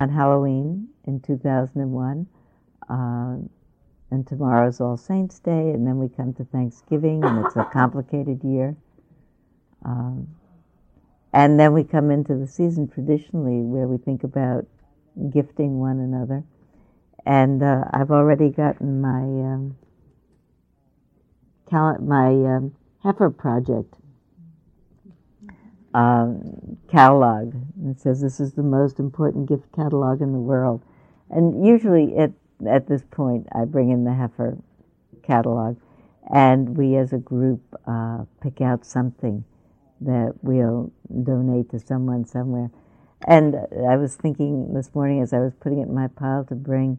on 0.00 0.08
Halloween 0.08 0.88
in 1.06 1.20
2001. 1.20 2.26
Uh, 2.88 3.36
and 4.10 4.26
tomorrow's 4.26 4.80
All 4.80 4.96
Saints 4.96 5.38
Day, 5.38 5.70
and 5.70 5.86
then 5.86 5.98
we 5.98 6.08
come 6.08 6.32
to 6.34 6.44
Thanksgiving, 6.44 7.22
and 7.22 7.44
it's 7.44 7.54
a 7.54 7.64
complicated 7.72 8.42
year. 8.42 8.74
Um, 9.84 10.26
and 11.32 11.60
then 11.60 11.72
we 11.72 11.84
come 11.84 12.10
into 12.10 12.34
the 12.34 12.46
season 12.46 12.88
traditionally 12.88 13.60
where 13.62 13.86
we 13.86 13.98
think 13.98 14.24
about 14.24 14.66
gifting 15.32 15.78
one 15.78 16.00
another. 16.00 16.42
And 17.24 17.62
uh, 17.62 17.84
I've 17.92 18.10
already 18.10 18.48
gotten 18.48 19.00
my 19.00 19.20
um, 19.20 19.76
cal- 21.68 22.00
my 22.00 22.28
um, 22.28 22.74
heifer 23.04 23.30
project 23.30 23.94
um, 25.94 26.78
catalog. 26.90 27.54
It 27.86 28.00
says 28.00 28.20
this 28.20 28.40
is 28.40 28.54
the 28.54 28.62
most 28.62 28.98
important 28.98 29.48
gift 29.48 29.72
catalog 29.74 30.20
in 30.20 30.32
the 30.32 30.38
world. 30.38 30.82
And 31.30 31.66
usually 31.66 32.16
at, 32.16 32.32
at 32.68 32.88
this 32.88 33.02
point, 33.10 33.46
I 33.52 33.64
bring 33.64 33.90
in 33.90 34.04
the 34.04 34.14
heifer 34.14 34.58
catalog, 35.22 35.76
and 36.32 36.76
we 36.76 36.96
as 36.96 37.12
a 37.12 37.18
group 37.18 37.60
uh, 37.86 38.24
pick 38.42 38.60
out 38.60 38.84
something 38.84 39.44
that 40.00 40.34
we'll 40.42 40.92
donate 41.22 41.70
to 41.70 41.78
someone 41.78 42.24
somewhere. 42.24 42.70
And 43.26 43.56
I 43.88 43.96
was 43.96 44.16
thinking 44.16 44.72
this 44.72 44.94
morning 44.94 45.20
as 45.20 45.32
I 45.32 45.40
was 45.40 45.52
putting 45.60 45.80
it 45.80 45.88
in 45.88 45.94
my 45.94 46.08
pile 46.08 46.44
to 46.44 46.54
bring 46.54 46.98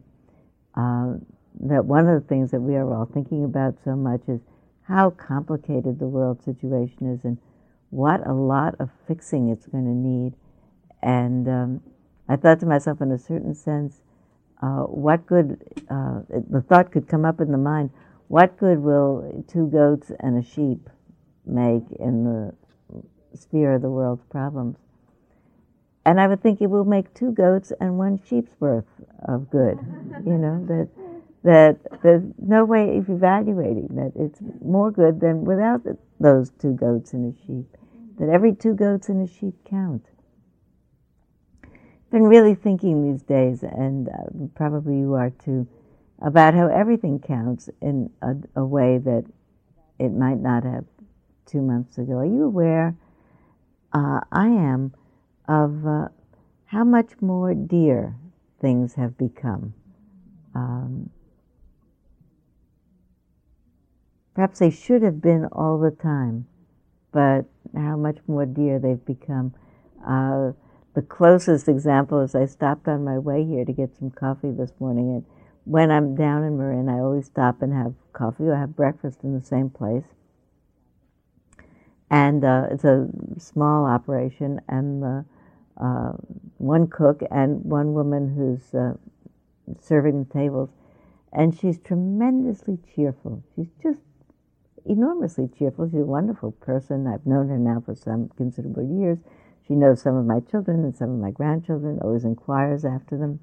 uh, 0.76 1.14
that 1.60 1.84
one 1.84 2.06
of 2.08 2.22
the 2.22 2.26
things 2.28 2.50
that 2.52 2.60
we 2.60 2.76
are 2.76 2.94
all 2.94 3.06
thinking 3.06 3.44
about 3.44 3.74
so 3.84 3.96
much 3.96 4.22
is 4.28 4.40
how 4.82 5.10
complicated 5.10 5.98
the 5.98 6.06
world 6.06 6.42
situation 6.44 7.12
is 7.12 7.24
and 7.24 7.38
what 7.92 8.26
a 8.26 8.32
lot 8.32 8.74
of 8.80 8.88
fixing 9.06 9.50
it's 9.50 9.66
going 9.66 9.84
to 9.84 9.90
need. 9.90 10.32
And 11.02 11.46
um, 11.46 11.80
I 12.26 12.36
thought 12.36 12.58
to 12.60 12.66
myself, 12.66 13.02
in 13.02 13.12
a 13.12 13.18
certain 13.18 13.54
sense, 13.54 14.00
uh, 14.62 14.84
what 14.84 15.26
good, 15.26 15.62
uh, 15.90 16.20
the 16.50 16.62
thought 16.66 16.90
could 16.90 17.06
come 17.06 17.26
up 17.26 17.38
in 17.40 17.52
the 17.52 17.58
mind, 17.58 17.90
what 18.28 18.56
good 18.56 18.78
will 18.78 19.44
two 19.46 19.66
goats 19.66 20.10
and 20.20 20.42
a 20.42 20.42
sheep 20.42 20.88
make 21.44 21.84
in 22.00 22.24
the 22.24 22.54
sphere 23.36 23.74
of 23.74 23.82
the 23.82 23.90
world's 23.90 24.24
problems? 24.24 24.78
And 26.06 26.18
I 26.18 26.28
would 26.28 26.42
think 26.42 26.62
it 26.62 26.68
will 26.68 26.86
make 26.86 27.12
two 27.12 27.32
goats 27.32 27.74
and 27.78 27.98
one 27.98 28.20
sheep's 28.26 28.52
worth 28.58 28.86
of 29.28 29.50
good. 29.50 29.78
You 30.24 30.38
know, 30.38 30.64
that 30.66 30.88
that 31.44 32.02
there's 32.02 32.22
no 32.38 32.64
way 32.64 32.96
of 32.96 33.10
evaluating 33.10 33.88
that 33.90 34.12
it's 34.16 34.40
more 34.64 34.90
good 34.90 35.20
than 35.20 35.44
without 35.44 35.82
those 36.18 36.50
two 36.58 36.72
goats 36.72 37.12
and 37.12 37.34
a 37.34 37.46
sheep. 37.46 37.76
That 38.18 38.28
every 38.28 38.54
two 38.54 38.74
goats 38.74 39.08
and 39.08 39.28
a 39.28 39.32
sheep 39.32 39.54
count. 39.64 40.06
Been 42.10 42.24
really 42.24 42.54
thinking 42.54 43.10
these 43.10 43.22
days, 43.22 43.62
and 43.62 44.08
uh, 44.08 44.46
probably 44.54 44.98
you 44.98 45.14
are 45.14 45.30
too, 45.30 45.66
about 46.20 46.52
how 46.54 46.68
everything 46.68 47.18
counts 47.18 47.70
in 47.80 48.10
a, 48.20 48.34
a 48.56 48.64
way 48.64 48.98
that 48.98 49.24
it 49.98 50.10
might 50.10 50.38
not 50.38 50.64
have 50.64 50.84
two 51.46 51.62
months 51.62 51.96
ago. 51.96 52.14
Are 52.14 52.26
you 52.26 52.44
aware? 52.44 52.94
Uh, 53.92 54.20
I 54.30 54.46
am 54.46 54.92
of 55.48 55.86
uh, 55.86 56.08
how 56.66 56.84
much 56.84 57.12
more 57.20 57.54
dear 57.54 58.16
things 58.60 58.94
have 58.94 59.16
become. 59.18 59.74
Um, 60.54 61.10
perhaps 64.34 64.58
they 64.58 64.70
should 64.70 65.02
have 65.02 65.20
been 65.20 65.46
all 65.46 65.78
the 65.78 65.90
time, 65.90 66.46
but 67.12 67.44
how 67.74 67.96
much 67.96 68.18
more 68.26 68.46
dear 68.46 68.78
they've 68.78 69.04
become. 69.04 69.54
Uh, 70.06 70.52
the 70.94 71.02
closest 71.02 71.68
example 71.68 72.20
is 72.20 72.34
I 72.34 72.46
stopped 72.46 72.88
on 72.88 73.04
my 73.04 73.18
way 73.18 73.44
here 73.44 73.64
to 73.64 73.72
get 73.72 73.96
some 73.96 74.10
coffee 74.10 74.50
this 74.50 74.72
morning, 74.78 75.10
and 75.10 75.24
when 75.64 75.90
I'm 75.90 76.14
down 76.14 76.42
in 76.44 76.58
Marin, 76.58 76.88
I 76.88 76.98
always 76.98 77.26
stop 77.26 77.62
and 77.62 77.72
have 77.72 77.94
coffee 78.12 78.44
or 78.44 78.56
have 78.56 78.76
breakfast 78.76 79.20
in 79.22 79.34
the 79.38 79.44
same 79.44 79.70
place. 79.70 80.04
And 82.10 82.44
uh, 82.44 82.66
it's 82.70 82.84
a 82.84 83.08
small 83.38 83.86
operation, 83.86 84.60
and 84.68 85.02
the 85.02 85.24
uh, 85.80 86.12
one 86.58 86.86
cook 86.88 87.22
and 87.30 87.64
one 87.64 87.94
woman 87.94 88.34
who's 88.34 88.74
uh, 88.74 88.94
serving 89.80 90.24
the 90.24 90.32
tables, 90.32 90.68
and 91.32 91.58
she's 91.58 91.78
tremendously 91.78 92.78
cheerful. 92.94 93.42
She's 93.56 93.70
just 93.82 94.00
enormously 94.86 95.48
cheerful. 95.58 95.88
She's 95.88 96.00
a 96.00 96.04
wonderful 96.04 96.52
person. 96.52 97.06
I've 97.06 97.26
known 97.26 97.48
her 97.48 97.58
now 97.58 97.82
for 97.84 97.94
some 97.94 98.30
considerable 98.36 98.82
years. 98.82 99.18
She 99.66 99.74
knows 99.74 100.02
some 100.02 100.16
of 100.16 100.26
my 100.26 100.40
children 100.40 100.84
and 100.84 100.96
some 100.96 101.10
of 101.10 101.18
my 101.18 101.30
grandchildren, 101.30 102.00
always 102.02 102.24
inquires 102.24 102.84
after 102.84 103.16
them. 103.16 103.40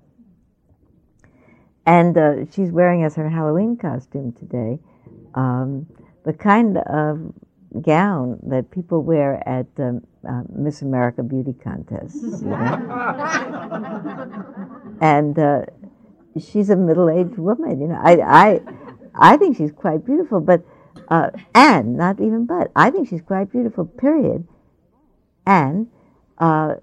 And 1.85 2.17
uh, 2.17 2.45
she's 2.51 2.71
wearing 2.71 3.03
as 3.03 3.15
her 3.15 3.29
Halloween 3.29 3.77
costume 3.77 4.33
today 4.33 4.79
um, 5.33 5.87
the 6.25 6.33
kind 6.33 6.77
of 6.77 7.33
gown 7.81 8.39
that 8.43 8.69
people 8.71 9.01
wear 9.03 9.41
at 9.47 9.67
um, 9.77 10.05
uh, 10.27 10.43
Miss 10.53 10.81
America 10.81 11.23
beauty 11.23 11.53
contests. 11.63 12.21
You 12.21 12.49
know? 12.49 12.57
and 15.01 15.39
uh, 15.39 15.61
she's 16.39 16.69
a 16.69 16.75
middle-aged 16.75 17.37
woman. 17.37 17.79
You 17.79 17.87
know, 17.87 17.99
I, 18.01 18.19
I, 18.19 18.61
I 19.15 19.37
think 19.37 19.57
she's 19.57 19.71
quite 19.71 20.05
beautiful, 20.05 20.41
but 20.41 20.63
uh, 21.07 21.29
and 21.53 21.97
not 21.97 22.19
even 22.19 22.45
but 22.45 22.71
I 22.75 22.91
think 22.91 23.09
she's 23.09 23.21
quite 23.21 23.51
beautiful. 23.51 23.85
Period. 23.85 24.47
And 25.45 25.87
uh, 26.37 26.75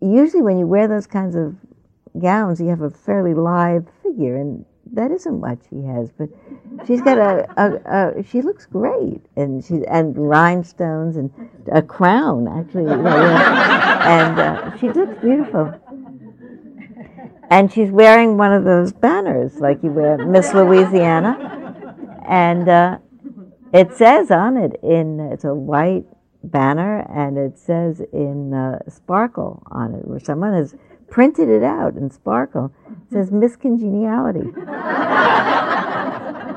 usually, 0.00 0.42
when 0.42 0.58
you 0.58 0.66
wear 0.66 0.86
those 0.86 1.06
kinds 1.06 1.34
of 1.34 1.56
gowns, 2.20 2.60
you 2.60 2.68
have 2.68 2.82
a 2.82 2.90
fairly 2.90 3.34
lithe 3.34 3.88
figure, 4.02 4.36
and 4.36 4.64
that 4.92 5.10
isn't 5.10 5.40
what 5.40 5.58
she 5.68 5.82
has. 5.82 6.10
But 6.12 6.28
she's 6.86 7.02
got 7.02 7.18
a, 7.18 7.48
a, 7.56 8.18
a 8.18 8.22
she 8.22 8.42
looks 8.42 8.66
great, 8.66 9.22
and 9.36 9.64
she 9.64 9.84
and 9.88 10.16
rhinestones 10.16 11.16
and 11.16 11.30
a 11.72 11.82
crown 11.82 12.46
actually, 12.46 12.84
you 12.84 12.96
know, 12.96 13.08
and 13.08 14.38
uh, 14.38 14.78
she 14.78 14.90
looks 14.90 15.20
beautiful. 15.20 15.80
And 17.50 17.72
she's 17.72 17.90
wearing 17.90 18.36
one 18.36 18.52
of 18.52 18.64
those 18.64 18.92
banners 18.92 19.60
like 19.60 19.82
you 19.82 19.90
wear 19.90 20.18
Miss 20.18 20.54
Louisiana, 20.54 22.16
and 22.26 22.68
uh, 22.68 22.98
it 23.74 23.92
says 23.92 24.30
on 24.30 24.56
it 24.56 24.78
in 24.82 25.20
it's 25.20 25.44
a 25.44 25.54
white 25.54 26.06
banner 26.44 27.00
and 27.10 27.36
it 27.36 27.58
says 27.58 28.00
in 28.12 28.54
uh, 28.54 28.78
sparkle 28.88 29.62
on 29.70 29.94
it 29.94 30.06
where 30.06 30.20
someone 30.20 30.54
has 30.54 30.76
printed 31.10 31.48
it 31.48 31.62
out 31.62 31.96
in 31.96 32.10
sparkle. 32.10 32.72
It 32.86 33.12
says 33.12 33.32
Miss 33.32 33.56
Congeniality. 33.56 34.48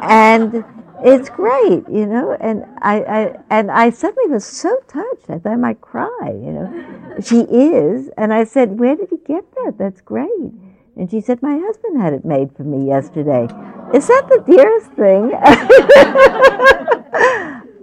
and 0.01 0.63
it's 1.03 1.29
great, 1.29 1.87
you 1.89 2.05
know. 2.05 2.37
And 2.39 2.65
I, 2.81 3.01
I 3.01 3.39
and 3.49 3.71
I 3.71 3.89
suddenly 3.89 4.31
was 4.31 4.45
so 4.45 4.79
touched. 4.87 5.29
I 5.29 5.39
thought 5.39 5.53
I 5.53 5.55
might 5.55 5.81
cry, 5.81 6.29
you 6.33 6.51
know. 6.51 7.15
she 7.21 7.41
is, 7.41 8.09
and 8.17 8.33
I 8.33 8.43
said, 8.43 8.79
"Where 8.79 8.95
did 8.95 9.11
you 9.11 9.21
get 9.25 9.43
that? 9.55 9.75
That's 9.77 10.01
great." 10.01 10.53
And 10.97 11.09
she 11.11 11.21
said, 11.21 11.41
"My 11.41 11.57
husband 11.57 12.01
had 12.01 12.13
it 12.13 12.25
made 12.25 12.55
for 12.55 12.63
me 12.63 12.87
yesterday." 12.87 13.47
Is 13.93 14.07
that 14.07 14.27
the 14.29 14.43
dearest 14.45 14.91
thing? 14.93 15.31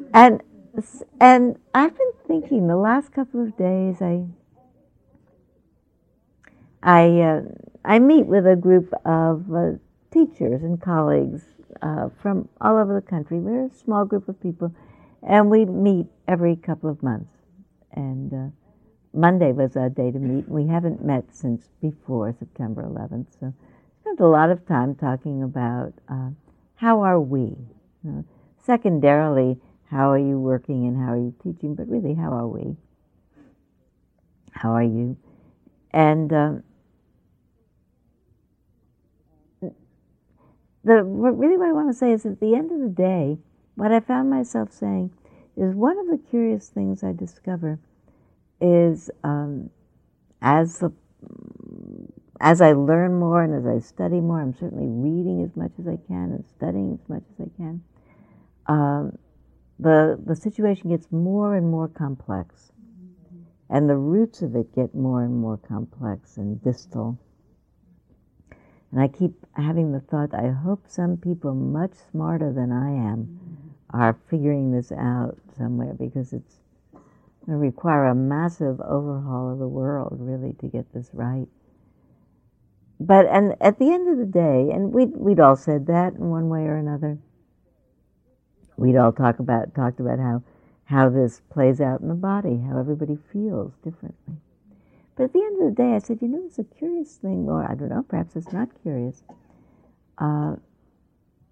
and 0.14 0.42
and 1.20 1.56
I've 1.74 1.96
been 1.96 2.12
thinking 2.26 2.66
the 2.66 2.76
last 2.76 3.12
couple 3.12 3.42
of 3.42 3.56
days. 3.56 4.02
I 4.02 4.26
I 6.82 7.20
uh, 7.20 7.42
I 7.84 7.98
meet 8.00 8.26
with 8.26 8.46
a 8.46 8.56
group 8.56 8.92
of 9.04 9.44
uh, 9.54 9.72
teachers 10.10 10.62
and 10.62 10.80
colleagues 10.80 11.42
uh, 11.82 12.08
from 12.20 12.48
all 12.60 12.76
over 12.76 12.94
the 12.94 13.06
country. 13.06 13.38
We're 13.38 13.66
a 13.66 13.70
small 13.70 14.04
group 14.04 14.28
of 14.28 14.40
people, 14.40 14.74
and 15.22 15.50
we 15.50 15.64
meet 15.64 16.06
every 16.26 16.56
couple 16.56 16.90
of 16.90 17.02
months. 17.02 17.30
And 17.92 18.32
uh, 18.32 18.63
Monday 19.14 19.52
was 19.52 19.76
our 19.76 19.88
day 19.88 20.10
to 20.10 20.18
meet. 20.18 20.46
And 20.46 20.54
we 20.54 20.66
haven't 20.66 21.04
met 21.04 21.24
since 21.32 21.68
before 21.80 22.34
September 22.38 22.82
11th, 22.82 23.26
so 23.38 23.54
spent 24.00 24.20
a 24.20 24.26
lot 24.26 24.50
of 24.50 24.66
time 24.66 24.94
talking 24.94 25.42
about 25.42 25.92
uh, 26.08 26.30
how 26.76 27.00
are 27.02 27.20
we. 27.20 27.56
You 28.02 28.10
know, 28.10 28.24
secondarily, 28.62 29.58
how 29.90 30.10
are 30.10 30.18
you 30.18 30.38
working 30.38 30.86
and 30.86 30.96
how 30.96 31.12
are 31.12 31.16
you 31.16 31.34
teaching, 31.42 31.74
but 31.74 31.88
really, 31.88 32.14
how 32.14 32.32
are 32.32 32.48
we? 32.48 32.76
How 34.50 34.72
are 34.72 34.82
you? 34.82 35.16
And 35.92 36.32
um, 36.32 36.62
the 40.82 41.02
really 41.02 41.56
what 41.56 41.68
I 41.68 41.72
want 41.72 41.88
to 41.88 41.94
say 41.94 42.12
is 42.12 42.26
at 42.26 42.40
the 42.40 42.54
end 42.54 42.72
of 42.72 42.80
the 42.80 42.88
day, 42.88 43.38
what 43.74 43.92
I 43.92 44.00
found 44.00 44.28
myself 44.28 44.72
saying 44.72 45.12
is 45.56 45.74
one 45.74 45.98
of 45.98 46.08
the 46.08 46.18
curious 46.18 46.68
things 46.68 47.02
I 47.02 47.12
discover 47.12 47.78
is 48.64 49.10
um, 49.24 49.70
as 50.42 50.80
the 50.80 50.92
as 52.40 52.60
I 52.62 52.72
learn 52.72 53.14
more 53.14 53.42
and 53.42 53.54
as 53.54 53.66
I 53.66 53.80
study 53.86 54.20
more, 54.20 54.40
I'm 54.40 54.54
certainly 54.54 54.88
reading 54.88 55.42
as 55.44 55.56
much 55.56 55.72
as 55.80 55.88
I 55.88 55.98
can 56.08 56.32
and 56.32 56.44
studying 56.56 56.94
as 57.00 57.08
much 57.08 57.24
as 57.34 57.48
I 57.48 57.50
can. 57.58 57.82
Um, 58.66 59.18
the 59.78 60.20
the 60.26 60.36
situation 60.36 60.90
gets 60.90 61.12
more 61.12 61.56
and 61.56 61.70
more 61.70 61.88
complex, 61.88 62.72
and 63.70 63.90
the 63.90 63.96
roots 63.96 64.42
of 64.42 64.56
it 64.56 64.74
get 64.74 64.94
more 64.94 65.24
and 65.24 65.36
more 65.36 65.58
complex 65.58 66.38
and 66.38 66.62
distal 66.62 67.18
And 68.92 69.00
I 69.02 69.08
keep 69.08 69.32
having 69.54 69.92
the 69.92 70.00
thought, 70.00 70.34
I 70.34 70.50
hope 70.50 70.84
some 70.88 71.18
people 71.18 71.54
much 71.54 71.92
smarter 72.10 72.52
than 72.52 72.72
I 72.72 72.90
am 72.90 73.40
are 73.92 74.18
figuring 74.30 74.72
this 74.72 74.92
out 74.92 75.38
somewhere 75.58 75.94
because 75.94 76.32
it's 76.32 76.60
require 77.46 78.06
a 78.06 78.14
massive 78.14 78.80
overhaul 78.80 79.52
of 79.52 79.58
the 79.58 79.68
world, 79.68 80.16
really, 80.20 80.54
to 80.60 80.66
get 80.66 80.92
this 80.92 81.10
right. 81.12 81.46
But 83.00 83.26
and 83.26 83.54
at 83.60 83.78
the 83.78 83.92
end 83.92 84.08
of 84.08 84.18
the 84.18 84.24
day, 84.24 84.70
and 84.72 84.92
we'd 84.92 85.16
we'd 85.16 85.40
all 85.40 85.56
said 85.56 85.86
that 85.86 86.14
in 86.14 86.30
one 86.30 86.48
way 86.48 86.60
or 86.60 86.76
another. 86.76 87.18
We'd 88.76 88.96
all 88.96 89.12
talk 89.12 89.38
about 89.38 89.74
talked 89.74 90.00
about 90.00 90.18
how 90.18 90.42
how 90.84 91.08
this 91.08 91.40
plays 91.50 91.80
out 91.80 92.00
in 92.00 92.08
the 92.08 92.14
body, 92.14 92.62
how 92.68 92.78
everybody 92.78 93.18
feels 93.32 93.72
differently. 93.82 94.36
But 95.16 95.24
at 95.24 95.32
the 95.32 95.40
end 95.40 95.62
of 95.62 95.68
the 95.68 95.82
day, 95.82 95.94
I 95.94 95.98
said, 95.98 96.18
you 96.20 96.28
know, 96.28 96.42
it's 96.44 96.58
a 96.58 96.64
curious 96.64 97.16
thing, 97.16 97.48
or 97.48 97.64
I 97.64 97.74
don't 97.74 97.88
know, 97.88 98.02
perhaps 98.02 98.36
it's 98.36 98.52
not 98.52 98.68
curious. 98.82 99.22
Uh, 100.18 100.56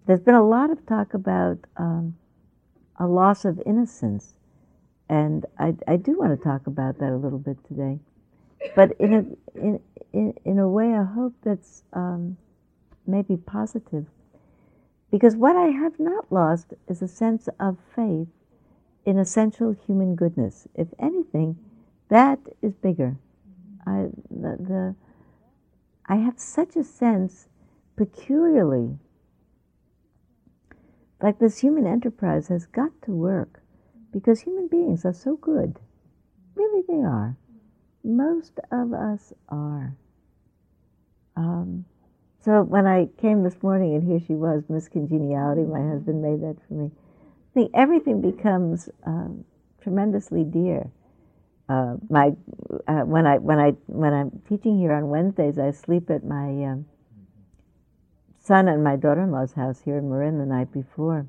there's 0.07 0.21
been 0.21 0.35
a 0.35 0.47
lot 0.47 0.71
of 0.71 0.85
talk 0.85 1.15
about 1.15 1.59
um, 1.77 2.17
a 2.99 3.07
loss 3.07 3.45
of 3.45 3.61
innocence, 3.65 4.35
and 5.13 5.45
I, 5.59 5.75
I 5.87 5.97
do 5.97 6.19
want 6.19 6.31
to 6.39 6.43
talk 6.43 6.67
about 6.67 6.99
that 7.01 7.13
a 7.13 7.17
little 7.17 7.39
bit 7.39 7.59
today. 7.69 7.99
But 8.75 8.93
in 8.99 9.13
a, 9.13 9.59
in, 9.59 9.81
in, 10.15 10.33
in 10.43 10.59
a 10.59 10.67
way, 10.67 10.95
I 10.95 11.05
hope 11.05 11.35
that's 11.45 11.83
um, 11.93 12.39
maybe 13.07 13.37
positive. 13.37 14.07
Because 15.11 15.37
what 15.37 15.55
I 15.55 15.67
have 15.67 16.01
not 16.01 16.33
lost 16.33 16.73
is 16.89 17.03
a 17.03 17.09
sense 17.09 17.47
of 17.61 17.77
faith 17.95 18.29
in 19.05 19.19
essential 19.19 19.77
human 19.87 20.15
goodness. 20.15 20.67
If 20.75 20.89
anything, 20.99 21.59
that 22.09 22.39
is 22.63 22.73
bigger. 22.73 23.17
I, 23.87 24.07
the, 24.31 24.57
the, 24.59 24.95
I 26.07 26.17
have 26.17 26.39
such 26.39 26.75
a 26.75 26.85
sense, 26.85 27.49
peculiarly, 27.97 28.97
like 31.21 31.39
this 31.39 31.59
human 31.59 31.87
enterprise 31.87 32.49
has 32.49 32.65
got 32.65 32.93
to 33.03 33.11
work 33.11 33.62
because 34.13 34.41
human 34.41 34.69
beings 34.69 35.05
are 35.05 35.13
so 35.15 35.37
good. 35.37 35.79
Really, 36.55 36.83
they 36.89 37.03
are. 37.03 37.37
Most 38.05 38.61
of 38.71 38.93
us 38.93 39.33
are. 39.49 39.95
Um, 41.37 41.85
so 42.45 42.63
when 42.63 42.87
I 42.87 43.09
came 43.21 43.43
this 43.43 43.63
morning 43.63 43.95
and 43.95 44.03
here 44.03 44.21
she 44.27 44.35
was, 44.35 44.65
Miss 44.69 44.89
Congeniality, 44.89 45.63
my 45.63 45.81
husband 45.81 46.23
made 46.23 46.43
that 46.43 46.57
for 46.67 46.75
me. 46.75 46.91
I 46.91 47.55
think 47.55 47.71
everything 47.75 48.21
becomes 48.21 48.89
um, 49.07 49.45
tremendously 49.81 50.45
dear. 50.45 50.91
Uh, 51.69 51.97
my 52.11 52.33
uh, 52.89 53.03
when 53.03 53.27
I 53.27 53.39
when 53.39 53.59
I 53.59 53.71
when 53.87 54.13
I'm 54.13 54.43
teaching 54.49 54.79
here 54.79 54.93
on 54.93 55.09
Wednesdays, 55.09 55.59
I 55.59 55.71
sleep 55.71 56.11
at 56.11 56.25
my 56.25 56.49
um, 56.65 56.87
son 58.41 58.69
and 58.69 58.83
my 58.83 58.97
daughter-in-law's 58.97 59.53
house 59.53 59.81
here 59.85 59.99
in 59.99 60.11
Marin 60.11 60.39
the 60.39 60.47
night 60.47 60.73
before. 60.73 61.27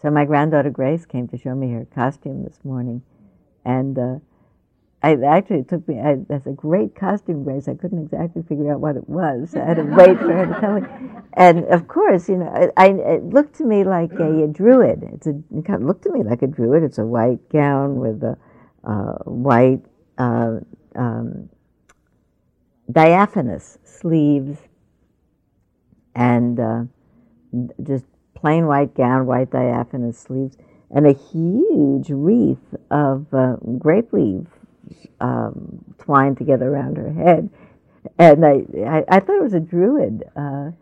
So 0.00 0.10
my 0.10 0.24
granddaughter 0.24 0.70
Grace 0.70 1.06
came 1.06 1.28
to 1.28 1.38
show 1.38 1.54
me 1.54 1.72
her 1.72 1.86
costume 1.86 2.44
this 2.44 2.58
morning, 2.62 3.02
and 3.64 3.98
uh, 3.98 4.16
I 5.02 5.16
actually 5.22 5.60
it 5.60 5.68
took 5.68 5.86
me. 5.86 6.00
I, 6.00 6.16
that's 6.28 6.46
a 6.46 6.52
great 6.52 6.94
costume, 6.94 7.44
Grace. 7.44 7.68
I 7.68 7.74
couldn't 7.74 8.02
exactly 8.02 8.42
figure 8.42 8.72
out 8.72 8.80
what 8.80 8.96
it 8.96 9.08
was. 9.08 9.54
I 9.54 9.64
had 9.64 9.76
to 9.76 9.82
wait 9.96 10.18
for 10.18 10.32
her 10.32 10.46
to 10.46 10.60
tell 10.60 10.80
me. 10.80 10.88
And 11.34 11.64
of 11.66 11.88
course, 11.88 12.28
you 12.28 12.36
know, 12.36 12.72
I, 12.76 12.88
it 12.88 13.24
looked 13.24 13.56
to 13.56 13.64
me 13.64 13.84
like 13.84 14.12
a, 14.12 14.44
a 14.44 14.46
druid. 14.46 15.02
It's 15.12 15.26
a 15.26 15.40
it 15.56 15.64
kind 15.64 15.82
of 15.82 15.88
looked 15.88 16.04
to 16.04 16.12
me 16.12 16.22
like 16.22 16.42
a 16.42 16.46
druid. 16.46 16.82
It's 16.82 16.98
a 16.98 17.04
white 17.04 17.48
gown 17.50 17.96
with 17.96 18.22
a 18.22 18.36
uh, 18.84 19.18
white 19.24 19.82
uh, 20.18 20.60
um, 20.96 21.48
diaphanous 22.90 23.78
sleeves 23.84 24.58
and 26.14 26.60
uh, 26.60 26.84
just 27.82 28.04
plain 28.44 28.66
white 28.66 28.94
gown, 28.94 29.24
white 29.24 29.50
diaphanous 29.50 30.18
sleeves, 30.18 30.58
and 30.90 31.06
a 31.06 31.14
huge 31.14 32.10
wreath 32.10 32.74
of 32.90 33.24
uh, 33.32 33.56
grape 33.78 34.12
leaves 34.12 34.50
um, 35.18 35.82
twined 35.96 36.36
together 36.36 36.68
around 36.68 36.98
her 36.98 37.10
head. 37.10 37.48
And 38.18 38.44
I, 38.44 38.64
I, 38.86 39.04
I 39.08 39.20
thought 39.20 39.36
it 39.36 39.42
was 39.42 39.54
a 39.54 39.60
druid. 39.60 40.24
Uh, 40.36 40.72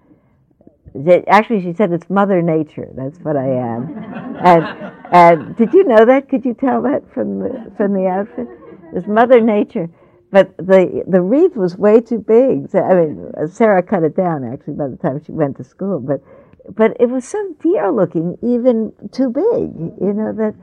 actually, 1.28 1.62
she 1.62 1.72
said 1.72 1.92
it's 1.92 2.10
Mother 2.10 2.42
Nature. 2.42 2.88
That's 2.96 3.20
what 3.20 3.36
I 3.36 3.46
am. 3.46 3.96
and, 4.44 4.92
and 5.12 5.56
did 5.56 5.72
you 5.72 5.84
know 5.84 6.04
that? 6.04 6.28
Could 6.28 6.44
you 6.44 6.54
tell 6.54 6.82
that 6.82 7.14
from 7.14 7.38
the 7.38 7.72
from 7.76 7.92
the 7.92 8.08
outfit? 8.08 8.48
It's 8.92 9.06
Mother 9.06 9.40
Nature. 9.40 9.88
But 10.32 10.56
the 10.56 11.04
the 11.06 11.22
wreath 11.22 11.54
was 11.54 11.76
way 11.76 12.00
too 12.00 12.18
big. 12.18 12.70
So, 12.70 12.80
I 12.80 12.94
mean, 12.96 13.32
Sarah 13.46 13.84
cut 13.84 14.02
it 14.02 14.16
down 14.16 14.42
actually 14.42 14.74
by 14.74 14.88
the 14.88 14.96
time 14.96 15.22
she 15.24 15.30
went 15.30 15.58
to 15.58 15.64
school. 15.64 16.00
But 16.00 16.24
but 16.68 16.96
it 17.00 17.06
was 17.06 17.26
so 17.26 17.54
dear 17.60 17.90
looking, 17.90 18.38
even 18.42 18.92
too 19.10 19.30
big. 19.30 19.74
You 20.00 20.12
know 20.12 20.32
that 20.32 20.54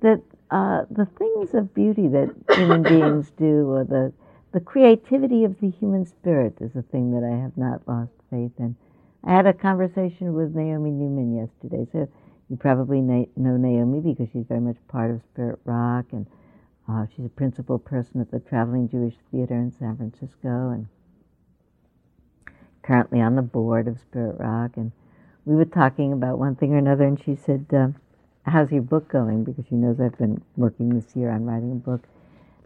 that 0.00 0.22
uh, 0.50 0.84
the 0.90 1.06
things 1.18 1.54
of 1.54 1.74
beauty 1.74 2.08
that 2.08 2.34
human 2.56 2.82
beings 2.84 3.30
do, 3.36 3.70
or 3.70 3.84
the 3.84 4.12
the 4.52 4.60
creativity 4.60 5.44
of 5.44 5.60
the 5.60 5.70
human 5.70 6.06
spirit, 6.06 6.56
is 6.60 6.74
a 6.76 6.82
thing 6.82 7.12
that 7.12 7.24
I 7.24 7.40
have 7.42 7.56
not 7.56 7.86
lost 7.86 8.12
faith 8.30 8.52
in. 8.58 8.76
I 9.24 9.32
had 9.32 9.46
a 9.46 9.52
conversation 9.52 10.32
with 10.34 10.54
Naomi 10.54 10.90
Newman 10.90 11.36
yesterday. 11.36 11.86
So 11.92 12.08
you 12.48 12.56
probably 12.56 13.00
know 13.00 13.26
Naomi 13.36 14.00
because 14.00 14.28
she's 14.32 14.46
very 14.46 14.60
much 14.60 14.76
part 14.88 15.10
of 15.10 15.20
Spirit 15.32 15.58
Rock 15.64 16.06
and 16.12 16.26
uh, 16.88 17.04
she's 17.14 17.26
a 17.26 17.30
principal 17.30 17.78
person 17.78 18.20
at 18.20 18.30
the 18.30 18.40
Traveling 18.40 18.88
Jewish 18.88 19.14
Theater 19.30 19.54
in 19.54 19.72
San 19.78 19.96
Francisco 19.96 20.70
and 20.70 20.86
currently 22.82 23.20
on 23.20 23.36
the 23.36 23.42
board 23.42 23.86
of 23.86 23.98
Spirit 24.00 24.36
Rock. 24.38 24.76
And 24.76 24.92
we 25.48 25.56
were 25.56 25.64
talking 25.64 26.12
about 26.12 26.38
one 26.38 26.54
thing 26.56 26.74
or 26.74 26.76
another, 26.76 27.04
and 27.04 27.18
she 27.24 27.34
said, 27.34 27.64
uh, 27.72 27.88
How's 28.44 28.70
your 28.70 28.82
book 28.82 29.08
going? 29.08 29.44
Because 29.44 29.64
she 29.66 29.74
knows 29.74 29.98
I've 29.98 30.16
been 30.18 30.42
working 30.56 30.90
this 30.90 31.16
year 31.16 31.30
on 31.30 31.46
writing 31.46 31.72
a 31.72 31.74
book. 31.74 32.02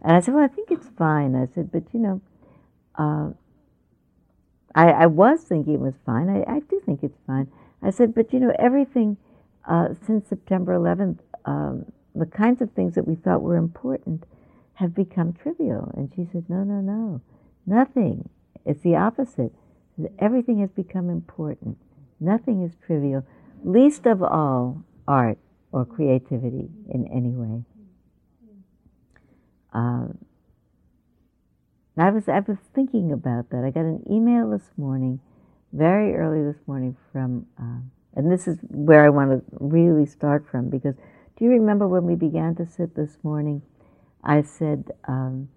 And 0.01 0.15
I 0.17 0.19
said, 0.19 0.33
Well, 0.33 0.43
I 0.43 0.49
think 0.49 0.69
it's 0.69 0.89
fine. 0.97 1.33
I 1.33 1.47
said, 1.55 1.71
But 1.71 1.83
you 1.93 1.99
know, 2.01 2.21
uh, 2.95 3.29
I, 4.75 4.91
I, 4.91 5.05
was 5.05 5.41
thinking 5.41 5.75
it 5.75 5.79
was 5.79 5.93
fine. 6.05 6.29
I, 6.29 6.55
I, 6.55 6.59
do 6.59 6.81
think 6.85 7.03
it's 7.03 7.17
fine. 7.25 7.49
I 7.81 7.89
said, 7.89 8.13
But 8.13 8.33
you 8.33 8.41
know, 8.41 8.53
everything 8.59 9.15
uh, 9.65 9.89
since 10.05 10.27
September 10.27 10.77
11th, 10.77 11.19
um, 11.45 11.85
the 12.13 12.25
kinds 12.25 12.61
of 12.61 12.71
things 12.71 12.95
that 12.95 13.07
we 13.07 13.15
thought 13.15 13.41
were 13.41 13.55
important 13.55 14.25
have 14.75 14.93
become 14.93 15.31
trivial. 15.31 15.89
And 15.95 16.11
she 16.13 16.27
said, 16.33 16.49
No, 16.49 16.63
no, 16.63 16.81
no, 16.81 17.21
nothing. 17.65 18.27
It's 18.65 18.83
the 18.83 18.97
opposite. 18.97 19.53
Everything 20.19 20.59
has 20.59 20.69
become 20.71 21.09
important. 21.09 21.77
Nothing 22.19 22.63
is 22.63 22.75
trivial, 22.85 23.25
least 23.63 24.05
of 24.05 24.21
all 24.21 24.83
art 25.07 25.37
or 25.71 25.85
creativity 25.85 26.69
in 26.89 27.07
any 27.07 27.31
way. 27.31 27.63
Um, 29.73 30.19
I 31.97 32.09
was 32.09 32.27
I 32.27 32.39
was 32.39 32.57
thinking 32.73 33.11
about 33.11 33.49
that. 33.49 33.63
I 33.63 33.69
got 33.69 33.81
an 33.81 34.03
email 34.09 34.49
this 34.49 34.69
morning, 34.77 35.19
very 35.71 36.15
early 36.15 36.43
this 36.43 36.61
morning, 36.67 36.95
from, 37.11 37.45
uh, 37.59 37.81
and 38.15 38.31
this 38.31 38.47
is 38.47 38.57
where 38.69 39.05
I 39.05 39.09
want 39.09 39.31
to 39.31 39.43
really 39.59 40.05
start 40.05 40.47
from 40.49 40.69
because 40.69 40.95
do 41.37 41.45
you 41.45 41.51
remember 41.51 41.87
when 41.87 42.03
we 42.03 42.15
began 42.15 42.55
to 42.55 42.65
sit 42.65 42.95
this 42.95 43.17
morning? 43.23 43.61
I 44.23 44.41
said, 44.41 44.91
um, 45.07 45.49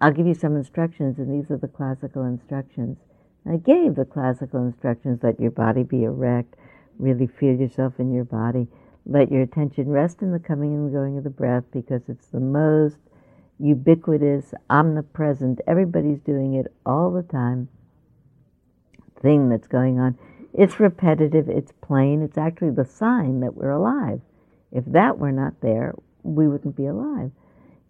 I'll 0.00 0.12
give 0.12 0.26
you 0.26 0.34
some 0.34 0.56
instructions, 0.56 1.18
and 1.18 1.32
these 1.32 1.50
are 1.50 1.56
the 1.56 1.68
classical 1.68 2.24
instructions. 2.24 2.98
I 3.48 3.56
gave 3.56 3.94
the 3.94 4.04
classical 4.04 4.66
instructions 4.66 5.20
let 5.22 5.40
your 5.40 5.50
body 5.50 5.82
be 5.82 6.04
erect, 6.04 6.54
really 6.98 7.26
feel 7.26 7.56
yourself 7.56 7.98
in 7.98 8.12
your 8.12 8.24
body, 8.24 8.66
let 9.06 9.32
your 9.32 9.42
attention 9.42 9.88
rest 9.88 10.20
in 10.20 10.32
the 10.32 10.38
coming 10.38 10.74
and 10.74 10.92
going 10.92 11.16
of 11.16 11.24
the 11.24 11.30
breath 11.30 11.64
because 11.72 12.02
it's 12.08 12.26
the 12.26 12.40
most 12.40 12.98
ubiquitous, 13.58 14.52
omnipresent, 14.68 15.60
everybody's 15.66 16.20
doing 16.20 16.54
it 16.54 16.72
all 16.84 17.10
the 17.10 17.22
time 17.22 17.68
thing 19.20 19.48
that's 19.48 19.66
going 19.66 19.98
on. 19.98 20.16
It's 20.52 20.78
repetitive, 20.78 21.48
it's 21.48 21.72
plain, 21.80 22.22
it's 22.22 22.38
actually 22.38 22.70
the 22.70 22.84
sign 22.84 23.40
that 23.40 23.54
we're 23.54 23.70
alive. 23.70 24.20
If 24.72 24.84
that 24.86 25.18
were 25.18 25.32
not 25.32 25.60
there, 25.60 25.94
we 26.22 26.46
wouldn't 26.46 26.76
be 26.76 26.86
alive. 26.86 27.30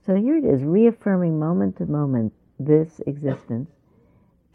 So 0.07 0.15
here 0.15 0.37
it 0.37 0.45
is, 0.45 0.63
reaffirming 0.63 1.39
moment 1.39 1.77
to 1.79 1.87
moment 1.87 2.33
this 2.59 3.01
existence. 3.07 3.69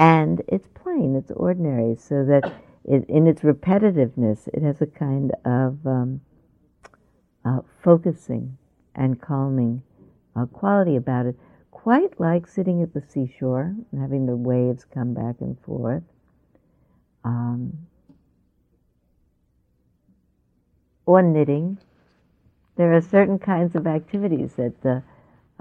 And 0.04 0.42
it's 0.50 0.68
plain, 0.68 1.16
it's 1.16 1.32
ordinary, 1.32 1.96
so 1.96 2.26
that 2.26 2.52
it, 2.84 3.06
in 3.08 3.26
its 3.26 3.42
repetitiveness, 3.42 4.50
it 4.54 4.62
has 4.62 4.82
a 4.82 4.86
kind 4.86 5.32
of 5.46 5.78
um, 5.88 6.20
uh, 7.46 7.60
focusing 7.82 8.58
and 8.96 9.22
calming 9.22 9.82
uh, 10.36 10.46
quality 10.48 10.98
about 10.98 11.26
it, 11.26 11.40
quite 11.72 12.20
like 12.20 12.48
sitting 12.50 12.84
at 12.84 12.94
the 12.94 13.02
seashore 13.02 13.74
and 13.94 14.02
having 14.02 14.26
the 14.26 14.36
waves 14.36 14.84
come 14.84 15.14
back 15.14 15.36
and 15.40 15.58
forth. 15.62 16.04
Um, 17.24 17.88
or 21.06 21.22
knitting, 21.22 21.78
there 22.76 22.94
are 22.94 23.00
certain 23.00 23.40
kinds 23.40 23.74
of 23.74 23.88
activities 23.88 24.52
that 24.58 24.82
the 24.82 25.02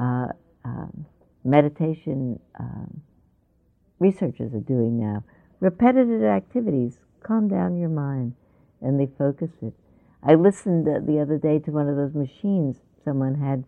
uh, 0.00 0.32
um, 0.64 1.06
meditation 1.44 2.40
um, 2.58 3.02
researchers 4.02 4.52
are 4.52 4.60
doing 4.60 4.98
now. 4.98 5.24
Repetitive 5.60 6.24
activities 6.24 6.98
calm 7.22 7.48
down 7.48 7.78
your 7.78 7.88
mind 7.88 8.34
and 8.80 8.98
they 8.98 9.06
focus 9.16 9.50
it. 9.62 9.72
I 10.22 10.34
listened 10.34 10.86
the 10.86 11.20
other 11.20 11.38
day 11.38 11.58
to 11.60 11.70
one 11.70 11.88
of 11.88 11.96
those 11.96 12.14
machines 12.14 12.76
someone 13.04 13.36
had 13.36 13.64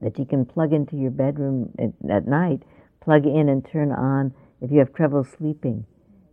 that 0.00 0.18
you 0.18 0.24
can 0.24 0.44
plug 0.44 0.72
into 0.72 0.96
your 0.96 1.10
bedroom 1.10 1.72
at, 1.78 2.26
night, 2.26 2.62
plug 3.00 3.26
in 3.26 3.48
and 3.48 3.64
turn 3.64 3.90
on 3.90 4.34
if 4.60 4.70
you 4.70 4.78
have 4.78 4.92
trouble 4.92 5.24
sleeping. 5.24 5.86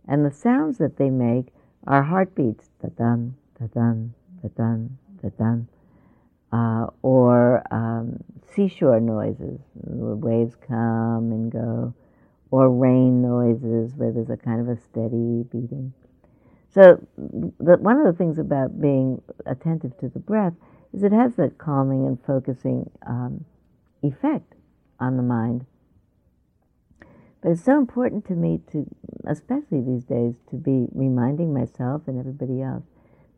And 0.06 0.24
the 0.24 0.30
sounds 0.30 0.78
that 0.78 0.98
they 0.98 1.10
make 1.10 1.46
are 1.86 2.02
heartbeats, 2.02 2.68
da-dun, 2.80 3.34
da-dun, 3.58 4.14
da-dun, 4.42 4.98
da-dun, 5.22 5.68
uh, 6.52 6.86
or 7.02 7.62
um, 7.70 8.22
seashore 8.54 9.00
noises, 9.00 9.60
the 9.82 10.16
waves 10.16 10.54
come 10.66 11.32
and 11.32 11.50
go, 11.50 11.94
or 12.52 12.70
rain 12.70 13.22
noises 13.22 13.94
where 13.96 14.12
there's 14.12 14.28
a 14.28 14.36
kind 14.36 14.60
of 14.60 14.68
a 14.68 14.76
steady 14.76 15.42
beating. 15.50 15.92
So, 16.68 17.04
the, 17.16 17.76
one 17.78 17.98
of 17.98 18.04
the 18.04 18.12
things 18.12 18.38
about 18.38 18.80
being 18.80 19.22
attentive 19.46 19.96
to 19.98 20.08
the 20.08 20.18
breath 20.18 20.52
is 20.92 21.02
it 21.02 21.12
has 21.12 21.34
that 21.36 21.56
calming 21.56 22.06
and 22.06 22.18
focusing 22.26 22.90
um, 23.06 23.46
effect 24.02 24.54
on 25.00 25.16
the 25.16 25.22
mind. 25.22 25.64
But 27.40 27.52
it's 27.52 27.64
so 27.64 27.78
important 27.78 28.26
to 28.26 28.34
me 28.34 28.60
to, 28.70 28.86
especially 29.26 29.80
these 29.80 30.04
days, 30.04 30.34
to 30.50 30.56
be 30.56 30.86
reminding 30.92 31.54
myself 31.54 32.02
and 32.06 32.20
everybody 32.20 32.60
else 32.60 32.84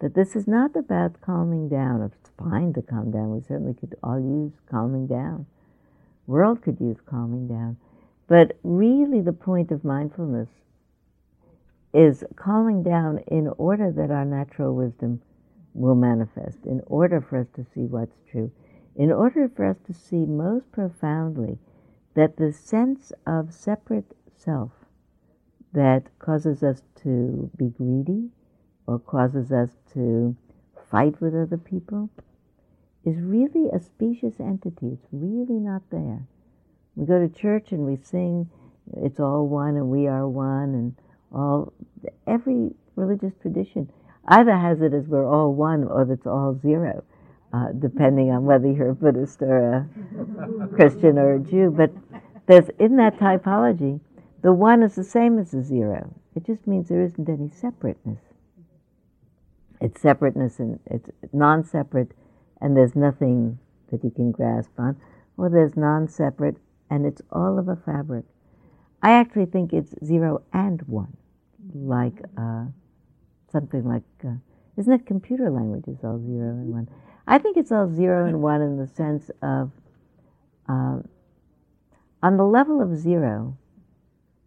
that 0.00 0.14
this 0.14 0.34
is 0.34 0.48
not 0.48 0.74
about 0.74 1.20
calming 1.20 1.68
down. 1.68 2.02
It's 2.02 2.30
fine 2.36 2.72
to 2.74 2.82
calm 2.82 3.12
down. 3.12 3.30
We 3.30 3.40
certainly 3.42 3.74
could 3.74 3.94
all 4.02 4.18
use 4.18 4.52
calming 4.68 5.06
down. 5.06 5.46
World 6.26 6.62
could 6.62 6.80
use 6.80 6.98
calming 7.06 7.46
down. 7.46 7.76
But 8.26 8.56
really, 8.62 9.20
the 9.20 9.32
point 9.32 9.70
of 9.70 9.84
mindfulness 9.84 10.48
is 11.92 12.24
calling 12.36 12.82
down 12.82 13.18
in 13.28 13.48
order 13.58 13.92
that 13.92 14.10
our 14.10 14.24
natural 14.24 14.74
wisdom 14.74 15.20
will 15.74 15.94
manifest, 15.94 16.64
in 16.64 16.80
order 16.86 17.20
for 17.20 17.38
us 17.38 17.48
to 17.54 17.64
see 17.64 17.86
what's 17.86 18.16
true, 18.30 18.50
in 18.96 19.12
order 19.12 19.48
for 19.48 19.66
us 19.66 19.76
to 19.86 19.92
see 19.92 20.24
most 20.24 20.70
profoundly 20.72 21.58
that 22.14 22.36
the 22.36 22.52
sense 22.52 23.12
of 23.26 23.52
separate 23.52 24.16
self 24.36 24.70
that 25.72 26.06
causes 26.18 26.62
us 26.62 26.82
to 27.02 27.50
be 27.56 27.68
greedy 27.68 28.30
or 28.86 28.98
causes 28.98 29.50
us 29.50 29.70
to 29.92 30.36
fight 30.90 31.20
with 31.20 31.34
other 31.34 31.58
people 31.58 32.08
is 33.04 33.20
really 33.20 33.68
a 33.70 33.80
specious 33.80 34.38
entity. 34.40 34.92
It's 34.92 35.08
really 35.12 35.58
not 35.58 35.82
there. 35.90 36.26
We 36.96 37.06
go 37.06 37.26
to 37.26 37.28
church 37.34 37.72
and 37.72 37.84
we 37.84 37.96
sing, 37.96 38.48
it's 38.98 39.20
all 39.20 39.48
one 39.48 39.76
and 39.76 39.88
we 39.88 40.06
are 40.06 40.28
one, 40.28 40.74
and 40.74 40.96
all, 41.32 41.72
every 42.26 42.70
religious 42.96 43.32
tradition 43.42 43.90
either 44.28 44.56
has 44.56 44.80
it 44.80 44.94
as 44.94 45.06
we're 45.06 45.26
all 45.26 45.52
one 45.52 45.84
or 45.84 46.10
it's 46.10 46.26
all 46.26 46.58
zero, 46.60 47.04
uh, 47.52 47.72
depending 47.78 48.30
on 48.30 48.44
whether 48.44 48.70
you're 48.70 48.90
a 48.90 48.94
Buddhist 48.94 49.42
or 49.42 49.74
a 49.74 50.68
Christian 50.74 51.18
or 51.18 51.34
a 51.34 51.40
Jew. 51.40 51.74
But 51.76 51.90
there's, 52.46 52.68
in 52.78 52.96
that 52.96 53.18
typology, 53.18 54.00
the 54.42 54.52
one 54.52 54.82
is 54.82 54.94
the 54.94 55.04
same 55.04 55.38
as 55.38 55.50
the 55.50 55.62
zero. 55.62 56.14
It 56.34 56.44
just 56.46 56.66
means 56.66 56.88
there 56.88 57.02
isn't 57.02 57.28
any 57.28 57.48
separateness. 57.48 58.20
It's 59.80 60.00
separateness 60.00 60.58
and 60.58 60.78
it's 60.86 61.10
non 61.32 61.64
separate, 61.64 62.12
and 62.60 62.76
there's 62.76 62.96
nothing 62.96 63.58
that 63.90 64.04
you 64.04 64.10
can 64.10 64.32
grasp 64.32 64.70
on. 64.78 64.96
Or 65.36 65.48
there's 65.48 65.76
non 65.76 66.08
separate, 66.08 66.56
and 66.94 67.06
it's 67.06 67.22
all 67.30 67.58
of 67.58 67.68
a 67.68 67.76
fabric. 67.76 68.24
I 69.02 69.10
actually 69.12 69.46
think 69.46 69.72
it's 69.72 69.94
zero 70.04 70.42
and 70.52 70.80
one, 70.82 71.16
like. 71.74 72.18
Uh, 72.38 72.66
something 73.54 73.84
like, 73.84 74.02
uh, 74.26 74.34
isn't 74.76 74.92
it 74.92 75.06
computer 75.06 75.48
language 75.48 75.84
is 75.86 76.02
all 76.02 76.18
zero 76.18 76.50
and 76.50 76.72
one? 76.72 76.88
I 77.26 77.38
think 77.38 77.56
it's 77.56 77.70
all 77.70 77.88
zero 77.88 78.26
and 78.26 78.42
one 78.42 78.60
in 78.60 78.76
the 78.76 78.88
sense 78.88 79.30
of, 79.40 79.70
um, 80.68 81.08
on 82.20 82.36
the 82.36 82.44
level 82.44 82.82
of 82.82 82.96
zero, 82.96 83.56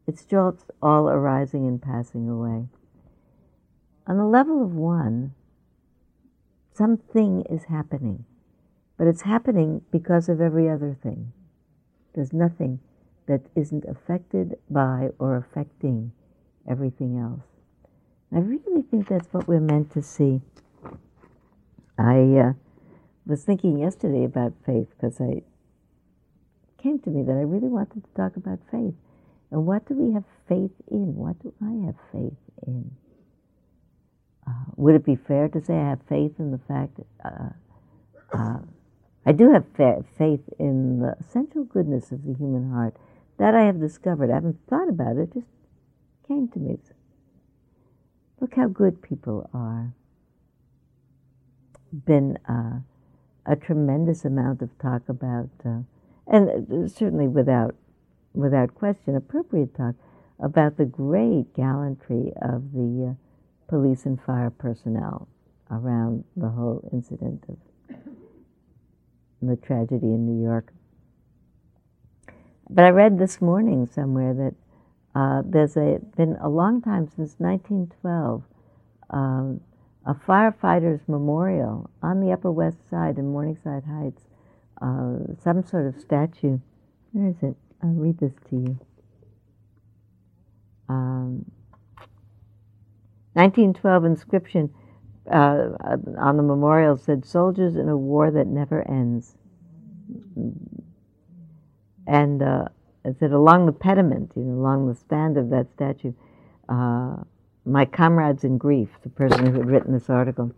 it's 0.08 0.25
just 0.25 0.70
all 0.82 1.08
arising 1.08 1.66
and 1.66 1.82
passing 1.82 2.27
away. 2.30 2.68
On 4.08 4.18
the 4.18 4.25
level 4.25 4.62
of 4.62 4.75
one, 4.75 5.34
something 6.74 7.46
is 7.50 7.66
happening, 7.66 8.25
but 8.98 9.08
it's 9.08 9.22
happening 9.22 9.82
because 9.89 10.27
of 10.27 10.42
every 10.42 10.70
other 10.70 10.98
thing. 11.01 11.32
There's 12.18 12.34
nothing 12.34 12.80
that 13.28 13.42
isn't 13.56 13.86
affected 13.86 14.58
by 14.72 15.10
or 15.20 15.38
affecting 15.38 16.14
everything 16.68 17.20
else. 17.20 17.44
I 18.34 18.40
really 18.40 18.82
think 18.82 19.08
that's 19.08 19.32
what 19.32 19.48
we're 19.48 19.60
meant 19.60 19.92
to 19.92 20.02
see. 20.02 20.42
I 21.96 22.18
uh, 22.40 22.54
was 23.28 23.44
thinking 23.44 23.78
yesterday 23.78 24.24
about 24.24 24.54
faith 24.66 24.88
because 24.98 25.22
I 25.22 25.44
came 26.82 26.98
to 27.02 27.12
me 27.12 27.22
that 27.22 27.34
I 27.34 27.42
really 27.42 27.68
wanted 27.68 28.04
to 28.04 28.10
talk 28.16 28.36
about 28.36 28.62
faith. 28.72 28.96
And 29.52 29.68
what 29.68 29.88
do 29.88 29.94
we 29.94 30.16
have 30.16 30.26
faith 30.50 30.72
in? 30.90 31.16
What 31.16 31.38
do 31.44 31.54
I 31.62 31.86
have 31.86 31.96
faith 32.12 32.40
in? 32.66 32.90
Uh, 34.48 34.72
would 34.76 34.96
it 34.96 35.06
be 35.06 35.16
fair 35.16 35.50
to 35.50 35.64
say 35.64 35.76
I 35.76 35.90
have 35.90 36.02
faith 36.10 36.34
in 36.40 36.50
the 36.50 36.62
fact 36.68 36.98
that 36.98 37.30
uh, 37.32 37.50
uh, 38.36 38.60
I 39.27 39.34
do 39.34 39.51
have 39.51 39.65
fa- 39.75 40.05
faith 40.17 40.48
in 40.57 41.00
the 41.00 41.17
essential 41.19 41.65
goodness 41.65 42.13
of 42.13 42.24
the 42.24 42.34
human 42.34 42.72
heart? 42.72 42.96
That 43.38 43.53
I 43.53 43.65
have 43.65 43.77
discovered. 43.77 44.31
I 44.31 44.36
haven't 44.36 44.65
thought 44.69 44.88
about 44.88 45.17
it, 45.17 45.24
it 45.24 45.34
just 45.34 45.48
came 46.29 46.48
to 46.48 46.60
me. 46.60 46.77
Look 48.39 48.55
how 48.55 48.69
good 48.69 49.01
people 49.01 49.50
are. 49.53 49.93
Been 52.05 52.38
uh, 52.48 52.79
a 53.46 53.57
tremendous 53.57 54.24
amount 54.24 54.62
of 54.62 54.69
talk 54.79 55.10
about, 55.10 55.50
uh, 55.65 55.79
and 56.25 56.86
uh, 56.86 56.88
certainly 56.88 57.27
without, 57.27 57.75
without 58.34 58.75
question, 58.75 59.17
appropriate 59.17 59.75
talk 59.75 59.96
about 60.39 60.77
the 60.77 60.86
great 60.86 61.53
gallantry 61.53 62.31
of 62.41 62.72
the 62.72 63.10
uh, 63.12 63.69
police 63.69 64.05
and 64.05 64.22
fire 64.22 64.51
personnel 64.51 65.27
around 65.69 66.24
the 66.38 66.50
whole 66.50 66.88
incident 66.93 67.43
of 67.50 67.57
the 69.41 69.56
tragedy 69.56 70.08
in 70.08 70.25
New 70.25 70.44
York. 70.44 70.74
But 72.70 72.86
I 72.86 72.89
read 72.89 73.17
this 73.17 73.41
morning 73.41 73.88
somewhere 73.88 74.34
that 74.34 74.56
uh, 75.15 75.41
there's 75.46 75.77
a, 75.77 76.00
been 76.15 76.38
a 76.41 76.50
long 76.50 76.82
time 76.82 77.08
since 77.08 77.36
1912 77.38 78.44
um, 79.10 79.62
a 80.06 80.13
firefighters 80.13 81.01
memorial 81.08 81.89
on 82.01 82.22
the 82.22 82.32
Upper 82.32 82.51
West 82.51 82.77
Side 82.89 83.17
in 83.17 83.27
Morningside 83.27 83.84
Heights, 83.84 84.24
uh, 84.82 85.17
some 85.44 85.63
sort 85.63 85.86
of 85.86 86.00
statue. 86.00 86.60
Where 87.12 87.29
is 87.29 87.36
it? 87.41 87.56
I'll 87.84 87.89
read 87.89 88.17
this 88.17 88.34
to 88.50 88.56
you. 88.56 88.79
Um, 90.88 91.46
1912 93.34 94.06
inscription 94.06 94.74
uh, 95.31 95.69
on 96.17 96.38
the 96.38 96.43
memorial 96.43 96.98
said, 96.98 97.25
"Soldiers 97.25 97.75
in 97.75 97.89
a 97.89 97.98
war 97.98 98.31
that 98.31 98.48
never 98.48 98.88
ends." 98.89 99.36
And 102.05 102.41
uh, 102.41 102.65
it 103.03 103.19
said 103.19 103.31
along 103.31 103.65
the 103.65 103.72
pediment, 103.72 104.31
you 104.36 104.43
know, 104.43 104.60
along 104.60 104.88
the 104.88 104.96
stand 104.96 105.38
of 105.38 105.50
that 105.50 105.72
statue, 105.72 106.13
uh, 106.69 107.17
my 107.65 107.86
comrades 107.86 108.43
in 108.43 108.57
grief, 108.57 108.89
the 109.03 109.10
person 109.10 109.46
who 109.46 109.60
had 109.60 109.69
written 109.69 109.93
this 109.93 110.10
article, 110.10 110.51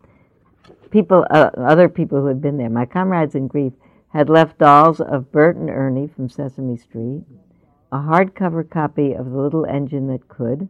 people, 0.91 1.25
uh, 1.31 1.49
other 1.57 1.89
people 1.89 2.21
who 2.21 2.27
had 2.27 2.41
been 2.41 2.57
there, 2.57 2.69
my 2.69 2.85
comrades 2.85 3.35
in 3.35 3.47
grief 3.47 3.73
had 4.09 4.29
left 4.29 4.59
dolls 4.59 4.99
of 4.99 5.31
Bert 5.31 5.55
and 5.55 5.69
Ernie 5.69 6.07
from 6.07 6.29
Sesame 6.29 6.77
Street, 6.77 7.23
a 7.91 7.97
hardcover 7.97 8.67
copy 8.67 9.13
of 9.13 9.29
The 9.29 9.37
Little 9.37 9.65
Engine 9.65 10.07
That 10.07 10.27
Could. 10.27 10.69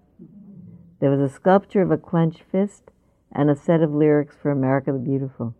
There 0.99 1.09
was 1.09 1.19
a 1.19 1.33
sculpture 1.33 1.81
of 1.81 1.91
a 1.91 1.97
clenched 1.97 2.43
fist 2.51 2.91
and 3.31 3.50
a 3.50 3.55
set 3.55 3.81
of 3.81 3.93
lyrics 3.93 4.36
for 4.41 4.51
America 4.51 4.91
the 4.91 5.00
Beautiful. 5.00 5.55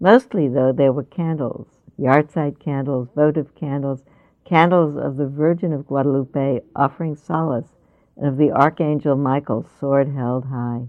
Mostly, 0.00 0.48
though, 0.48 0.72
there 0.72 0.92
were 0.92 1.04
candles, 1.04 1.66
yahrzeit 1.98 2.58
candles, 2.58 3.08
votive 3.14 3.54
candles, 3.54 4.02
candles 4.44 4.96
of 4.96 5.16
the 5.16 5.26
Virgin 5.26 5.72
of 5.72 5.86
Guadalupe 5.86 6.60
offering 6.74 7.16
solace, 7.16 7.76
and 8.16 8.26
of 8.26 8.36
the 8.36 8.50
Archangel 8.50 9.16
Michael, 9.16 9.66
sword 9.78 10.08
held 10.14 10.46
high. 10.46 10.88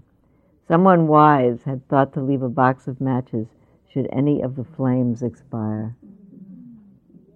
Someone 0.66 1.06
wise 1.06 1.62
had 1.64 1.86
thought 1.88 2.12
to 2.12 2.20
leave 2.20 2.42
a 2.42 2.48
box 2.48 2.86
of 2.86 3.00
matches 3.00 3.46
should 3.90 4.08
any 4.12 4.42
of 4.42 4.56
the 4.56 4.64
flames 4.64 5.22
expire. 5.22 5.96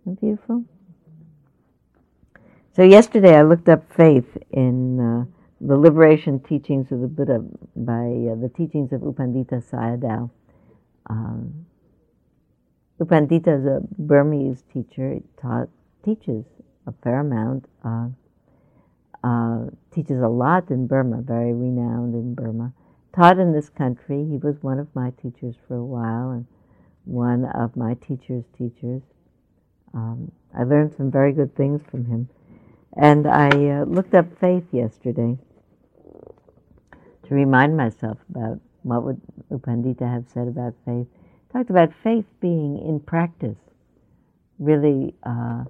Isn't 0.03 0.21
beautiful? 0.21 0.65
So 2.75 2.83
yesterday 2.83 3.37
I 3.37 3.43
looked 3.43 3.69
up 3.69 3.91
faith 3.93 4.37
in 4.51 5.01
uh, 5.01 5.25
the 5.65 5.77
liberation 5.77 6.41
teachings 6.41 6.91
of 6.91 7.01
the 7.01 7.07
Buddha 7.07 7.39
by 7.77 8.33
uh, 8.33 8.35
the 8.35 8.51
teachings 8.57 8.93
of 8.93 9.03
U 9.03 9.15
Pandita 9.17 9.63
Sayadaw. 9.71 10.29
Um, 11.09 11.67
U 12.99 13.07
Pandita 13.07 13.61
is 13.61 13.67
a 13.67 13.81
Burmese 13.97 14.65
teacher. 14.73 15.15
He 15.15 15.23
taught 15.41 15.69
teaches 16.05 16.45
a 16.87 16.93
fair 17.05 17.21
amount. 17.21 17.67
Uh, 17.85 18.09
teaches 19.95 20.21
a 20.21 20.29
lot 20.29 20.69
in 20.71 20.89
Burma, 20.89 21.23
very 21.23 21.53
renowned 21.53 22.15
in 22.15 22.35
Burma. 22.35 22.73
Taught 23.15 23.39
in 23.39 23.53
this 23.53 23.69
country. 23.69 24.27
He 24.29 24.39
was 24.39 24.57
one 24.63 24.81
of 24.81 24.89
my 24.97 25.13
teachers 25.23 25.55
for 25.69 25.77
a 25.77 25.85
while 25.85 26.31
and 26.31 26.47
one 27.05 27.45
of 27.45 27.77
my 27.77 27.95
teacher's 27.95 28.45
teachers. 28.59 29.03
Um, 29.95 30.33
I 30.59 30.65
learned 30.65 30.95
some 30.97 31.13
very 31.13 31.33
good 31.33 31.55
things 31.55 31.83
from 31.89 32.07
him. 32.07 32.29
And 32.97 33.29
I 33.29 33.49
uh, 33.49 33.85
looked 33.85 34.15
up 34.15 34.27
faith 34.41 34.65
yesterday 34.73 35.39
to 37.33 37.37
remind 37.37 37.75
myself 37.75 38.19
about 38.29 38.61
what 38.83 39.05
would 39.05 39.19
U 39.51 39.57
Pandita 39.57 40.03
have 40.03 40.27
said 40.29 40.49
about 40.49 40.75
faith. 40.85 41.07
Talked 41.51 41.71
about 41.71 41.91
faith 42.05 42.27
being 42.41 42.77
in 42.77 43.01
practice, 43.01 43.57
really 44.59 45.15
uh, 45.23 45.65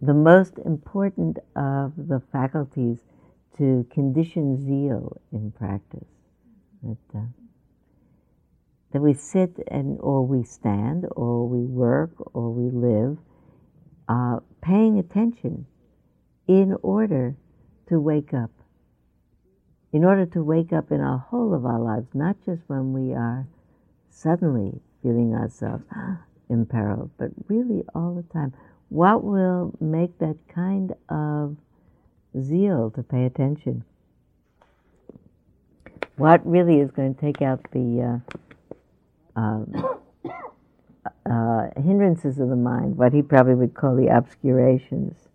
the 0.00 0.14
most 0.14 0.58
important 0.64 1.38
of 1.56 1.92
the 1.96 2.22
faculties 2.30 2.98
to 3.58 3.84
condition 3.90 4.64
zeal 4.64 5.16
in 5.32 5.50
practice. 5.50 6.06
That, 6.84 7.18
uh, 7.18 7.20
that 8.92 9.02
we 9.02 9.14
sit 9.14 9.58
and 9.68 9.98
or 10.00 10.24
we 10.24 10.44
stand 10.44 11.06
or 11.16 11.48
we 11.48 11.64
work 11.64 12.12
or 12.32 12.50
we 12.50 12.70
live 12.70 13.18
uh, 14.08 14.38
paying 14.60 15.00
attention 15.00 15.66
in 16.46 16.76
order 16.82 17.34
to 17.88 17.98
wake 17.98 18.32
up 18.34 18.50
in 19.92 20.04
order 20.04 20.24
to 20.26 20.42
wake 20.42 20.72
up 20.72 20.90
in 20.90 21.00
our 21.00 21.18
whole 21.18 21.54
of 21.54 21.64
our 21.66 21.78
lives 21.78 22.08
not 22.14 22.36
just 22.44 22.62
when 22.66 22.92
we 22.92 23.12
are 23.12 23.46
suddenly 24.10 24.80
feeling 25.02 25.34
ourselves 25.34 25.84
imperiled 26.48 27.10
but 27.18 27.30
really 27.48 27.82
all 27.94 28.14
the 28.14 28.32
time 28.32 28.52
what 28.88 29.24
will 29.24 29.74
make 29.80 30.18
that 30.18 30.36
kind 30.54 30.94
of 31.08 31.56
zeal 32.40 32.90
to 32.90 33.02
pay 33.02 33.24
attention 33.24 33.84
what 36.16 36.46
really 36.46 36.78
is 36.78 36.90
going 36.90 37.14
to 37.14 37.20
take 37.20 37.42
out 37.42 37.60
the 37.72 38.20
uh, 39.36 39.40
um, 39.40 39.98
uh, 41.30 41.68
hindrances 41.76 42.38
of 42.38 42.48
the 42.48 42.56
mind, 42.56 42.96
what 42.96 43.12
he 43.12 43.22
probably 43.22 43.54
would 43.54 43.74
call 43.74 43.96
the 43.96 44.08
obscurations. 44.08 45.28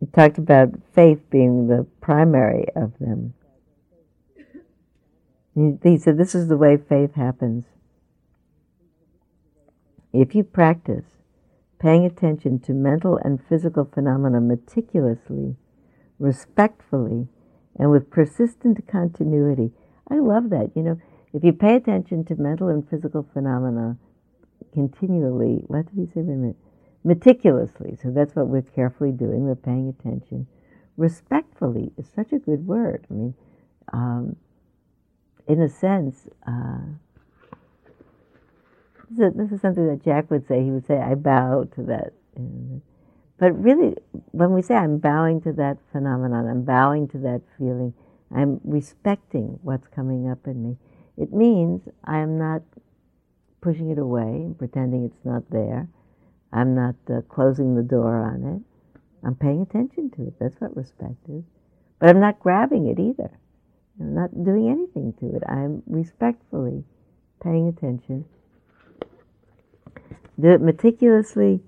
He 0.00 0.06
talked 0.06 0.38
about 0.38 0.74
faith 0.94 1.20
being 1.30 1.68
the 1.68 1.86
primary 2.00 2.66
of 2.76 2.98
them. 2.98 3.34
He, 5.54 5.96
said, 5.96 6.18
This 6.18 6.34
is 6.34 6.48
the 6.48 6.56
way 6.56 6.76
faith 6.76 7.14
happens. 7.14 7.64
If 10.12 10.34
you 10.34 10.44
practice 10.44 11.04
paying 11.78 12.04
attention 12.04 12.58
to 12.60 12.72
mental 12.72 13.18
and 13.22 13.40
physical 13.48 13.86
phenomena 13.86 14.40
meticulously, 14.40 15.56
respectfully, 16.18 17.28
and 17.78 17.90
with 17.90 18.10
persistent 18.10 18.86
continuity, 18.86 19.72
I 20.10 20.18
love 20.18 20.50
that. 20.50 20.72
You 20.74 20.82
know, 20.82 21.00
if 21.32 21.42
you 21.42 21.52
pay 21.52 21.74
attention 21.74 22.24
to 22.26 22.34
mental 22.36 22.68
and 22.68 22.88
physical 22.88 23.26
phenomena 23.32 23.96
continually, 24.72 25.62
what 25.66 25.86
did 25.86 25.98
he 25.98 26.06
say? 26.06 26.20
Wait 26.20 26.34
a 26.34 26.36
minute. 26.36 26.56
Meticulously. 27.06 27.96
So 28.02 28.10
that's 28.10 28.34
what 28.34 28.48
we're 28.48 28.62
carefully 28.62 29.12
doing. 29.12 29.44
We're 29.44 29.54
paying 29.54 29.88
attention. 29.88 30.48
Respectfully 30.96 31.92
is 31.96 32.08
such 32.12 32.32
a 32.32 32.38
good 32.40 32.66
word. 32.66 33.06
I 33.08 33.14
mean, 33.14 33.34
um, 33.92 34.36
in 35.46 35.62
a 35.62 35.68
sense, 35.68 36.28
uh, 36.48 36.80
this, 39.08 39.28
is, 39.28 39.36
this 39.36 39.52
is 39.52 39.60
something 39.60 39.86
that 39.86 40.04
Jack 40.04 40.32
would 40.32 40.48
say. 40.48 40.64
He 40.64 40.72
would 40.72 40.84
say, 40.84 40.98
I 40.98 41.14
bow 41.14 41.68
to 41.76 41.82
that. 41.84 42.12
But 43.38 43.52
really, 43.62 43.94
when 44.32 44.52
we 44.52 44.62
say 44.62 44.74
I'm 44.74 44.98
bowing 44.98 45.40
to 45.42 45.52
that 45.52 45.78
phenomenon, 45.92 46.48
I'm 46.48 46.64
bowing 46.64 47.06
to 47.08 47.18
that 47.18 47.42
feeling, 47.56 47.94
I'm 48.34 48.60
respecting 48.64 49.60
what's 49.62 49.86
coming 49.86 50.28
up 50.28 50.48
in 50.48 50.60
me. 50.60 50.76
It 51.16 51.32
means 51.32 51.82
I 52.02 52.18
am 52.18 52.36
not 52.36 52.62
pushing 53.60 53.90
it 53.90 53.98
away 53.98 54.22
and 54.22 54.58
pretending 54.58 55.04
it's 55.04 55.24
not 55.24 55.48
there. 55.50 55.88
I'm 56.56 56.74
not 56.74 56.94
uh, 57.10 57.20
closing 57.28 57.74
the 57.74 57.82
door 57.82 58.16
on 58.16 58.42
it. 58.56 58.98
I'm 59.26 59.34
paying 59.34 59.60
attention 59.60 60.10
to 60.12 60.28
it. 60.28 60.34
That's 60.40 60.58
what 60.58 60.74
respect 60.74 61.16
is. 61.28 61.44
But 61.98 62.08
I'm 62.08 62.20
not 62.20 62.40
grabbing 62.40 62.86
it 62.86 62.98
either. 62.98 63.30
I'm 64.00 64.14
not 64.14 64.30
doing 64.42 64.70
anything 64.70 65.12
to 65.20 65.36
it. 65.36 65.42
I'm 65.46 65.82
respectfully 65.86 66.84
paying 67.42 67.68
attention. 67.68 68.24
Do 70.40 70.48
it 70.48 70.62
meticulously, 70.62 71.60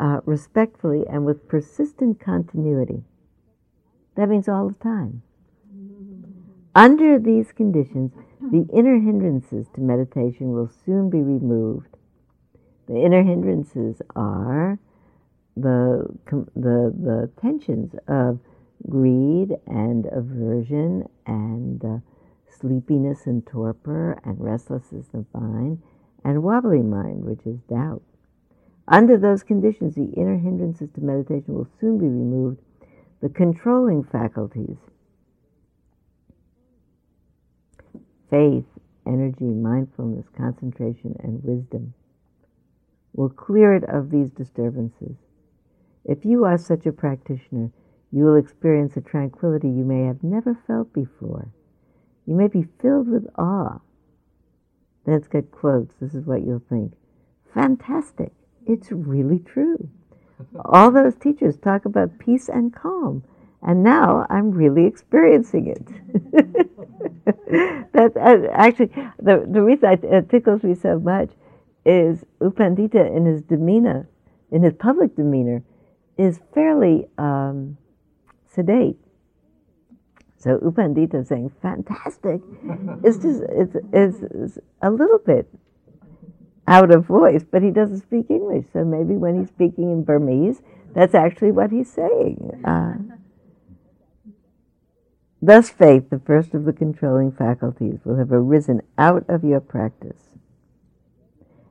uh, 0.00 0.20
respectfully, 0.24 1.04
and 1.06 1.26
with 1.26 1.46
persistent 1.46 2.18
continuity. 2.18 3.02
That 4.16 4.30
means 4.30 4.48
all 4.48 4.68
the 4.68 4.74
time. 4.74 5.22
Under 6.74 7.18
these 7.18 7.52
conditions, 7.52 8.12
the 8.40 8.66
inner 8.72 8.98
hindrances 9.00 9.66
to 9.74 9.80
meditation 9.80 10.52
will 10.52 10.70
soon 10.84 11.10
be 11.10 11.22
removed. 11.22 11.96
The 12.86 13.02
inner 13.02 13.22
hindrances 13.22 14.02
are 14.14 14.78
the, 15.56 16.06
the, 16.26 16.94
the 16.94 17.30
tensions 17.40 17.94
of 18.08 18.40
greed 18.88 19.54
and 19.66 20.06
aversion 20.12 21.08
and 21.26 21.84
uh, 21.84 21.98
sleepiness 22.60 23.26
and 23.26 23.46
torpor 23.46 24.18
and 24.24 24.38
restlessness 24.38 25.06
of 25.14 25.26
mind 25.32 25.82
and 26.24 26.42
wobbly 26.42 26.82
mind, 26.82 27.24
which 27.24 27.46
is 27.46 27.58
doubt. 27.70 28.02
Under 28.86 29.16
those 29.16 29.42
conditions, 29.42 29.94
the 29.94 30.12
inner 30.16 30.36
hindrances 30.36 30.90
to 30.94 31.00
meditation 31.00 31.54
will 31.54 31.68
soon 31.80 31.98
be 31.98 32.06
removed. 32.06 32.60
The 33.22 33.30
controlling 33.30 34.04
faculties, 34.04 34.76
faith, 38.28 38.66
energy, 39.06 39.44
mindfulness, 39.44 40.26
concentration, 40.36 41.16
and 41.20 41.42
wisdom 41.42 41.94
will 43.14 43.30
clear 43.30 43.74
it 43.74 43.84
of 43.84 44.10
these 44.10 44.30
disturbances. 44.30 45.16
If 46.04 46.24
you 46.24 46.44
are 46.44 46.58
such 46.58 46.84
a 46.84 46.92
practitioner, 46.92 47.70
you 48.10 48.24
will 48.24 48.36
experience 48.36 48.96
a 48.96 49.00
tranquility 49.00 49.68
you 49.68 49.84
may 49.84 50.04
have 50.04 50.22
never 50.22 50.58
felt 50.66 50.92
before. 50.92 51.48
You 52.26 52.34
may 52.34 52.48
be 52.48 52.66
filled 52.80 53.08
with 53.08 53.26
awe. 53.38 53.80
Then 55.04 55.14
it's 55.14 55.28
got 55.28 55.50
quotes. 55.50 55.94
This 56.00 56.14
is 56.14 56.26
what 56.26 56.42
you'll 56.42 56.62
think. 56.68 56.92
Fantastic. 57.54 58.32
It's 58.66 58.90
really 58.90 59.38
true. 59.38 59.88
All 60.64 60.90
those 60.90 61.16
teachers 61.16 61.56
talk 61.56 61.84
about 61.84 62.18
peace 62.18 62.48
and 62.48 62.74
calm, 62.74 63.22
and 63.62 63.82
now 63.82 64.26
I'm 64.28 64.50
really 64.50 64.86
experiencing 64.86 65.68
it. 65.68 66.66
That 67.94 68.16
uh, 68.16 68.50
actually 68.52 68.90
the 69.22 69.46
the 69.48 69.62
reason 69.62 69.98
it 70.02 70.28
tickles 70.28 70.64
me 70.64 70.74
so 70.74 70.98
much 70.98 71.30
is 71.84 72.24
U 72.40 72.50
Pandita 72.50 73.14
in 73.14 73.26
his 73.26 73.42
demeanor, 73.42 74.08
in 74.50 74.62
his 74.62 74.74
public 74.74 75.16
demeanor, 75.16 75.62
is 76.16 76.40
fairly 76.54 77.06
um, 77.18 77.76
sedate. 78.46 78.98
So 80.38 80.58
Upandita 80.58 81.08
Pandita 81.10 81.26
saying 81.26 81.52
"fantastic" 81.62 82.40
is 83.04 83.18
just 83.18 83.42
it's, 83.48 83.76
it's, 83.92 84.18
it's 84.22 84.58
a 84.82 84.90
little 84.90 85.18
bit 85.18 85.48
out 86.66 86.90
of 86.90 87.06
voice, 87.06 87.44
but 87.50 87.62
he 87.62 87.70
doesn't 87.70 88.00
speak 88.00 88.26
English. 88.30 88.66
So 88.72 88.84
maybe 88.84 89.14
when 89.14 89.38
he's 89.38 89.48
speaking 89.48 89.90
in 89.90 90.04
Burmese, 90.04 90.60
that's 90.94 91.14
actually 91.14 91.52
what 91.52 91.70
he's 91.70 91.90
saying. 91.90 92.62
Uh, 92.64 93.14
Thus, 95.44 95.68
faith, 95.68 96.08
the 96.08 96.20
first 96.20 96.54
of 96.54 96.64
the 96.64 96.72
controlling 96.72 97.30
faculties, 97.30 98.00
will 98.02 98.16
have 98.16 98.32
arisen 98.32 98.80
out 98.96 99.26
of 99.28 99.44
your 99.44 99.60
practice. 99.60 100.33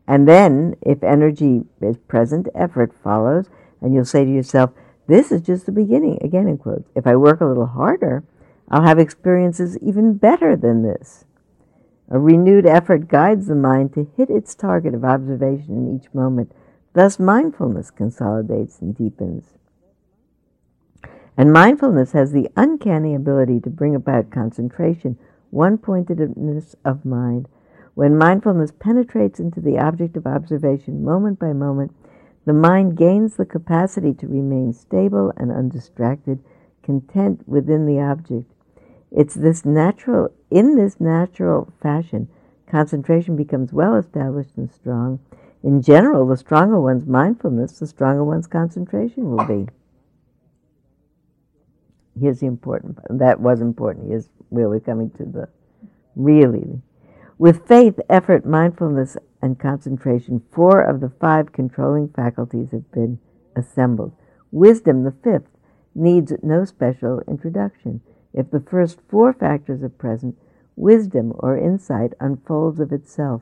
And 0.07 0.27
then, 0.27 0.75
if 0.81 1.03
energy 1.03 1.63
is 1.81 1.97
present, 1.97 2.47
effort 2.53 2.93
follows, 3.03 3.49
and 3.81 3.93
you'll 3.93 4.05
say 4.05 4.25
to 4.25 4.31
yourself, 4.31 4.71
This 5.07 5.31
is 5.31 5.41
just 5.41 5.65
the 5.65 5.71
beginning. 5.71 6.19
Again, 6.21 6.47
in 6.47 6.57
quotes. 6.57 6.89
If 6.95 7.07
I 7.07 7.15
work 7.15 7.41
a 7.41 7.45
little 7.45 7.67
harder, 7.67 8.23
I'll 8.69 8.83
have 8.83 8.99
experiences 8.99 9.77
even 9.81 10.15
better 10.15 10.55
than 10.55 10.83
this. 10.83 11.25
A 12.09 12.19
renewed 12.19 12.65
effort 12.65 13.07
guides 13.07 13.47
the 13.47 13.55
mind 13.55 13.93
to 13.93 14.11
hit 14.17 14.29
its 14.29 14.55
target 14.55 14.93
of 14.93 15.05
observation 15.05 15.77
in 15.77 15.99
each 15.99 16.13
moment. 16.13 16.51
Thus, 16.93 17.17
mindfulness 17.17 17.91
consolidates 17.91 18.79
and 18.81 18.95
deepens. 18.95 19.45
And 21.35 21.51
mindfulness 21.51 22.11
has 22.11 22.31
the 22.31 22.49
uncanny 22.55 23.15
ability 23.15 23.59
to 23.61 23.69
bring 23.69 23.95
about 23.95 24.29
concentration, 24.29 25.17
one 25.49 25.77
pointedness 25.77 26.75
of 26.85 27.05
mind. 27.05 27.47
When 27.95 28.17
mindfulness 28.17 28.71
penetrates 28.71 29.39
into 29.39 29.61
the 29.61 29.77
object 29.77 30.17
of 30.17 30.25
observation 30.25 31.03
moment 31.03 31.39
by 31.39 31.53
moment, 31.53 31.93
the 32.45 32.53
mind 32.53 32.97
gains 32.97 33.35
the 33.35 33.45
capacity 33.45 34.13
to 34.15 34.27
remain 34.27 34.73
stable 34.73 35.31
and 35.37 35.51
undistracted, 35.51 36.39
content 36.81 37.47
within 37.47 37.85
the 37.85 37.99
object. 37.99 38.51
It's 39.11 39.35
this 39.35 39.63
natural, 39.63 40.29
in 40.49 40.75
this 40.75 40.99
natural 40.99 41.71
fashion, 41.81 42.27
concentration 42.67 43.35
becomes 43.35 43.71
well 43.71 43.95
established 43.95 44.57
and 44.57 44.71
strong. 44.71 45.19
In 45.61 45.81
general, 45.81 46.27
the 46.27 46.35
stronger 46.35 46.81
one's 46.81 47.05
mindfulness, 47.05 47.79
the 47.79 47.87
stronger 47.87 48.23
one's 48.23 48.47
concentration 48.47 49.29
will 49.29 49.45
be. 49.45 49.67
Here's 52.19 52.39
the 52.39 52.47
important 52.47 52.97
part. 52.97 53.19
That 53.19 53.39
was 53.39 53.61
important. 53.61 54.09
Here's 54.09 54.29
where 54.49 54.67
we're 54.67 54.79
coming 54.79 55.11
to 55.11 55.25
the 55.25 55.49
really. 56.15 56.81
With 57.37 57.67
faith, 57.67 57.99
effort, 58.09 58.45
mindfulness, 58.45 59.17
and 59.41 59.59
concentration, 59.59 60.43
four 60.51 60.81
of 60.81 61.01
the 61.01 61.09
five 61.09 61.51
controlling 61.51 62.09
faculties 62.09 62.71
have 62.71 62.91
been 62.91 63.19
assembled. 63.55 64.13
Wisdom, 64.51 65.03
the 65.03 65.15
fifth, 65.23 65.49
needs 65.95 66.31
no 66.41 66.63
special 66.63 67.21
introduction. 67.27 68.01
If 68.33 68.51
the 68.51 68.59
first 68.59 68.99
four 69.09 69.33
factors 69.33 69.83
are 69.83 69.89
present, 69.89 70.37
wisdom 70.75 71.33
or 71.37 71.57
insight 71.57 72.13
unfolds 72.19 72.79
of 72.79 72.91
itself. 72.91 73.41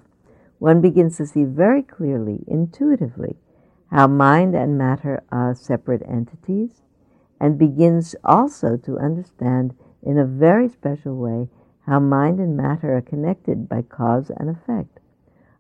One 0.60 0.82
begins 0.82 1.18
to 1.18 1.26
see 1.26 1.44
very 1.44 1.82
clearly, 1.82 2.44
intuitively, 2.48 3.38
how 3.90 4.08
mind 4.08 4.56
and 4.56 4.78
matter 4.78 5.24
are 5.32 5.56
separate 5.56 6.02
entities, 6.08 6.82
and 7.40 7.58
begins 7.58 8.16
also 8.24 8.78
to 8.78 9.00
understand 9.00 9.74
in 10.04 10.18
a 10.18 10.26
very 10.26 10.70
special 10.70 11.16
way 11.16 11.50
how 11.88 12.00
mind 12.00 12.40
and 12.40 12.56
matter 12.56 12.96
are 12.96 13.02
connected 13.02 13.68
by 13.68 13.82
cause 13.82 14.32
and 14.38 14.50
effect. 14.50 15.00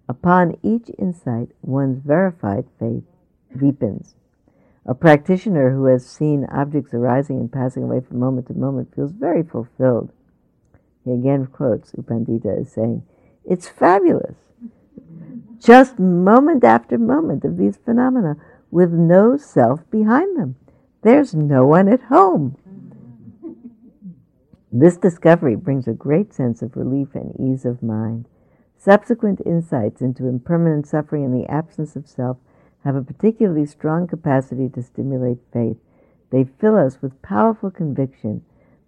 Upon 0.08 0.58
each 0.62 0.90
insight, 0.98 1.50
one's 1.62 2.00
verified 2.00 2.66
faith 2.80 3.04
deepens. 3.58 4.16
A 4.86 4.96
practitioner 4.96 5.72
who 5.72 5.86
has 5.86 6.06
seen 6.06 6.46
objects 6.46 6.94
arising 6.94 7.40
and 7.40 7.52
passing 7.52 7.84
away 7.84 8.02
from 8.02 8.20
moment 8.20 8.48
to 8.48 8.54
moment 8.54 8.94
feels 8.96 9.12
very 9.12 9.44
fulfilled. 9.44 10.12
He 11.06 11.12
again 11.12 11.48
quotes 11.48 11.94
U 11.96 12.04
Pandita 12.04 12.62
as 12.62 12.72
saying, 12.72 13.04
It's 13.46 13.68
fabulous. 13.68 14.36
Just 15.60 16.00
moment 16.00 16.64
after 16.64 16.98
moment 16.98 17.44
of 17.46 17.58
these 17.58 17.78
phenomena 17.78 18.36
with 18.72 18.92
no 18.92 19.38
self 19.38 19.90
behind 19.92 20.38
them. 20.38 20.56
There's 21.04 21.36
no 21.36 21.66
one 21.66 21.88
at 21.88 22.02
home. 22.04 22.58
This 24.72 24.96
discovery 24.96 25.56
brings 25.56 25.88
a 25.88 25.94
great 25.94 26.34
sense 26.34 26.62
of 26.62 26.78
relief 26.78 27.14
and 27.14 27.38
ease 27.38 27.66
of 27.66 27.84
mind. 27.84 28.28
Subsequent 28.78 29.42
insights 29.46 30.02
into 30.02 30.28
impermanent 30.28 30.88
suffering 30.88 31.26
and 31.26 31.34
the 31.34 31.50
absence 31.52 31.96
of 31.96 32.08
self 32.08 32.38
have 32.86 32.96
a 32.96 33.02
particularly 33.02 33.66
strong 33.66 34.08
capacity 34.08 34.70
to 34.70 34.82
stimulate 34.82 35.40
faith. 35.52 35.78
They 36.32 36.46
fill 36.46 36.78
us 36.78 37.02
with 37.02 37.22
powerful 37.22 37.70
conviction 37.70 38.44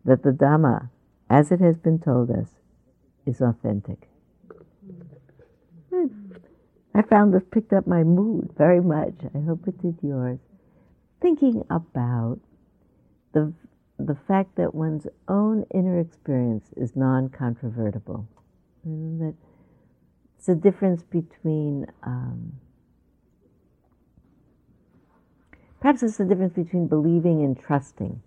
that 0.06 0.24
the 0.24 0.32
Dhamma, 0.32 0.90
as 1.30 1.52
it 1.52 1.60
has 1.60 1.78
been 1.78 2.00
told 2.00 2.32
us, 2.32 2.50
is 3.26 3.42
authentic. 3.42 4.08
Hmm. 5.94 6.08
I 6.96 7.02
found 7.02 7.34
this 7.34 7.44
picked 7.52 7.74
up 7.74 7.88
my 7.88 8.04
mood 8.04 8.52
very 8.58 8.82
much. 8.82 9.16
I 9.36 9.40
hope 9.40 9.68
it 9.68 9.82
did 9.82 9.98
yours. 10.02 10.40
Thinking 11.22 11.66
about 11.70 12.40
the, 13.34 13.54
the 14.00 14.16
fact 14.16 14.56
that 14.56 14.74
one's 14.74 15.08
own 15.28 15.66
inner 15.74 16.00
experience 16.00 16.66
is 16.76 16.96
non 16.96 17.30
controvertible. 17.30 18.28
That 18.86 19.36
it's 20.38 20.50
a 20.50 20.56
difference 20.56 21.04
between, 21.04 21.88
um, 22.04 22.54
perhaps 25.80 26.04
it's 26.04 26.18
the 26.18 26.26
difference 26.26 26.54
between 26.54 26.88
believing 26.88 27.44
and 27.44 27.58
trusting. 27.58 28.22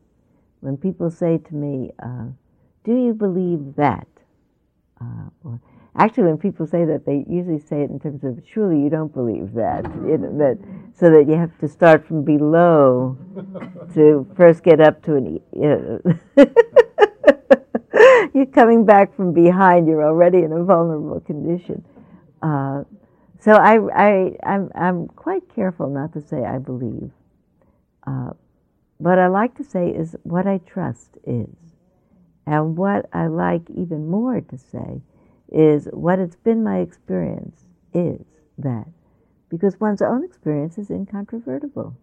When 0.61 0.77
people 0.79 1.11
say 1.11 1.39
to 1.39 1.55
me, 1.55 1.93
uh, 2.03 2.29
Do 2.85 2.95
you 2.95 3.13
believe 3.13 3.75
that? 3.77 4.07
Uh, 4.99 5.29
or, 5.45 5.61
actually, 5.95 6.25
when 6.25 6.39
people 6.39 6.67
say 6.67 6.87
that, 6.87 7.05
they 7.05 7.25
usually 7.29 7.59
say 7.59 7.83
it 7.83 7.91
in 7.91 8.01
terms 8.01 8.25
of, 8.25 8.43
Surely 8.51 8.81
you 8.81 8.89
don't 8.89 9.13
believe 9.13 9.53
that. 9.55 9.85
You 10.07 10.17
know, 10.17 10.39
that 10.39 10.59
so 10.99 11.11
that 11.11 11.27
you 11.29 11.35
have 11.35 11.57
to 11.59 11.69
start 11.69 12.07
from 12.07 12.25
below 12.25 13.19
to 13.95 14.27
first 14.35 14.63
get 14.63 14.81
up 14.81 15.03
to 15.03 15.17
an. 15.17 15.41
Know, 15.53 16.01
you're 18.35 18.47
coming 18.47 18.85
back 18.85 19.15
from 19.15 19.33
behind, 19.33 19.87
you're 19.87 20.05
already 20.05 20.39
in 20.39 20.53
a 20.53 20.65
vulnerable 20.65 21.21
condition. 21.21 21.85
Uh, 22.43 22.85
so 23.41 23.53
I, 23.53 23.79
I, 23.95 24.37
I'm, 24.43 24.71
I'm 24.75 25.09
quite 25.09 25.43
careful 25.55 25.89
not 25.89 26.13
to 26.15 26.21
say 26.21 26.45
I 26.45 26.59
believe. 26.59 27.11
Uh, 28.07 28.31
what 28.99 29.19
I 29.19 29.27
like 29.27 29.55
to 29.57 29.65
say 29.65 29.91
is 29.91 30.17
what 30.23 30.47
I 30.47 30.59
trust 30.59 31.19
is. 31.27 31.49
And 32.47 32.77
what 32.77 33.09
I 33.13 33.27
like 33.27 33.69
even 33.71 34.09
more 34.09 34.41
to 34.41 34.59
say 34.59 35.03
is 35.51 35.89
what 35.93 36.19
it's 36.19 36.37
been 36.37 36.65
my 36.65 36.79
experience 36.79 37.67
is 37.93 38.25
that. 38.59 38.87
Because 39.49 39.79
one's 39.81 40.03
own 40.03 40.25
experience 40.25 40.77
is 40.79 40.91
incontrovertible. 40.91 41.97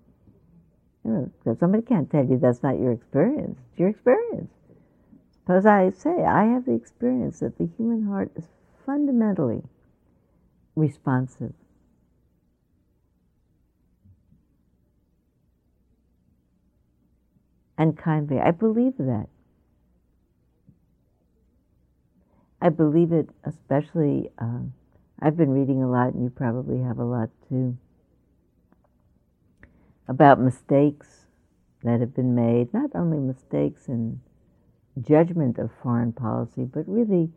You 1.03 1.32
know, 1.45 1.56
somebody 1.60 1.84
can't 1.84 2.10
tell 2.10 2.25
you 2.25 2.38
that's 2.38 2.63
not 2.63 2.79
your 2.79 2.93
experience. 2.93 3.60
It's 3.69 3.79
your 3.79 3.89
experience. 3.89 4.49
Suppose 5.41 5.65
I 5.65 5.89
say, 5.89 6.23
I 6.23 6.45
have 6.45 6.65
the 6.65 6.73
experience 6.73 7.41
that 7.41 7.58
the 7.58 7.67
human 7.77 8.06
heart 8.06 8.32
is 8.38 8.45
fundamentally 8.86 9.63
responsive. 10.75 11.53
And 17.77 17.97
kindly. 17.97 18.39
I 18.39 18.51
believe 18.51 18.93
that. 18.99 19.27
I 22.62 22.69
believe 22.69 23.12
it 23.12 23.29
especially. 23.43 24.29
Uh, 24.39 24.60
I've 25.19 25.38
been 25.38 25.52
reading 25.52 25.82
a 25.82 25.89
lot, 25.89 26.13
and 26.13 26.23
you 26.23 26.30
probably 26.30 26.82
have 26.82 26.99
a 26.99 27.06
lot 27.06 27.30
too, 27.47 27.78
about 30.08 30.39
mistakes 30.39 31.26
that 31.84 31.99
have 31.99 32.13
been 32.15 32.36
made, 32.36 32.73
not 32.73 32.91
only 32.95 33.19
mistakes 33.19 33.88
in 33.88 34.21
judgment 35.02 35.58
of 35.58 35.71
foreign 35.82 36.13
policy, 36.13 36.65
but 36.65 36.88
really 36.88 37.32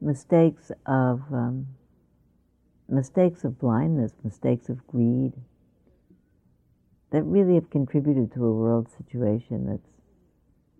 mistakes 0.00 0.70
of 0.86 1.22
um, 1.32 1.66
mistakes 2.88 3.44
of 3.44 3.58
blindness, 3.58 4.12
mistakes 4.22 4.68
of 4.68 4.86
greed, 4.86 5.32
that 7.10 7.22
really 7.22 7.54
have 7.54 7.70
contributed 7.70 8.32
to 8.32 8.44
a 8.44 8.52
world 8.52 8.88
situation 8.96 9.66
that's 9.66 9.88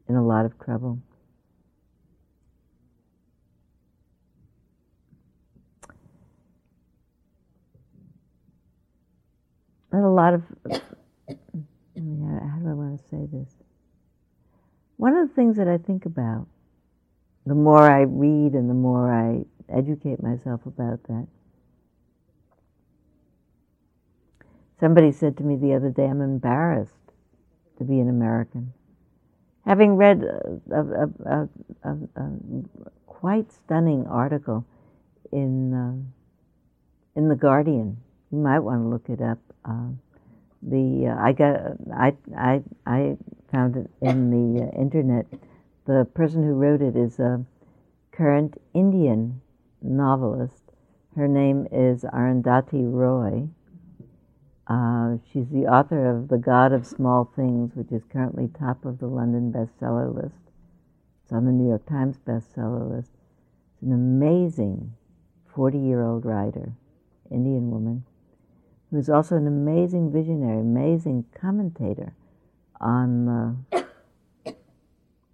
in 0.09 0.17
a 0.17 0.25
lot 0.25 0.45
of 0.45 0.59
trouble. 0.59 0.99
A 10.03 10.09
lot 10.09 10.35
of, 10.35 10.43
how 10.73 10.81
do 11.95 12.69
I 12.69 12.75
want 12.75 13.01
to 13.01 13.09
say 13.09 13.27
this? 13.33 13.55
One 14.97 15.17
of 15.17 15.29
the 15.29 15.35
things 15.35 15.57
that 15.57 15.69
I 15.69 15.79
think 15.79 16.07
about, 16.07 16.47
the 17.47 17.55
more 17.55 17.83
I 17.83 18.03
read 18.03 18.55
and 18.55 18.71
the 18.71 18.75
more 18.75 19.13
I 19.13 19.45
educate 19.69 20.23
myself 20.23 20.65
about 20.67 21.03
that, 21.05 21.27
Somebody 24.81 25.13
said 25.13 25.37
to 25.39 25.45
me 25.45 25.57
the 25.57 25.75
other 25.75 25.89
day, 25.89 26.05
I'm 26.05 26.21
embarrassed 26.21 26.93
to 27.79 27.85
be 27.85 28.01
an 28.01 28.09
American. 28.09 28.73
Having 29.65 29.97
read 29.97 30.23
a, 30.23 30.61
a, 30.75 31.49
a, 31.85 31.97
a 32.17 32.31
quite 33.07 33.51
stunning 33.51 34.07
article 34.07 34.67
in, 35.33 35.73
uh, 35.73 37.19
in 37.19 37.29
The 37.29 37.37
Guardian, 37.37 37.97
you 38.35 38.41
might 38.41 38.61
want 38.61 38.83
to 38.83 38.89
look 38.89 39.09
it 39.09 39.23
up. 39.23 39.39
Uh, 39.65 39.91
the 40.63 41.09
uh, 41.09 41.23
I 41.23 41.33
got 41.33 41.57
I 41.95 42.15
I 42.37 42.63
I 42.87 43.17
found 43.53 43.77
it 43.77 43.91
in 44.01 44.31
the 44.31 44.65
uh, 44.65 44.81
internet. 44.81 45.27
The 45.87 46.07
person 46.15 46.43
who 46.43 46.55
wrote 46.55 46.81
it 46.83 46.97
is 46.97 47.19
a 47.19 47.45
current 48.13 48.61
Indian 48.73 49.41
novelist. 49.83 50.63
Her 51.17 51.29
name 51.29 51.69
is 51.71 52.03
Arundhati 52.03 52.91
Roy, 52.91 53.49
uh, 54.67 55.17
she's 55.31 55.49
the 55.51 55.67
author 55.67 56.09
of 56.09 56.29
The 56.29 56.39
God 56.39 56.73
of 56.73 56.87
Small 56.87 57.31
Things, 57.37 57.73
which 57.75 57.93
is 57.93 58.03
currently 58.11 58.49
top 58.49 58.85
of 58.87 58.99
the 58.99 59.07
London 59.07 59.53
bestseller 59.53 60.15
list. 60.15 60.41
It's 61.23 61.33
on 61.33 61.45
the 61.45 61.53
New 61.53 61.69
York 61.69 61.87
Times 61.87 62.17
bestseller 62.27 62.91
list. 62.91 63.11
It's 63.75 63.83
an 63.83 63.93
amazing 63.93 64.95
40 65.55 65.79
year 65.79 66.03
old 66.03 66.25
writer, 66.25 66.73
Indian 67.31 67.71
woman, 67.71 68.05
who's 68.95 69.11
also 69.11 69.35
an 69.35 69.49
amazing 69.49 70.13
visionary, 70.13 70.61
amazing 70.61 71.25
commentator 71.41 72.13
on 72.81 73.27
the 73.73 74.55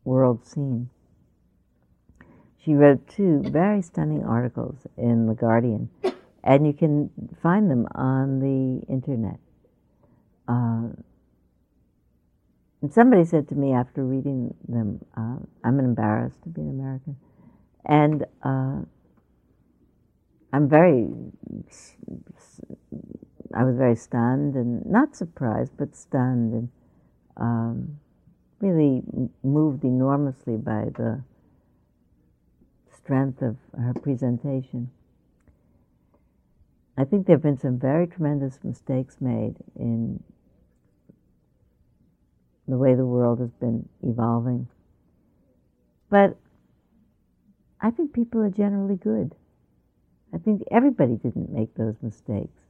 world 0.03 0.47
scene. 0.47 0.89
She 2.65 2.73
wrote 2.73 3.07
two 3.07 3.43
very 3.43 3.83
stunning 3.83 4.25
articles 4.25 4.87
in 4.97 5.27
The 5.27 5.35
Guardian 5.35 5.91
and 6.43 6.67
you 6.67 6.73
can 6.73 7.11
find 7.43 7.71
them 7.71 7.87
on 7.95 8.41
the 8.41 8.87
internet. 8.91 9.39
Uh, 10.49 10.89
and 12.81 12.91
somebody 12.91 13.27
said 13.27 13.47
to 13.51 13.55
me 13.55 13.75
after 13.75 14.03
reading 14.03 14.55
them, 14.69 15.05
uh, 15.19 15.37
I'm 15.65 15.81
embarrassed 15.81 16.43
to 16.45 16.49
be 16.49 16.63
an 16.63 16.71
American. 16.71 17.17
And 17.85 18.25
uh, 18.43 18.81
I'm 20.51 20.69
very, 20.69 21.09
I 23.55 23.65
was 23.65 23.77
very 23.77 23.97
stunned 23.97 24.55
and 24.55 24.85
not 24.87 25.17
surprised, 25.17 25.73
but 25.77 25.97
stunned. 25.97 26.53
And 26.55 26.69
um, 27.37 27.99
really 28.61 29.03
moved 29.43 29.85
enormously 29.85 30.57
by 30.57 30.87
the 30.97 31.23
strength 32.95 33.43
of 33.43 33.57
her 33.77 33.95
presentation. 33.95 34.91
I 36.97 37.05
think 37.05 37.27
there 37.27 37.37
have 37.37 37.43
been 37.43 37.59
some 37.59 37.79
very 37.79 38.07
tremendous 38.07 38.59
mistakes 38.63 39.17
made 39.21 39.55
in 39.79 40.23
the 42.69 42.77
way 42.77 42.95
the 42.95 43.07
world 43.07 43.41
has 43.41 43.53
been 43.53 43.89
evolving. 44.03 44.69
But 46.11 46.37
I 47.81 47.91
think 47.91 48.13
people 48.13 48.43
are 48.43 48.51
generally 48.51 48.97
good. 48.97 49.35
I 50.35 50.39
think 50.39 50.63
everybody 50.71 51.17
didn't 51.17 51.51
make 51.51 51.75
those 51.75 51.97
mistakes. 52.03 52.61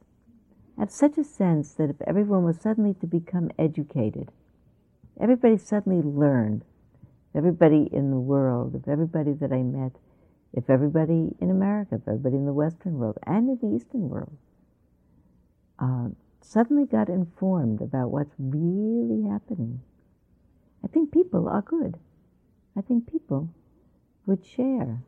Have 0.80 0.90
such 0.90 1.18
a 1.18 1.24
sense 1.24 1.74
that 1.74 1.90
if 1.90 2.00
everyone 2.06 2.42
was 2.42 2.56
suddenly 2.56 2.94
to 2.94 3.06
become 3.06 3.50
educated, 3.58 4.32
everybody 5.20 5.58
suddenly 5.58 6.00
learned, 6.00 6.64
everybody 7.34 7.90
in 7.92 8.10
the 8.10 8.18
world, 8.18 8.74
if 8.74 8.88
everybody 8.88 9.34
that 9.34 9.52
I 9.52 9.62
met, 9.62 9.92
if 10.54 10.70
everybody 10.70 11.36
in 11.38 11.50
America, 11.50 11.96
if 11.96 12.08
everybody 12.08 12.36
in 12.36 12.46
the 12.46 12.54
Western 12.54 12.94
world 12.94 13.18
and 13.26 13.50
in 13.50 13.58
the 13.60 13.76
Eastern 13.76 14.08
world 14.08 14.32
uh, 15.78 16.08
suddenly 16.40 16.86
got 16.86 17.10
informed 17.10 17.82
about 17.82 18.10
what's 18.10 18.34
really 18.38 19.28
happening, 19.28 19.82
I 20.82 20.88
think 20.88 21.12
people 21.12 21.46
are 21.46 21.60
good. 21.60 21.98
I 22.74 22.80
think 22.80 23.06
people 23.06 23.50
would 24.24 24.46
share. 24.46 25.02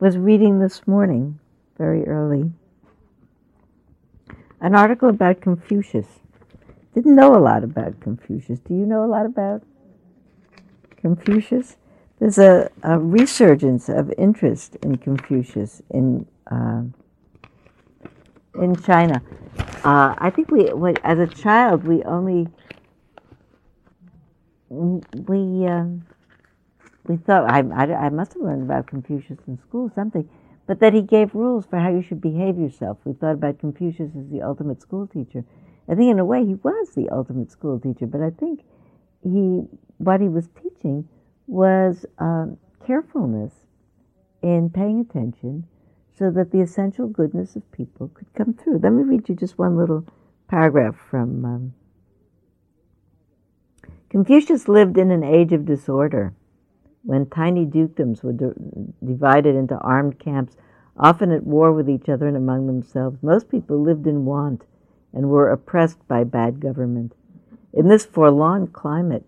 Was 0.00 0.18
reading 0.18 0.58
this 0.58 0.86
morning, 0.86 1.40
very 1.78 2.06
early, 2.06 2.52
an 4.60 4.74
article 4.74 5.08
about 5.08 5.40
Confucius. 5.40 6.06
Didn't 6.94 7.14
know 7.14 7.36
a 7.36 7.38
lot 7.38 7.64
about 7.64 8.00
Confucius. 8.00 8.58
Do 8.60 8.74
you 8.74 8.86
know 8.86 9.04
a 9.04 9.06
lot 9.06 9.26
about 9.26 9.62
Confucius? 10.96 11.76
There's 12.18 12.38
a, 12.38 12.70
a 12.82 12.98
resurgence 12.98 13.88
of 13.88 14.12
interest 14.18 14.76
in 14.82 14.96
Confucius 14.96 15.82
in 15.90 16.26
uh, 16.50 16.82
in 18.60 18.74
China. 18.76 19.22
Uh, 19.84 20.14
I 20.18 20.30
think 20.30 20.50
we, 20.50 20.68
as 21.04 21.18
a 21.18 21.26
child, 21.28 21.84
we 21.84 22.02
only 22.02 22.48
we 24.70 25.66
uh, 25.66 25.84
we 27.06 27.16
thought 27.16 27.50
I, 27.50 27.60
I, 27.60 28.06
I 28.06 28.08
must 28.08 28.34
have 28.34 28.42
learned 28.42 28.62
about 28.62 28.86
Confucius 28.86 29.38
in 29.46 29.58
school 29.58 29.90
something, 29.94 30.28
but 30.68 30.80
that 30.80 30.92
he 30.92 31.00
gave 31.00 31.34
rules 31.34 31.64
for 31.64 31.78
how 31.78 31.88
you 31.88 32.02
should 32.02 32.20
behave 32.20 32.58
yourself. 32.58 32.98
We 33.04 33.14
thought 33.14 33.32
about 33.32 33.58
Confucius 33.58 34.12
as 34.14 34.28
the 34.30 34.42
ultimate 34.42 34.82
school 34.82 35.06
teacher. 35.06 35.42
I 35.88 35.94
think 35.94 36.10
in 36.10 36.18
a 36.18 36.24
way 36.26 36.44
he 36.44 36.54
was 36.56 36.90
the 36.90 37.08
ultimate 37.08 37.50
school 37.50 37.80
teacher, 37.80 38.06
but 38.06 38.20
I 38.20 38.30
think 38.30 38.60
he 39.22 39.62
what 39.96 40.20
he 40.20 40.28
was 40.28 40.48
teaching 40.62 41.08
was 41.46 42.04
um, 42.18 42.58
carefulness 42.86 43.52
in 44.42 44.68
paying 44.68 45.00
attention 45.00 45.66
so 46.16 46.30
that 46.30 46.52
the 46.52 46.60
essential 46.60 47.08
goodness 47.08 47.56
of 47.56 47.72
people 47.72 48.08
could 48.08 48.32
come 48.34 48.52
through. 48.52 48.80
Let 48.82 48.92
me 48.92 49.04
read 49.04 49.28
you 49.28 49.34
just 49.34 49.58
one 49.58 49.76
little 49.76 50.04
paragraph 50.48 50.96
from 51.10 51.44
um, 51.46 51.74
Confucius 54.10 54.68
lived 54.68 54.98
in 54.98 55.10
an 55.10 55.24
age 55.24 55.52
of 55.54 55.64
disorder 55.64 56.34
when 57.08 57.24
tiny 57.24 57.64
dukedoms 57.64 58.22
were 58.22 58.34
di- 58.34 58.52
divided 59.02 59.56
into 59.56 59.78
armed 59.78 60.18
camps, 60.18 60.58
often 60.98 61.32
at 61.32 61.42
war 61.42 61.72
with 61.72 61.88
each 61.88 62.06
other 62.06 62.28
and 62.28 62.36
among 62.36 62.66
themselves. 62.66 63.22
Most 63.22 63.48
people 63.48 63.80
lived 63.80 64.06
in 64.06 64.26
want 64.26 64.66
and 65.14 65.30
were 65.30 65.48
oppressed 65.48 66.06
by 66.06 66.22
bad 66.22 66.60
government. 66.60 67.14
In 67.72 67.88
this 67.88 68.04
forlorn 68.04 68.66
climate, 68.66 69.24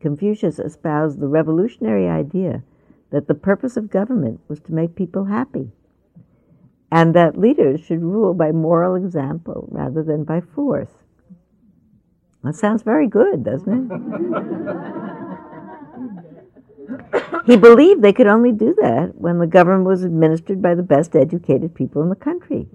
Confucius 0.00 0.58
espoused 0.58 1.20
the 1.20 1.28
revolutionary 1.28 2.08
idea 2.08 2.62
that 3.10 3.28
the 3.28 3.34
purpose 3.34 3.76
of 3.76 3.90
government 3.90 4.40
was 4.48 4.60
to 4.60 4.72
make 4.72 4.94
people 4.94 5.26
happy, 5.26 5.72
and 6.90 7.14
that 7.14 7.36
leaders 7.36 7.80
should 7.80 8.00
rule 8.00 8.32
by 8.32 8.50
moral 8.50 8.94
example 8.94 9.68
rather 9.70 10.02
than 10.02 10.24
by 10.24 10.40
force. 10.40 11.04
That 12.42 12.54
sounds 12.54 12.82
very 12.82 13.08
good, 13.08 13.44
doesn't 13.44 13.92
it? 13.92 15.10
he 17.46 17.56
believed 17.56 18.02
they 18.02 18.12
could 18.12 18.26
only 18.26 18.52
do 18.52 18.74
that 18.80 19.12
when 19.14 19.38
the 19.38 19.46
government 19.46 19.84
was 19.84 20.04
administered 20.04 20.60
by 20.60 20.74
the 20.74 20.82
best 20.82 21.14
educated 21.14 21.74
people 21.74 22.02
in 22.02 22.08
the 22.08 22.16
country. 22.16 22.68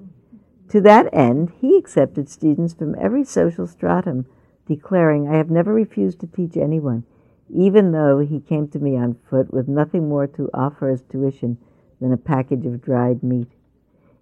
To 0.70 0.82
that 0.82 1.10
end, 1.14 1.52
he 1.60 1.78
accepted 1.78 2.30
students 2.30 2.74
from 2.74 2.96
every 3.00 3.24
social 3.24 3.66
stratum, 3.66 4.28
declaring, 4.68 5.28
I 5.28 5.38
have 5.38 5.50
never 5.50 5.74
refused 5.74 6.20
to 6.22 6.28
teach 6.28 6.56
anyone, 6.56 7.06
even 7.50 7.92
though 7.92 8.20
he 8.20 8.40
came 8.40 8.68
to 8.70 8.80
me 8.80 8.96
on 8.96 9.18
foot 9.30 9.52
with 9.52 9.68
nothing 9.68 10.08
more 10.08 10.28
to 10.28 10.50
offer 10.54 10.90
as 10.90 11.02
tuition 11.02 11.58
than 12.00 12.14
a 12.14 12.18
package 12.18 12.66
of 12.66 12.82
dried 12.82 13.24
meat. 13.24 13.48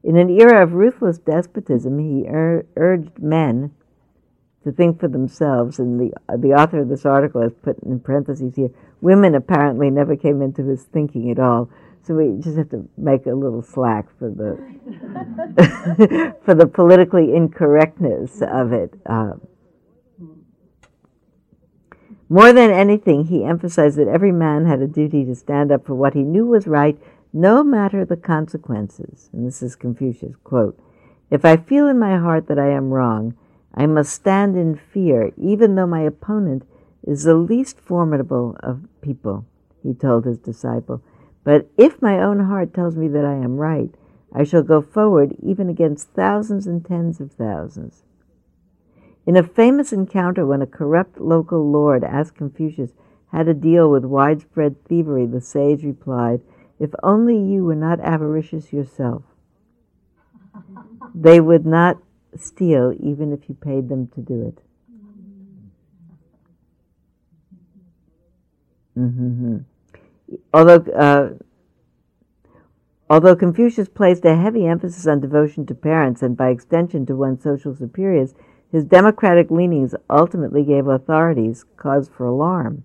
In 0.03 0.15
an 0.15 0.29
era 0.29 0.63
of 0.63 0.73
ruthless 0.73 1.17
despotism, 1.17 1.99
he 1.99 2.27
ur- 2.29 2.65
urged 2.77 3.19
men 3.19 3.71
to 4.63 4.71
think 4.71 4.99
for 4.99 5.07
themselves. 5.07 5.79
And 5.79 5.99
the 5.99 6.13
the 6.37 6.53
author 6.53 6.79
of 6.79 6.89
this 6.89 7.05
article 7.05 7.41
has 7.41 7.53
put 7.53 7.77
in 7.79 7.99
parentheses 7.99 8.55
here: 8.55 8.69
women 9.01 9.35
apparently 9.35 9.89
never 9.89 10.15
came 10.15 10.41
into 10.41 10.63
his 10.63 10.83
thinking 10.83 11.31
at 11.31 11.39
all. 11.39 11.69
So 12.03 12.15
we 12.15 12.41
just 12.41 12.57
have 12.57 12.69
to 12.69 12.87
make 12.97 13.25
a 13.25 13.33
little 13.33 13.61
slack 13.61 14.05
for 14.17 14.29
the 14.29 14.55
for 16.45 16.55
the 16.55 16.65
politically 16.65 17.35
incorrectness 17.35 18.41
of 18.41 18.71
it. 18.71 18.93
Uh, 19.05 19.33
more 22.29 22.53
than 22.53 22.71
anything, 22.71 23.25
he 23.25 23.43
emphasized 23.43 23.97
that 23.97 24.07
every 24.07 24.31
man 24.31 24.65
had 24.65 24.81
a 24.81 24.87
duty 24.87 25.25
to 25.25 25.35
stand 25.35 25.71
up 25.71 25.85
for 25.85 25.95
what 25.95 26.13
he 26.13 26.23
knew 26.23 26.45
was 26.45 26.67
right, 26.67 26.97
no 27.33 27.63
matter 27.63 28.05
the 28.05 28.17
consequences. 28.17 29.29
And 29.33 29.45
this 29.45 29.61
is 29.61 29.75
Confucius 29.75 30.35
quote: 30.43 30.79
"If 31.29 31.43
I 31.43 31.57
feel 31.57 31.87
in 31.87 31.99
my 31.99 32.17
heart 32.17 32.47
that 32.47 32.59
I 32.59 32.69
am 32.69 32.91
wrong." 32.91 33.35
I 33.77 33.85
must 33.85 34.11
stand 34.11 34.57
in 34.57 34.75
fear, 34.75 35.31
even 35.37 35.75
though 35.75 35.85
my 35.85 36.01
opponent 36.01 36.63
is 37.07 37.23
the 37.23 37.35
least 37.35 37.79
formidable 37.79 38.57
of 38.61 38.85
people, 39.01 39.45
he 39.81 39.93
told 39.93 40.25
his 40.25 40.37
disciple. 40.37 41.01
But 41.45 41.69
if 41.77 42.01
my 42.01 42.19
own 42.19 42.41
heart 42.41 42.73
tells 42.73 42.97
me 42.97 43.07
that 43.07 43.23
I 43.23 43.35
am 43.35 43.55
right, 43.55 43.89
I 44.33 44.43
shall 44.43 44.61
go 44.61 44.81
forward 44.81 45.33
even 45.41 45.69
against 45.69 46.09
thousands 46.09 46.67
and 46.67 46.85
tens 46.85 47.21
of 47.21 47.31
thousands. 47.31 48.03
In 49.25 49.37
a 49.37 49.43
famous 49.43 49.93
encounter 49.93 50.45
when 50.45 50.61
a 50.61 50.67
corrupt 50.67 51.19
local 51.19 51.71
lord 51.71 52.03
asked 52.03 52.35
Confucius 52.35 52.91
how 53.31 53.43
to 53.43 53.53
deal 53.53 53.89
with 53.89 54.03
widespread 54.03 54.83
thievery, 54.85 55.25
the 55.25 55.39
sage 55.41 55.83
replied, 55.83 56.41
If 56.77 56.91
only 57.03 57.37
you 57.37 57.63
were 57.63 57.75
not 57.75 58.01
avaricious 58.01 58.73
yourself, 58.73 59.23
they 61.15 61.39
would 61.39 61.65
not 61.65 61.97
steal 62.35 62.93
even 62.99 63.31
if 63.31 63.47
you 63.47 63.55
paid 63.55 63.87
them 63.87 64.07
to 64.07 64.21
do 64.21 64.45
it. 64.45 64.61
Mm-hmm. 68.97 69.57
Although, 70.53 70.91
uh, 70.91 71.29
although 73.09 73.35
Confucius 73.35 73.87
placed 73.87 74.25
a 74.25 74.35
heavy 74.35 74.65
emphasis 74.65 75.07
on 75.07 75.21
devotion 75.21 75.65
to 75.67 75.75
parents 75.75 76.21
and 76.21 76.35
by 76.35 76.49
extension 76.49 77.05
to 77.05 77.15
one's 77.15 77.43
social 77.43 77.75
superiors, 77.75 78.33
his 78.71 78.83
democratic 78.83 79.49
leanings 79.49 79.95
ultimately 80.09 80.63
gave 80.63 80.87
authorities 80.87 81.63
cause 81.77 82.09
for 82.09 82.25
alarm. 82.25 82.83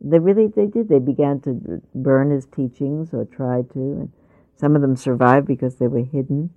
They 0.00 0.18
really 0.18 0.46
they 0.46 0.66
did. 0.66 0.88
They 0.88 1.00
began 1.00 1.40
to 1.40 1.82
burn 1.94 2.30
his 2.30 2.46
teachings 2.46 3.12
or 3.12 3.24
tried 3.24 3.70
to, 3.72 3.78
and 3.78 4.12
some 4.56 4.76
of 4.76 4.82
them 4.82 4.96
survived 4.96 5.46
because 5.46 5.76
they 5.76 5.88
were 5.88 6.04
hidden. 6.04 6.50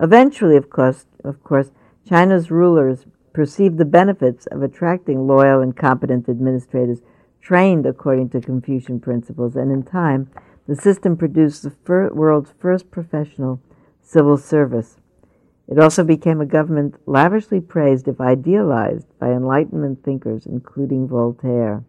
Eventually, 0.00 0.56
of 0.56 0.68
course, 0.68 1.06
of 1.24 1.42
course, 1.42 1.70
China's 2.06 2.50
rulers 2.50 3.06
perceived 3.38 3.78
the 3.78 3.84
benefits 3.84 4.46
of 4.46 4.64
attracting 4.64 5.24
loyal 5.24 5.60
and 5.60 5.76
competent 5.76 6.28
administrators 6.28 7.02
trained 7.40 7.86
according 7.86 8.28
to 8.28 8.40
Confucian 8.40 8.98
principles, 8.98 9.54
and 9.54 9.70
in 9.70 9.80
time, 9.80 10.28
the 10.66 10.74
system 10.74 11.16
produced 11.16 11.62
the 11.62 11.70
fir- 11.70 12.12
world's 12.12 12.52
first 12.58 12.90
professional 12.90 13.62
civil 14.02 14.36
service. 14.36 14.96
It 15.68 15.78
also 15.78 16.02
became 16.02 16.40
a 16.40 16.46
government 16.46 16.96
lavishly 17.06 17.60
praised, 17.60 18.08
if 18.08 18.20
idealized, 18.20 19.06
by 19.20 19.28
Enlightenment 19.30 20.02
thinkers, 20.02 20.44
including 20.44 21.06
Voltaire. 21.06 21.84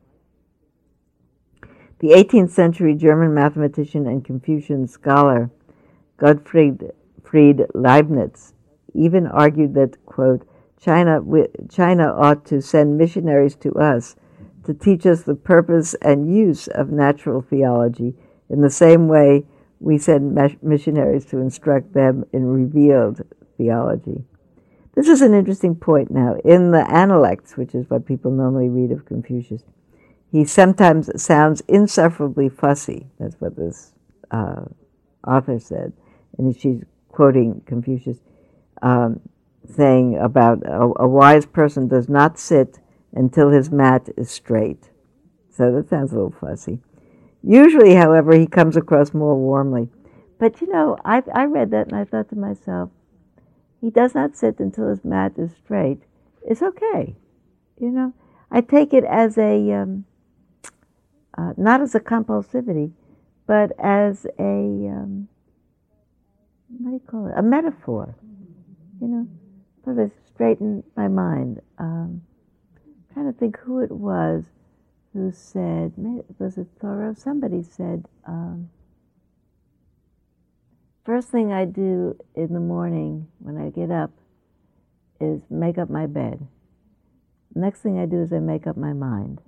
The 1.98 2.10
18th 2.10 2.52
century 2.52 2.94
German 2.94 3.34
mathematician 3.34 4.06
and 4.06 4.24
Confucian 4.24 4.88
scholar 4.88 5.50
Gottfried 6.18 6.92
Fried 7.24 7.66
Leibniz 7.74 8.54
even 8.94 9.26
argued 9.26 9.74
that, 9.74 10.06
quote, 10.06 10.46
China, 10.82 11.22
China 11.70 12.14
ought 12.16 12.46
to 12.46 12.62
send 12.62 12.98
missionaries 12.98 13.56
to 13.58 13.72
us 13.74 14.16
to 14.64 14.74
teach 14.74 15.06
us 15.06 15.24
the 15.24 15.36
purpose 15.36 15.96
and 16.02 16.34
use 16.34 16.68
of 16.68 16.90
natural 16.90 17.42
theology 17.42 18.16
in 18.50 18.62
the 18.62 18.70
same 18.70 19.08
way 19.08 19.46
we 19.80 19.98
send 19.98 20.38
missionaries 20.62 21.26
to 21.26 21.38
instruct 21.38 21.94
them 21.94 22.26
in 22.34 22.46
revealed 22.46 23.22
theology. 23.58 24.24
This 24.96 25.08
is 25.08 25.22
an 25.22 25.34
interesting 25.34 25.76
point 25.76 26.12
now. 26.12 26.36
In 26.44 26.72
the 26.72 26.86
Analects, 26.92 27.56
which 27.56 27.74
is 27.74 27.90
what 27.90 28.06
people 28.06 28.32
normally 28.32 28.68
read 28.68 28.92
of 28.92 29.06
Confucius, 29.06 29.64
he 30.32 30.44
sometimes 30.46 31.10
sounds 31.22 31.62
insufferably 31.68 32.50
fussy. 32.50 33.08
That's 33.20 33.40
what 33.40 33.56
this 33.56 33.94
uh, 34.32 34.66
author 35.26 35.60
said. 35.60 35.94
And 36.38 36.56
she's 36.56 36.84
quoting 37.08 37.62
Confucius, 37.66 38.18
um, 38.82 39.22
saying 39.70 40.18
about 40.18 40.64
a, 40.66 40.92
a 41.00 41.08
wise 41.08 41.46
person 41.46 41.88
does 41.88 42.10
not 42.10 42.40
sit 42.40 42.80
until 43.14 43.50
his 43.50 43.72
mat 43.72 44.10
is 44.18 44.30
straight. 44.30 44.90
So 45.50 45.72
that 45.72 45.90
sounds 45.90 46.12
a 46.12 46.16
little 46.16 46.36
fussy. 46.40 46.80
Usually, 47.44 47.96
however, 47.96 48.34
he 48.34 48.48
comes 48.48 48.76
across 48.76 49.14
more 49.14 49.36
warmly. 49.36 49.90
But 50.40 50.62
you 50.62 50.68
know, 50.68 50.98
I, 51.04 51.24
I 51.34 51.46
read 51.46 51.72
that 51.72 51.88
and 51.88 51.96
I 51.96 52.06
thought 52.06 52.30
to 52.30 52.36
myself, 52.36 52.90
he 53.82 53.90
does 53.90 54.14
not 54.14 54.36
sit 54.36 54.60
until 54.60 54.90
his 54.90 55.06
mat 55.06 55.34
is 55.38 55.52
straight. 55.64 56.02
It's 56.46 56.62
okay. 56.62 57.16
You 57.80 57.92
know, 57.92 58.14
I 58.52 58.62
take 58.62 58.94
it 58.94 59.04
as 59.04 59.38
a, 59.38 59.72
um, 59.74 60.06
uh, 61.38 61.54
not 61.58 61.82
as 61.82 61.96
a 61.96 62.00
compulsivity, 62.00 62.92
but 63.48 63.72
as 63.80 64.26
a, 64.38 64.44
um, 64.44 65.28
what 66.70 66.90
do 66.90 66.94
you 66.94 67.02
call 67.06 67.28
it? 67.28 67.34
A 67.38 67.42
metaphor. 67.42 68.16
You 69.02 69.08
know, 69.08 69.28
so 69.96 70.04
to 70.04 70.12
straighten 70.34 70.84
my 70.96 71.08
mind. 71.08 71.62
Um, 71.78 72.22
trying 73.14 73.32
to 73.32 73.38
think 73.38 73.58
who 73.58 73.80
it 73.80 73.92
was 73.92 74.44
who 75.14 75.32
said, 75.32 75.94
was 76.38 76.58
it 76.58 76.68
Thoreau? 76.80 77.16
Somebody 77.18 77.64
said, 77.64 78.06
um, 78.28 78.70
first 81.04 81.30
thing 81.30 81.52
I 81.52 81.66
do 81.66 82.16
in 82.36 82.54
the 82.54 82.60
morning 82.60 83.28
when 83.40 83.58
I 83.58 83.70
get 83.70 83.90
up 83.90 84.12
is 85.20 85.42
make 85.50 85.80
up 85.80 85.90
my 85.90 86.06
bed. 86.06 86.46
Next 87.56 87.80
thing 87.82 88.00
I 88.00 88.06
do 88.06 88.22
is 88.22 88.32
I 88.32 88.38
make 88.38 88.68
up 88.68 88.78
my 88.78 88.94
mind. 88.94 89.42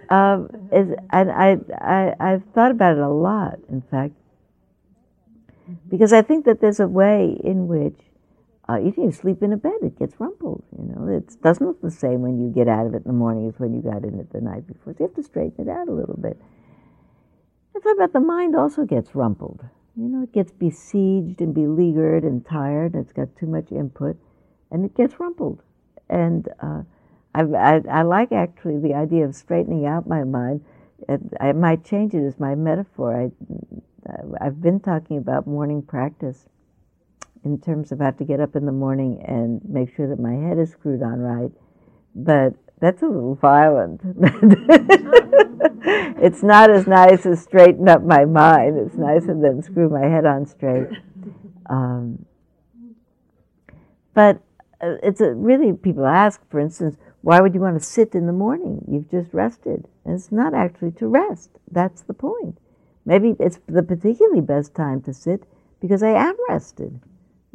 um, 0.08 0.48
it's 0.70 0.92
and 1.10 1.32
I, 1.32 1.58
I, 1.74 2.14
I've 2.20 2.44
thought 2.54 2.70
about 2.70 2.96
it 2.96 3.02
a 3.02 3.08
lot, 3.08 3.58
in 3.68 3.82
fact, 3.82 4.14
because 5.88 6.12
I 6.12 6.22
think 6.22 6.44
that 6.44 6.60
there's 6.60 6.80
a 6.80 6.88
way 6.88 7.38
in 7.42 7.68
which 7.68 7.98
uh, 8.68 8.76
you 8.76 8.92
can 8.92 9.10
sleep 9.12 9.42
in 9.42 9.52
a 9.52 9.56
bed, 9.56 9.78
it 9.82 9.98
gets 9.98 10.20
rumpled. 10.20 10.62
You 10.78 10.84
know, 10.94 11.08
it 11.08 11.40
doesn't 11.42 11.66
look 11.66 11.80
the 11.80 11.90
same 11.90 12.20
when 12.20 12.38
you 12.38 12.50
get 12.50 12.68
out 12.68 12.86
of 12.86 12.94
it 12.94 12.98
in 12.98 13.04
the 13.04 13.12
morning 13.12 13.48
as 13.48 13.58
when 13.58 13.72
you 13.72 13.80
got 13.80 14.04
in 14.04 14.20
it 14.20 14.30
the 14.30 14.40
night 14.40 14.66
before. 14.66 14.92
So 14.92 14.98
you 15.00 15.06
have 15.06 15.14
to 15.16 15.22
straighten 15.22 15.66
it 15.66 15.70
out 15.70 15.88
a 15.88 15.92
little 15.92 16.18
bit. 16.20 16.38
I 17.74 17.80
thought 17.80 17.96
about 17.96 18.12
the 18.12 18.20
mind 18.20 18.54
also 18.54 18.84
gets 18.84 19.14
rumpled. 19.14 19.64
You 19.96 20.08
know, 20.08 20.22
it 20.22 20.32
gets 20.32 20.52
besieged 20.52 21.40
and 21.40 21.54
beleaguered 21.54 22.24
and 22.24 22.44
tired. 22.44 22.94
And 22.94 23.04
it's 23.04 23.12
got 23.12 23.28
too 23.36 23.46
much 23.46 23.72
input, 23.72 24.16
and 24.70 24.84
it 24.84 24.94
gets 24.94 25.18
rumpled. 25.18 25.62
And 26.10 26.48
uh, 26.60 26.82
I, 27.34 27.42
I, 27.42 27.82
I, 27.90 28.02
like 28.02 28.32
actually 28.32 28.78
the 28.78 28.94
idea 28.94 29.24
of 29.24 29.34
straightening 29.34 29.86
out 29.86 30.06
my 30.06 30.24
mind. 30.24 30.64
I 31.40 31.52
might 31.52 31.84
change 31.84 32.12
it 32.14 32.26
as 32.26 32.38
my 32.40 32.54
metaphor. 32.54 33.14
I, 33.14 33.30
I've 34.40 34.60
been 34.60 34.80
talking 34.80 35.18
about 35.18 35.46
morning 35.46 35.82
practice 35.82 36.46
in 37.44 37.60
terms 37.60 37.92
of 37.92 38.00
have 38.00 38.16
to 38.18 38.24
get 38.24 38.40
up 38.40 38.56
in 38.56 38.66
the 38.66 38.72
morning 38.72 39.22
and 39.26 39.60
make 39.68 39.94
sure 39.94 40.08
that 40.08 40.18
my 40.18 40.34
head 40.34 40.58
is 40.58 40.70
screwed 40.70 41.02
on 41.02 41.20
right. 41.20 41.50
But 42.14 42.54
that's 42.80 43.02
a 43.02 43.06
little 43.06 43.34
violent. 43.34 44.00
it's 46.22 46.42
not 46.42 46.70
as 46.70 46.86
nice 46.86 47.26
as 47.26 47.42
straighten 47.42 47.88
up 47.88 48.02
my 48.02 48.24
mind. 48.24 48.78
It's 48.78 48.96
nicer 48.96 49.34
than 49.34 49.62
screw 49.62 49.88
my 49.88 50.06
head 50.06 50.24
on 50.24 50.46
straight. 50.46 50.88
Um, 51.66 52.24
but 54.14 54.40
uh, 54.80 54.96
it's 55.02 55.20
a, 55.20 55.34
really, 55.34 55.72
people 55.72 56.06
ask, 56.06 56.40
for 56.50 56.60
instance, 56.60 56.96
why 57.22 57.40
would 57.40 57.54
you 57.54 57.60
want 57.60 57.78
to 57.78 57.84
sit 57.84 58.14
in 58.14 58.26
the 58.26 58.32
morning? 58.32 58.84
You've 58.88 59.10
just 59.10 59.34
rested. 59.34 59.86
And 60.04 60.14
it's 60.14 60.32
not 60.32 60.54
actually 60.54 60.92
to 60.92 61.08
rest. 61.08 61.50
That's 61.70 62.02
the 62.02 62.14
point. 62.14 62.58
Maybe 63.08 63.34
it's 63.40 63.58
the 63.66 63.82
particularly 63.82 64.42
best 64.42 64.74
time 64.74 65.00
to 65.04 65.14
sit 65.14 65.44
because 65.80 66.02
I 66.02 66.10
am 66.10 66.36
rested. 66.46 67.00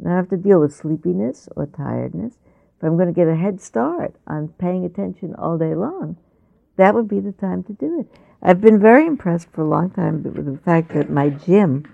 I 0.00 0.08
don't 0.08 0.16
have 0.16 0.28
to 0.30 0.36
deal 0.36 0.58
with 0.58 0.74
sleepiness 0.74 1.48
or 1.54 1.66
tiredness. 1.66 2.34
If 2.76 2.82
I'm 2.82 2.96
going 2.96 3.06
to 3.06 3.14
get 3.14 3.28
a 3.28 3.36
head 3.36 3.60
start 3.60 4.16
on 4.26 4.48
paying 4.58 4.84
attention 4.84 5.32
all 5.36 5.56
day 5.56 5.76
long, 5.76 6.16
that 6.74 6.92
would 6.92 7.06
be 7.06 7.20
the 7.20 7.30
time 7.30 7.62
to 7.64 7.72
do 7.72 8.00
it. 8.00 8.08
I've 8.42 8.60
been 8.60 8.80
very 8.80 9.06
impressed 9.06 9.48
for 9.52 9.60
a 9.60 9.68
long 9.68 9.90
time 9.90 10.24
with 10.24 10.44
the 10.44 10.58
fact 10.58 10.88
that 10.94 11.08
my 11.08 11.28
gym 11.28 11.84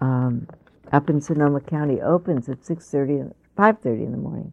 um, 0.00 0.46
up 0.92 1.08
in 1.08 1.22
Sonoma 1.22 1.62
County 1.62 2.02
opens 2.02 2.50
at 2.50 2.60
6.30, 2.60 3.32
5.30 3.56 3.86
in 3.86 4.12
the 4.12 4.18
morning. 4.18 4.52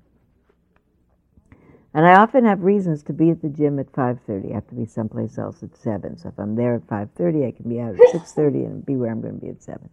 And 1.97 2.05
I 2.05 2.13
often 2.13 2.45
have 2.45 2.62
reasons 2.62 3.01
to 3.05 3.12
be 3.12 3.31
at 3.31 3.41
the 3.41 3.49
gym 3.49 3.79
at 3.79 3.91
5.30. 3.91 4.51
I 4.51 4.53
have 4.53 4.67
to 4.67 4.75
be 4.75 4.86
someplace 4.86 5.39
else 5.39 5.63
at 5.63 5.75
7. 5.75 6.15
So 6.19 6.29
if 6.29 6.38
I'm 6.38 6.55
there 6.55 6.75
at 6.75 6.86
5.30, 6.86 7.47
I 7.47 7.51
can 7.51 7.67
be 7.67 7.79
out 7.79 7.95
at 7.95 7.99
6.30 8.13 8.67
and 8.67 8.86
be 8.86 8.95
where 8.95 9.10
I'm 9.10 9.19
going 9.19 9.33
to 9.33 9.41
be 9.43 9.49
at 9.49 9.63
7. 9.63 9.89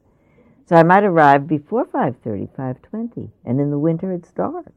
So 0.66 0.76
I 0.76 0.82
might 0.82 1.04
arrive 1.04 1.48
before 1.48 1.86
5.30, 1.86 2.50
5.20, 2.50 3.30
and 3.46 3.58
in 3.58 3.70
the 3.70 3.78
winter 3.78 4.12
it's 4.12 4.30
dark. 4.32 4.74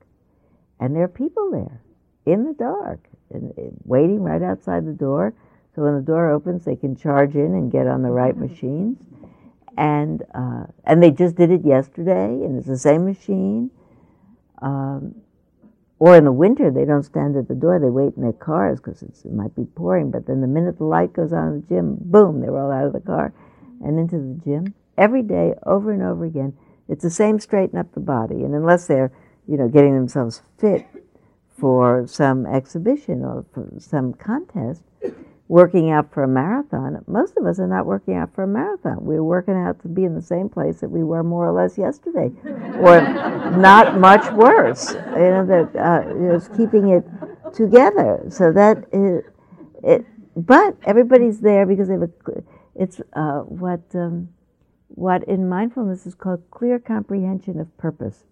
And 0.80 0.96
there 0.96 1.04
are 1.04 1.10
people 1.10 1.52
there 1.52 1.82
in 2.26 2.46
the 2.46 2.54
dark, 2.54 3.02
and, 3.30 3.52
waiting 3.84 4.24
right 4.24 4.42
outside 4.42 4.86
the 4.86 4.94
door. 4.94 5.34
So 5.76 5.82
when 5.82 5.96
the 5.96 6.02
door 6.02 6.32
opens, 6.32 6.64
they 6.64 6.78
can 6.78 6.96
charge 6.96 7.36
in 7.36 7.56
and 7.56 7.70
get 7.70 7.88
on 7.88 8.04
the 8.04 8.10
right 8.10 8.38
machines. 8.48 9.00
And, 9.78 10.24
uh, 10.34 10.68
and 10.86 11.04
they 11.04 11.12
just 11.12 11.36
did 11.36 11.52
it 11.52 11.66
yesterday, 11.66 12.30
and 12.30 12.58
it's 12.58 12.68
the 12.68 12.78
same 12.78 13.04
machine. 13.04 13.70
Um, 14.62 15.16
or 16.00 16.16
in 16.16 16.26
the 16.26 16.32
winter, 16.32 16.70
they 16.70 16.86
don't 16.86 17.04
stand 17.04 17.36
at 17.36 17.48
the 17.48 17.56
door. 17.56 17.80
They 17.80 17.90
wait 17.90 18.14
in 18.16 18.22
their 18.22 18.34
cars 18.34 18.80
because 18.80 19.02
it 19.02 19.34
might 19.34 19.56
be 19.56 19.66
pouring. 19.66 20.12
But 20.12 20.28
then 20.28 20.42
the 20.42 20.48
minute 20.48 20.78
the 20.78 20.86
light 20.86 21.14
goes 21.14 21.34
on 21.34 21.48
in 21.48 21.62
the 21.62 21.68
gym, 21.68 21.98
boom, 22.00 22.42
they're 22.42 22.56
all 22.56 22.72
out 22.72 22.86
of 22.86 22.94
the 22.94 23.00
car 23.00 23.34
and 23.84 24.00
into 24.00 24.18
the 24.18 24.40
gym 24.44 24.74
every 24.98 25.24
day 25.24 25.54
over 25.66 25.92
and 25.92 26.04
over 26.04 26.26
again. 26.26 26.54
It's 26.88 27.04
the 27.04 27.10
same 27.10 27.40
straighten 27.40 27.80
up 27.80 27.94
the 27.94 28.00
body. 28.00 28.44
And 28.44 28.54
unless 28.54 28.88
they're, 28.88 29.12
you 29.48 29.58
know, 29.58 29.68
getting 29.68 29.96
themselves 29.96 30.42
fit 30.60 30.86
for 31.60 32.06
some 32.06 32.46
exhibition 32.46 33.24
or 33.24 33.46
for 33.52 33.68
some 33.80 34.14
contest, 34.14 34.84
working 35.48 35.90
out 35.90 36.14
for 36.14 36.24
a 36.24 36.28
marathon, 36.28 37.04
most 37.08 37.38
of 37.38 37.46
us 37.46 37.60
are 37.60 37.68
not 37.68 37.86
working 37.86 38.16
out 38.16 38.34
for 38.36 38.44
a 38.44 38.48
marathon. 38.48 38.98
We're 39.02 39.24
working 39.24 39.56
out 39.56 39.82
to 39.82 39.88
be 39.88 40.04
in 40.04 40.14
the 40.14 40.22
same 40.22 40.50
place 40.50 40.82
that 40.82 40.90
we 40.90 41.04
were 41.04 41.24
more 41.24 41.48
or 41.48 41.54
less 41.54 41.78
yesterday, 41.78 42.32
or 42.44 43.02
not 43.58 43.98
much 43.98 44.30
worse. 44.34 44.94
You 44.94 45.30
know, 45.30 45.46
that 45.46 45.76
uh, 45.76 46.36
it's 46.36 46.50
keeping 46.50 46.90
it 46.90 47.06
together. 47.54 48.26
So 48.30 48.52
that 48.52 48.86
is, 48.92 49.24
it, 49.84 50.06
but 50.36 50.76
everybody's 50.84 51.40
there 51.40 51.66
because 51.66 51.88
they 51.88 51.94
have 51.94 52.04
a, 52.04 52.44
it's 52.76 53.02
uh, 53.14 53.40
what 53.40 53.82
um, 53.96 54.30
what 54.90 55.24
in 55.26 55.48
mindfulness 55.48 56.06
is 56.06 56.14
called 56.14 56.44
clear 56.52 56.78
comprehension 56.78 57.60
of 57.60 57.76
purpose. 57.78 58.26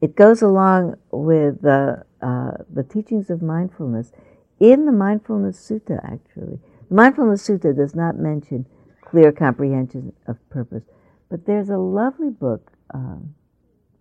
It 0.00 0.16
goes 0.16 0.42
along 0.42 0.96
with 1.10 1.64
uh, 1.64 1.96
the 2.20 2.82
teachings 2.88 3.30
of 3.30 3.42
mindfulness 3.42 4.12
in 4.60 4.86
the 4.86 4.92
Mindfulness 4.92 5.58
Sutta, 5.58 5.98
actually. 6.04 6.58
The 6.88 6.94
Mindfulness 6.94 7.46
Sutta 7.46 7.76
does 7.76 7.94
not 7.94 8.16
mention 8.16 8.66
clear 9.02 9.32
comprehension 9.32 10.12
of 10.26 10.36
purpose, 10.50 10.84
but 11.30 11.46
there's 11.46 11.70
a 11.70 11.78
lovely 11.78 12.30
book. 12.30 12.72
Um, 12.92 13.34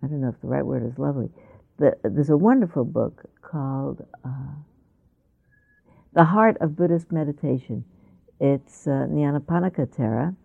I 0.04 0.08
don't 0.08 0.22
know 0.22 0.30
if 0.30 0.42
the 0.42 0.48
right 0.48 0.66
word 0.66 0.86
is 0.86 0.98
lovely. 0.98 1.30
The, 1.78 1.98
there's 2.04 2.30
a 2.30 2.38
wonderful 2.38 2.86
book 2.86 3.24
called 3.42 4.06
uh, 4.24 4.56
The 6.14 6.26
Heart 6.26 6.58
of 6.62 6.76
Buddhist 6.76 7.12
Meditation. 7.12 7.86
It's 8.40 8.88
uh, 8.88 9.08
Nyanaponika 9.10 9.88
Thera, 9.88 10.36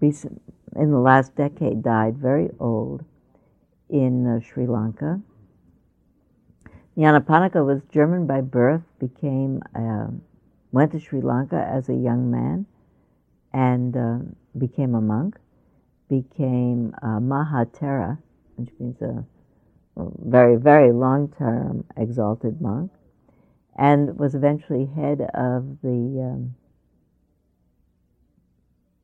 recent, 0.00 0.40
in 0.76 0.90
the 0.90 0.98
last 0.98 1.34
decade 1.34 1.82
died 1.82 2.16
very 2.16 2.50
old 2.60 3.04
in 3.88 4.26
uh, 4.26 4.40
Sri 4.40 4.66
Lanka. 4.66 5.20
Nyanaponika 6.98 7.64
was 7.64 7.80
German 7.92 8.26
by 8.26 8.40
birth, 8.40 8.82
became 8.98 9.62
uh, 9.72 10.08
went 10.72 10.90
to 10.90 10.98
Sri 10.98 11.20
Lanka 11.20 11.56
as 11.72 11.88
a 11.88 11.94
young 11.94 12.28
man, 12.28 12.66
and 13.52 13.96
uh, 13.96 14.18
became 14.58 14.96
a 14.96 15.00
monk. 15.00 15.36
Became 16.08 16.92
a 17.00 17.20
Mahathera, 17.20 18.18
which 18.56 18.70
means 18.80 19.00
a, 19.00 19.24
a 20.00 20.06
very 20.24 20.56
very 20.56 20.90
long 20.90 21.32
term 21.38 21.84
exalted 21.96 22.60
monk, 22.60 22.90
and 23.76 24.18
was 24.18 24.34
eventually 24.34 24.86
head 24.86 25.20
of 25.34 25.80
the 25.82 26.32
um, 26.32 26.56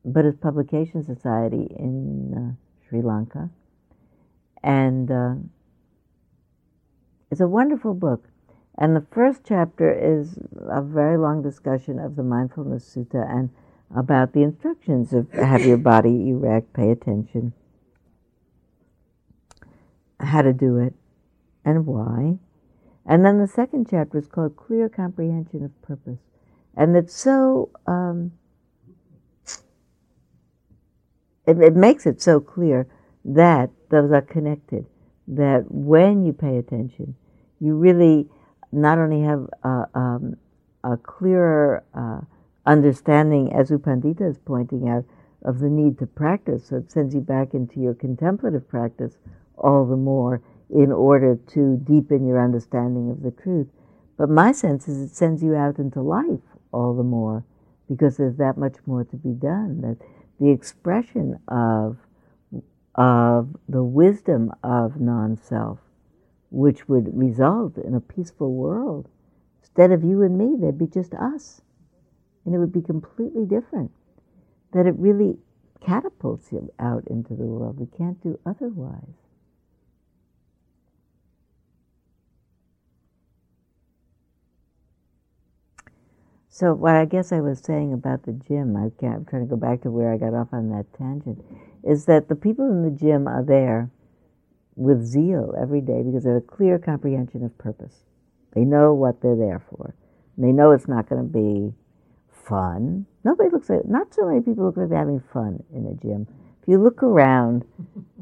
Buddhist 0.03 0.41
Publication 0.41 1.01
Society 1.01 1.65
in 1.79 2.33
uh, 2.35 2.87
Sri 2.89 3.01
Lanka. 3.01 3.49
And 4.61 5.09
uh, 5.11 5.35
it's 7.35 7.41
a 7.41 7.47
wonderful 7.49 7.93
book. 7.93 8.29
And 8.77 8.95
the 8.95 9.05
first 9.11 9.41
chapter 9.45 9.91
is 9.91 10.39
a 10.69 10.81
very 10.81 11.17
long 11.17 11.43
discussion 11.43 11.99
of 11.99 12.15
the 12.15 12.23
Mindfulness 12.23 12.95
Sutta. 12.95 13.29
And 13.29 13.49
about 13.93 14.31
the 14.31 14.41
instructions 14.41 15.11
of 15.11 15.29
have 15.33 15.65
your 15.65 15.75
body 15.75 16.29
erect, 16.29 16.71
pay 16.71 16.91
attention, 16.91 17.51
how 20.17 20.43
to 20.43 20.53
do 20.53 20.77
it, 20.77 20.93
and 21.65 21.85
why. 21.85 22.37
And 23.05 23.25
then 23.25 23.37
the 23.37 23.49
second 23.49 23.89
chapter 23.89 24.17
is 24.17 24.27
called 24.27 24.55
Clear 24.55 24.87
Comprehension 24.87 25.65
of 25.65 25.81
Purpose. 25.81 26.19
And 26.73 26.95
it's 26.95 27.13
so, 27.13 27.69
um, 27.85 28.31
it, 31.45 31.59
it 31.59 31.75
makes 31.75 32.05
it 32.05 32.21
so 32.21 32.39
clear 32.39 32.87
that 33.25 33.71
those 33.89 34.13
are 34.13 34.21
connected. 34.21 34.85
That 35.27 35.65
when 35.69 36.23
you 36.23 36.31
pay 36.31 36.57
attention, 36.57 37.15
you 37.59 37.75
really 37.75 38.27
not 38.71 38.97
only 38.97 39.21
have 39.21 39.47
a, 39.63 39.85
um, 39.95 40.37
a 40.83 40.97
clearer 40.97 41.83
uh, 41.93 42.21
understanding, 42.65 43.53
as 43.53 43.69
U 43.69 43.79
Pandita 43.79 44.29
is 44.29 44.37
pointing 44.37 44.89
out, 44.89 45.05
of 45.43 45.59
the 45.59 45.69
need 45.69 45.97
to 45.99 46.07
practice. 46.07 46.67
So 46.67 46.77
it 46.77 46.91
sends 46.91 47.13
you 47.13 47.21
back 47.21 47.53
into 47.53 47.79
your 47.79 47.93
contemplative 47.93 48.67
practice 48.67 49.17
all 49.57 49.85
the 49.85 49.95
more 49.95 50.41
in 50.69 50.91
order 50.91 51.35
to 51.53 51.77
deepen 51.77 52.25
your 52.25 52.43
understanding 52.43 53.11
of 53.11 53.21
the 53.21 53.31
truth. 53.31 53.67
But 54.17 54.29
my 54.29 54.51
sense 54.51 54.87
is 54.87 55.11
it 55.11 55.15
sends 55.15 55.43
you 55.43 55.55
out 55.55 55.77
into 55.77 56.01
life 56.01 56.41
all 56.73 56.95
the 56.95 57.03
more 57.03 57.45
because 57.87 58.17
there's 58.17 58.37
that 58.37 58.57
much 58.57 58.75
more 58.85 59.03
to 59.03 59.15
be 59.15 59.33
done. 59.33 59.81
That 59.81 59.97
the 60.39 60.49
expression 60.49 61.39
of 61.47 61.97
of 62.95 63.49
the 63.67 63.83
wisdom 63.83 64.53
of 64.63 65.01
non-self, 65.01 65.79
which 66.55 66.87
would 66.87 67.15
result 67.17 67.77
in 67.77 67.93
a 67.93 67.99
peaceful 67.99 68.53
world. 68.53 69.09
Instead 69.61 69.91
of 69.91 70.05
you 70.05 70.21
and 70.21 70.37
me, 70.37 70.55
there'd 70.57 70.77
be 70.77 70.87
just 70.87 71.13
us, 71.13 71.61
and 72.45 72.55
it 72.55 72.57
would 72.57 72.71
be 72.71 72.81
completely 72.81 73.45
different. 73.45 73.91
That 74.71 74.85
it 74.85 74.95
really 74.97 75.37
catapults 75.81 76.53
you 76.53 76.71
out 76.79 77.03
into 77.07 77.35
the 77.35 77.43
world. 77.43 77.77
We 77.77 77.87
can't 77.97 78.23
do 78.23 78.39
otherwise. 78.45 79.19
So 86.47 86.73
what 86.73 86.95
I 86.95 87.03
guess 87.03 87.33
I 87.33 87.41
was 87.41 87.59
saying 87.59 87.91
about 87.91 88.23
the 88.23 88.31
gym, 88.31 88.77
I 88.77 88.83
I'm 89.05 89.25
trying 89.25 89.41
to 89.41 89.49
go 89.49 89.57
back 89.57 89.81
to 89.81 89.91
where 89.91 90.13
I 90.13 90.17
got 90.17 90.33
off 90.33 90.53
on 90.53 90.69
that 90.69 90.85
tangent, 90.97 91.43
is 91.83 92.05
that 92.05 92.29
the 92.29 92.35
people 92.35 92.65
in 92.71 92.81
the 92.81 92.97
gym 92.97 93.27
are 93.27 93.43
there 93.43 93.89
with 94.75 95.03
zeal 95.05 95.53
every 95.59 95.81
day 95.81 96.03
because 96.03 96.23
they 96.23 96.29
have 96.31 96.37
a 96.37 96.41
clear 96.41 96.77
comprehension 96.77 97.43
of 97.43 97.57
purpose. 97.57 98.03
They 98.53 98.61
know 98.61 98.93
what 98.93 99.21
they're 99.21 99.35
there 99.35 99.63
for. 99.69 99.95
And 100.35 100.45
they 100.45 100.51
know 100.51 100.71
it's 100.71 100.87
not 100.87 101.09
going 101.09 101.21
to 101.21 101.27
be 101.27 101.73
fun. 102.29 103.05
Nobody 103.23 103.49
looks 103.49 103.69
like, 103.69 103.85
not 103.85 104.13
so 104.13 104.27
many 104.27 104.41
people 104.41 104.65
look 104.65 104.77
like 104.77 104.89
they're 104.89 104.97
having 104.97 105.23
fun 105.33 105.63
in 105.73 105.85
a 105.87 105.93
gym. 105.93 106.27
If 106.61 106.67
you 106.67 106.81
look 106.81 107.03
around, 107.03 107.63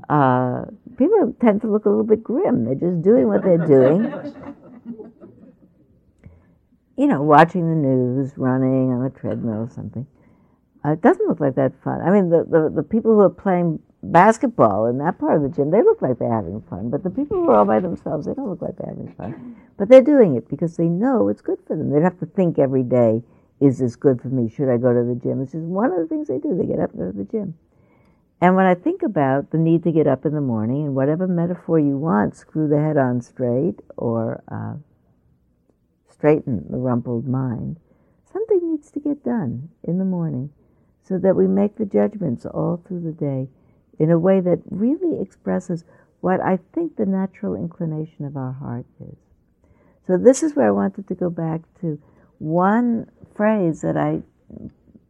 uh, 0.09 0.65
people 0.97 1.35
tend 1.41 1.61
to 1.61 1.71
look 1.71 1.85
a 1.85 1.89
little 1.89 2.03
bit 2.03 2.23
grim. 2.23 2.65
They're 2.65 2.75
just 2.75 3.01
doing 3.01 3.27
what 3.27 3.43
they're 3.43 3.57
doing 3.57 4.11
you 6.97 7.07
know, 7.07 7.21
watching 7.21 7.67
the 7.67 7.75
news, 7.75 8.33
running 8.37 8.91
on 8.91 9.05
a 9.05 9.09
treadmill 9.09 9.63
or 9.63 9.69
something. 9.69 10.05
Uh, 10.85 10.91
it 10.91 11.01
doesn't 11.01 11.27
look 11.27 11.39
like 11.39 11.55
that 11.55 11.71
fun. 11.83 12.01
I 12.01 12.11
mean, 12.11 12.29
the, 12.29 12.45
the, 12.47 12.71
the 12.75 12.83
people 12.83 13.13
who 13.13 13.21
are 13.21 13.29
playing 13.29 13.79
basketball 14.03 14.87
in 14.87 14.97
that 14.97 15.17
part 15.17 15.37
of 15.37 15.43
the 15.43 15.49
gym, 15.49 15.71
they 15.71 15.81
look 15.81 16.01
like 16.01 16.19
they're 16.19 16.31
having 16.31 16.61
fun. 16.69 16.89
But 16.89 17.03
the 17.03 17.09
people 17.09 17.37
who 17.37 17.49
are 17.49 17.59
all 17.59 17.65
by 17.65 17.79
themselves, 17.79 18.25
they 18.25 18.33
don't 18.33 18.49
look 18.49 18.61
like 18.61 18.77
they're 18.77 18.89
having 18.89 19.13
fun. 19.13 19.55
But 19.75 19.89
they're 19.89 20.03
doing 20.03 20.35
it 20.35 20.47
because 20.47 20.77
they 20.77 20.87
know 20.87 21.29
it's 21.29 21.41
good 21.41 21.57
for 21.65 21.75
them. 21.75 21.89
They 21.89 21.95
don't 21.95 22.03
have 22.03 22.19
to 22.19 22.27
think 22.27 22.59
every 22.59 22.83
day, 22.83 23.23
is 23.59 23.79
this 23.79 23.95
good 23.95 24.21
for 24.21 24.27
me? 24.27 24.47
Should 24.47 24.69
I 24.69 24.77
go 24.77 24.93
to 24.93 25.03
the 25.03 25.19
gym? 25.19 25.41
It's 25.41 25.53
just 25.53 25.63
one 25.63 25.91
of 25.91 25.97
the 25.97 26.05
things 26.05 26.27
they 26.27 26.37
do. 26.37 26.55
They 26.55 26.67
get 26.67 26.79
up 26.79 26.91
and 26.91 26.99
go 26.99 27.11
to 27.11 27.17
the 27.17 27.23
gym. 27.23 27.55
And 28.39 28.55
when 28.55 28.67
I 28.67 28.75
think 28.75 29.01
about 29.01 29.49
the 29.49 29.57
need 29.57 29.83
to 29.83 29.91
get 29.91 30.05
up 30.05 30.25
in 30.25 30.33
the 30.35 30.41
morning, 30.41 30.85
and 30.85 30.95
whatever 30.95 31.27
metaphor 31.27 31.79
you 31.79 31.97
want, 31.97 32.35
screw 32.35 32.67
the 32.67 32.79
head 32.79 32.97
on 32.97 33.21
straight 33.21 33.79
or 33.97 34.43
uh, 34.47 34.75
straighten 36.11 36.67
the 36.69 36.77
rumpled 36.77 37.27
mind, 37.27 37.79
something 38.31 38.59
needs 38.69 38.91
to 38.91 38.99
get 38.99 39.23
done 39.23 39.69
in 39.83 39.97
the 39.97 40.05
morning 40.05 40.51
so 41.01 41.17
that 41.17 41.35
we 41.35 41.47
make 41.47 41.77
the 41.77 41.85
judgments 41.85 42.45
all 42.45 42.83
through 42.85 43.01
the 43.01 43.11
day 43.11 43.47
in 43.99 44.09
a 44.11 44.19
way 44.19 44.39
that 44.39 44.61
really 44.69 45.21
expresses 45.21 45.83
what 46.21 46.39
I 46.39 46.59
think 46.73 46.95
the 46.95 47.05
natural 47.05 47.55
inclination 47.55 48.25
of 48.25 48.37
our 48.37 48.53
heart 48.53 48.85
is. 48.99 49.17
So, 50.05 50.17
this 50.17 50.43
is 50.43 50.55
where 50.55 50.67
I 50.67 50.71
wanted 50.71 51.07
to 51.07 51.15
go 51.15 51.29
back 51.29 51.61
to 51.81 52.01
one 52.39 53.09
phrase 53.35 53.81
that 53.81 53.97
I 53.97 54.21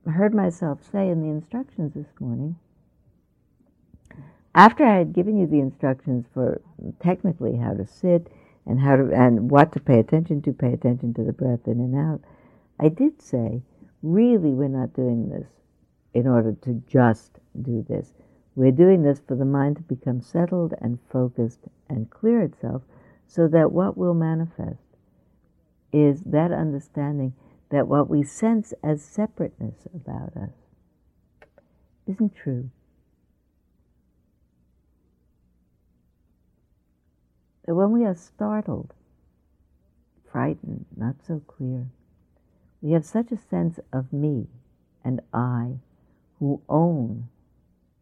heard 0.09 0.33
myself 0.33 0.79
say 0.91 1.09
in 1.09 1.21
the 1.21 1.29
instructions 1.29 1.93
this 1.93 2.13
morning. 2.19 2.55
After 4.55 4.85
I 4.85 4.97
had 4.97 5.13
given 5.13 5.37
you 5.39 5.47
the 5.47 5.59
instructions 5.59 6.25
for 6.33 6.61
technically 6.99 7.57
how 7.57 7.73
to 7.73 7.87
sit, 7.87 8.31
and 8.65 8.79
how 8.79 8.95
to 8.95 9.11
and 9.13 9.51
what 9.51 9.71
to 9.73 9.79
pay 9.79 9.99
attention 9.99 10.41
to, 10.43 10.53
pay 10.53 10.73
attention 10.73 11.13
to 11.15 11.23
the 11.23 11.33
breath 11.33 11.67
in 11.67 11.79
and 11.79 11.95
out. 11.95 12.21
I 12.79 12.89
did 12.89 13.21
say, 13.21 13.61
really, 14.01 14.51
we're 14.51 14.67
not 14.67 14.93
doing 14.93 15.29
this 15.29 15.47
in 16.13 16.27
order 16.27 16.53
to 16.63 16.81
just 16.87 17.39
do 17.61 17.85
this. 17.87 18.13
We're 18.55 18.71
doing 18.71 19.01
this 19.01 19.19
for 19.19 19.35
the 19.35 19.45
mind 19.45 19.77
to 19.77 19.81
become 19.83 20.21
settled 20.21 20.73
and 20.79 20.99
focused 21.11 21.61
and 21.89 22.09
clear 22.09 22.41
itself 22.41 22.83
so 23.27 23.47
that 23.47 23.71
what 23.71 23.97
will 23.97 24.13
manifest 24.13 24.83
is 25.91 26.21
that 26.21 26.51
understanding 26.51 27.33
that 27.69 27.87
what 27.87 28.09
we 28.09 28.23
sense 28.23 28.73
as 28.83 29.01
separateness 29.01 29.87
about 29.93 30.35
us 30.37 30.53
isn't 32.05 32.35
true. 32.35 32.69
that 37.65 37.75
when 37.75 37.91
we 37.91 38.05
are 38.05 38.13
startled, 38.13 38.93
frightened, 40.31 40.85
not 40.95 41.15
so 41.25 41.41
clear, 41.47 41.87
we 42.81 42.91
have 42.91 43.05
such 43.05 43.31
a 43.31 43.37
sense 43.37 43.79
of 43.91 44.11
me 44.11 44.47
and 45.03 45.21
I 45.33 45.75
who 46.39 46.61
own, 46.67 47.29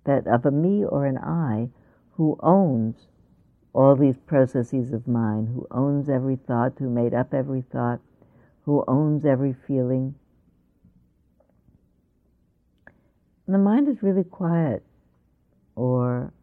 that 0.06 0.28
of 0.28 0.46
a 0.46 0.52
me 0.52 0.84
or 0.84 1.06
an 1.06 1.18
I 1.18 1.70
who 2.12 2.38
owns 2.42 3.08
all 3.74 3.96
these 3.96 4.18
processes 4.18 4.92
of 4.92 5.08
mind, 5.08 5.50
who 5.50 5.68
owns 5.72 6.10
every 6.10 6.36
thought, 6.36 6.74
who 6.80 6.90
made 6.90 7.14
up 7.14 7.34
every 7.34 7.62
thought, 7.62 8.00
who 8.64 8.84
owns 8.88 9.26
every 9.26 9.54
feeling. 9.54 10.16
And 13.46 13.56
the 13.56 13.60
mind 13.60 13.88
is 13.88 14.04
really 14.04 14.24
quiet 14.24 14.84
or 15.76 16.34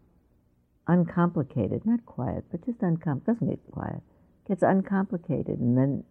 uncomplicated, 0.86 1.84
not 1.84 2.04
quiet, 2.06 2.44
but 2.50 2.64
just 2.64 2.80
uncom 2.80 3.24
doesn't 3.24 3.48
get 3.48 3.60
quiet. 3.70 4.02
It 4.44 4.48
gets 4.48 4.62
uncomplicated, 4.62 5.58
and 5.58 5.76
then 5.76 6.04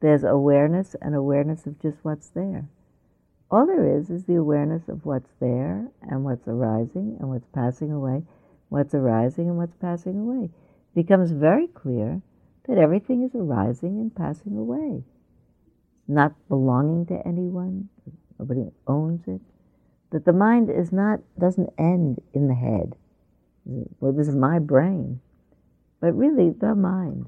there's 0.00 0.24
awareness 0.24 0.96
and 1.00 1.14
awareness 1.14 1.66
of 1.66 1.80
just 1.80 1.98
what's 2.02 2.28
there. 2.28 2.68
All 3.50 3.66
there 3.66 3.98
is 3.98 4.10
is 4.10 4.24
the 4.24 4.34
awareness 4.34 4.88
of 4.88 5.04
what's 5.04 5.30
there 5.40 5.88
and 6.02 6.24
what's 6.24 6.48
arising 6.48 7.16
and 7.20 7.28
what's 7.28 7.46
passing 7.54 7.92
away, 7.92 8.22
what's 8.68 8.94
arising 8.94 9.48
and 9.48 9.56
what's 9.56 9.76
passing 9.76 10.18
away. 10.18 10.46
It 10.46 10.94
becomes 10.94 11.30
very 11.30 11.68
clear 11.68 12.22
that 12.68 12.78
everything 12.78 13.22
is 13.22 13.34
arising 13.34 13.98
and 14.00 14.14
passing 14.14 14.56
away, 14.56 15.04
not 16.08 16.34
belonging 16.48 17.06
to 17.06 17.26
anyone. 17.26 17.88
Nobody 18.38 18.70
owns 18.86 19.28
it. 19.28 19.40
That 20.10 20.24
the 20.24 20.32
mind 20.32 20.70
is 20.70 20.92
not 20.92 21.20
doesn't 21.38 21.72
end 21.78 22.20
in 22.32 22.48
the 22.48 22.54
head 22.54 22.96
well, 23.66 24.12
this 24.12 24.28
is 24.28 24.36
my 24.36 24.58
brain, 24.58 25.20
but 26.00 26.12
really 26.12 26.50
the 26.50 26.74
mind. 26.74 27.26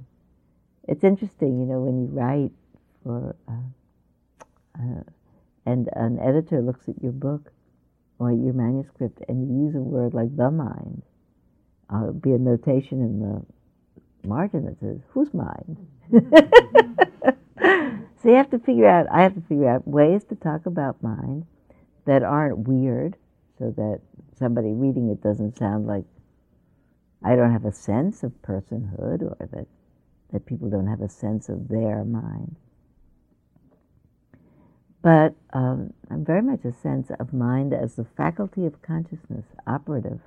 It's 0.86 1.04
interesting, 1.04 1.58
you 1.60 1.66
know, 1.66 1.80
when 1.80 2.00
you 2.00 2.06
write 2.06 2.52
for, 3.02 3.36
uh, 3.48 4.42
uh, 4.78 5.02
and 5.68 5.88
an 5.92 6.18
editor 6.18 6.62
looks 6.62 6.88
at 6.88 7.00
your 7.02 7.12
book 7.12 7.52
or 8.18 8.32
your 8.32 8.54
manuscript 8.54 9.20
and 9.28 9.46
you 9.46 9.66
use 9.66 9.74
a 9.74 9.80
word 9.80 10.14
like 10.14 10.34
the 10.34 10.50
mind, 10.50 11.02
uh, 11.90 12.10
be 12.10 12.32
a 12.32 12.38
notation 12.38 13.02
in 13.02 13.20
the 13.20 13.44
margin 14.26 14.64
that 14.64 14.80
says, 14.80 14.98
whose 15.10 15.32
mind? 15.34 15.76
so 18.22 18.28
you 18.28 18.34
have 18.34 18.50
to 18.50 18.58
figure 18.58 18.88
out, 18.88 19.06
I 19.12 19.22
have 19.22 19.34
to 19.34 19.42
figure 19.42 19.68
out 19.68 19.86
ways 19.86 20.24
to 20.30 20.36
talk 20.36 20.64
about 20.64 21.02
mind 21.02 21.44
that 22.06 22.22
aren't 22.22 22.66
weird 22.66 23.16
so 23.58 23.70
that 23.76 24.00
somebody 24.38 24.72
reading 24.72 25.10
it 25.10 25.22
doesn't 25.22 25.58
sound 25.58 25.86
like 25.86 26.04
I 27.22 27.36
don't 27.36 27.52
have 27.52 27.66
a 27.66 27.72
sense 27.72 28.22
of 28.22 28.32
personhood 28.40 29.20
or 29.22 29.36
that, 29.52 29.66
that 30.32 30.46
people 30.46 30.70
don't 30.70 30.86
have 30.86 31.02
a 31.02 31.10
sense 31.10 31.50
of 31.50 31.68
their 31.68 32.04
mind. 32.04 32.56
But 35.02 35.34
um, 35.52 35.92
I'm 36.10 36.24
very 36.24 36.42
much 36.42 36.64
a 36.64 36.72
sense 36.72 37.10
of 37.18 37.32
mind 37.32 37.72
as 37.72 37.94
the 37.94 38.04
faculty 38.04 38.66
of 38.66 38.82
consciousness, 38.82 39.46
operative, 39.66 40.20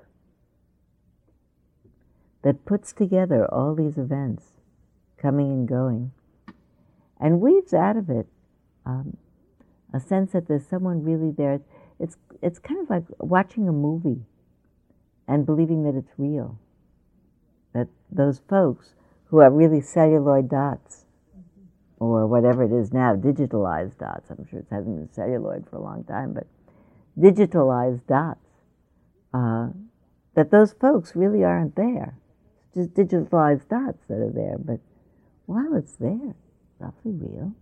that 2.43 2.65
puts 2.65 2.93
together 2.93 3.45
all 3.53 3.75
these 3.75 3.97
events, 3.97 4.53
coming 5.17 5.51
and 5.51 5.67
going, 5.67 6.11
and 7.19 7.39
weaves 7.39 7.73
out 7.73 7.97
of 7.97 8.09
it 8.09 8.27
um, 8.85 9.17
a 9.93 9.99
sense 9.99 10.31
that 10.31 10.47
there's 10.47 10.65
someone 10.65 11.03
really 11.03 11.31
there. 11.31 11.61
It's, 11.99 12.17
it's 12.41 12.59
kind 12.59 12.79
of 12.79 12.89
like 12.89 13.03
watching 13.19 13.67
a 13.67 13.73
movie 13.73 14.23
and 15.27 15.45
believing 15.45 15.83
that 15.83 15.97
it's 15.97 16.13
real. 16.17 16.57
That 17.73 17.87
those 18.11 18.41
folks 18.49 18.95
who 19.25 19.39
are 19.39 19.51
really 19.51 19.81
celluloid 19.81 20.49
dots, 20.49 21.00
or 22.01 22.25
whatever 22.25 22.63
it 22.63 22.71
is 22.71 22.91
now, 22.91 23.15
digitalized 23.15 23.99
dots. 23.99 24.31
I'm 24.31 24.47
sure 24.49 24.59
it 24.59 24.65
hasn't 24.71 24.97
been 24.97 25.13
celluloid 25.13 25.69
for 25.69 25.75
a 25.75 25.81
long 25.83 26.03
time, 26.03 26.33
but 26.33 26.47
digitalized 27.17 28.07
dots. 28.07 28.39
Uh, 29.31 29.67
that 30.33 30.49
those 30.49 30.73
folks 30.73 31.15
really 31.15 31.43
aren't 31.43 31.75
there. 31.75 32.17
Just 32.73 32.93
digitalized 32.95 33.67
dots 33.69 34.03
that 34.07 34.17
are 34.17 34.31
there, 34.33 34.57
but 34.57 34.79
while 35.45 35.75
it's 35.75 35.95
there. 35.97 36.33
It's 36.33 36.81
awfully 36.81 37.13
real. 37.13 37.53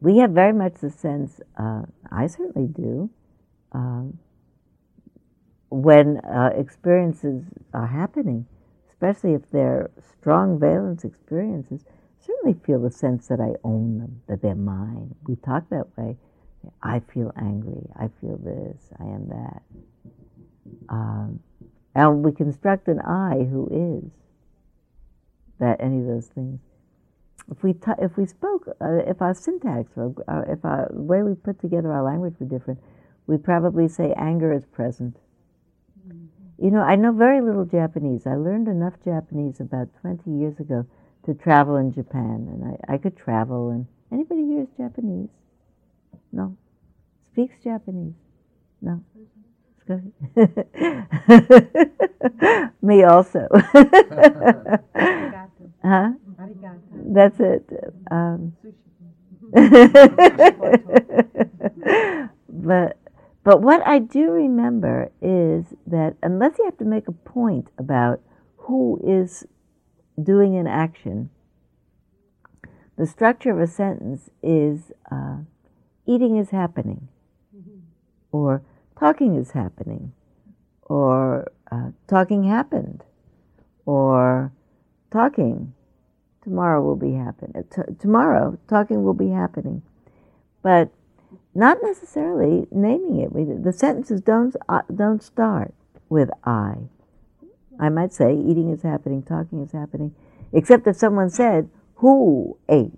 We 0.00 0.18
have 0.18 0.30
very 0.30 0.52
much 0.52 0.74
the 0.80 0.90
sense, 0.90 1.40
uh, 1.56 1.82
I 2.10 2.26
certainly 2.26 2.66
do, 2.66 3.10
um, 3.72 4.18
when 5.70 6.18
uh, 6.18 6.50
experiences 6.56 7.44
are 7.74 7.86
happening, 7.86 8.46
especially 8.88 9.34
if 9.34 9.50
they're 9.50 9.90
strong 10.18 10.58
valence 10.58 11.04
experiences, 11.04 11.84
certainly 12.20 12.58
feel 12.64 12.80
the 12.80 12.90
sense 12.90 13.28
that 13.28 13.40
I 13.40 13.54
own 13.64 13.98
them, 13.98 14.22
that 14.28 14.42
they're 14.42 14.54
mine. 14.54 15.14
We 15.26 15.36
talk 15.36 15.68
that 15.70 15.96
way. 15.96 16.16
I 16.82 17.00
feel 17.00 17.32
angry. 17.36 17.86
I 17.96 18.08
feel 18.20 18.36
this. 18.36 18.90
I 18.98 19.04
am 19.04 19.28
that. 19.28 19.62
Um, 20.88 21.40
and 21.94 22.22
we 22.22 22.32
construct 22.32 22.88
an 22.88 23.00
I 23.00 23.44
who 23.50 23.68
is 23.70 24.10
that 25.58 25.80
any 25.80 25.98
of 25.98 26.06
those 26.06 26.26
things. 26.26 26.60
If 27.50 27.62
we 27.62 27.72
t- 27.72 27.98
if 27.98 28.16
we 28.16 28.26
spoke, 28.26 28.68
uh, 28.80 28.98
if 29.06 29.22
our 29.22 29.34
syntax 29.34 29.92
or 29.96 30.14
uh, 30.28 30.42
if 30.52 30.64
our 30.64 30.88
way 30.92 31.22
we 31.22 31.34
put 31.34 31.60
together 31.60 31.90
our 31.92 32.02
language 32.02 32.34
were 32.38 32.46
different, 32.46 32.80
we'd 33.26 33.42
probably 33.42 33.88
say 33.88 34.12
anger 34.16 34.52
is 34.52 34.66
present. 34.66 35.16
Mm-hmm. 36.06 36.64
You 36.64 36.70
know, 36.70 36.82
I 36.82 36.96
know 36.96 37.12
very 37.12 37.40
little 37.40 37.64
Japanese. 37.64 38.26
I 38.26 38.34
learned 38.34 38.68
enough 38.68 38.94
Japanese 39.02 39.60
about 39.60 39.88
20 40.02 40.30
years 40.30 40.60
ago 40.60 40.86
to 41.28 41.34
travel 41.34 41.76
in 41.76 41.92
Japan, 41.92 42.48
and 42.50 42.78
I, 42.88 42.94
I 42.94 42.98
could 42.98 43.16
travel. 43.16 43.70
And 43.70 43.86
anybody 44.10 44.46
here 44.46 44.62
is 44.62 44.68
Japanese? 44.78 45.28
No, 46.32 46.56
speaks 47.32 47.54
Japanese? 47.62 48.14
No. 48.80 49.04
Me 52.82 53.04
also. 53.04 53.48
huh? 55.82 56.12
That's 56.92 57.40
it. 57.40 57.70
Um, 58.10 58.54
but 62.48 62.98
but 63.44 63.62
what 63.62 63.86
I 63.86 63.98
do 63.98 64.30
remember 64.30 65.10
is 65.22 65.64
that 65.86 66.16
unless 66.22 66.58
you 66.58 66.66
have 66.66 66.76
to 66.78 66.84
make 66.84 67.08
a 67.08 67.12
point 67.12 67.68
about 67.78 68.20
who 68.56 69.00
is 69.02 69.46
doing 70.20 70.56
an 70.56 70.66
action, 70.66 71.30
the 72.96 73.06
structure 73.06 73.50
of 73.50 73.60
a 73.60 73.66
sentence 73.66 74.30
is 74.42 74.92
uh, 75.10 75.38
eating 76.06 76.36
is 76.36 76.50
happening, 76.50 77.08
mm-hmm. 77.56 77.78
or 78.32 78.62
talking 78.98 79.36
is 79.36 79.52
happening, 79.52 80.12
or 80.82 81.50
uh, 81.70 81.90
talking 82.08 82.44
happened, 82.44 83.04
or 83.86 84.52
talking 85.12 85.74
tomorrow 86.42 86.82
will 86.82 86.96
be 86.96 87.12
happening. 87.12 87.52
Uh, 87.54 87.62
t- 87.74 87.94
tomorrow, 88.00 88.58
talking 88.68 89.04
will 89.04 89.14
be 89.14 89.30
happening, 89.30 89.82
but 90.62 90.90
not 91.54 91.78
necessarily 91.82 92.66
naming 92.70 93.20
it. 93.20 93.32
We, 93.32 93.44
the 93.44 93.72
sentences 93.72 94.20
don't 94.20 94.56
uh, 94.68 94.82
don't 94.94 95.22
start 95.22 95.74
with 96.08 96.30
I. 96.44 96.88
I 97.78 97.88
might 97.88 98.12
say 98.12 98.34
eating 98.34 98.70
is 98.70 98.82
happening, 98.82 99.22
talking 99.22 99.62
is 99.62 99.72
happening, 99.72 100.14
except 100.52 100.86
if 100.86 100.96
someone 100.96 101.30
said 101.30 101.68
who 101.96 102.58
ate, 102.68 102.92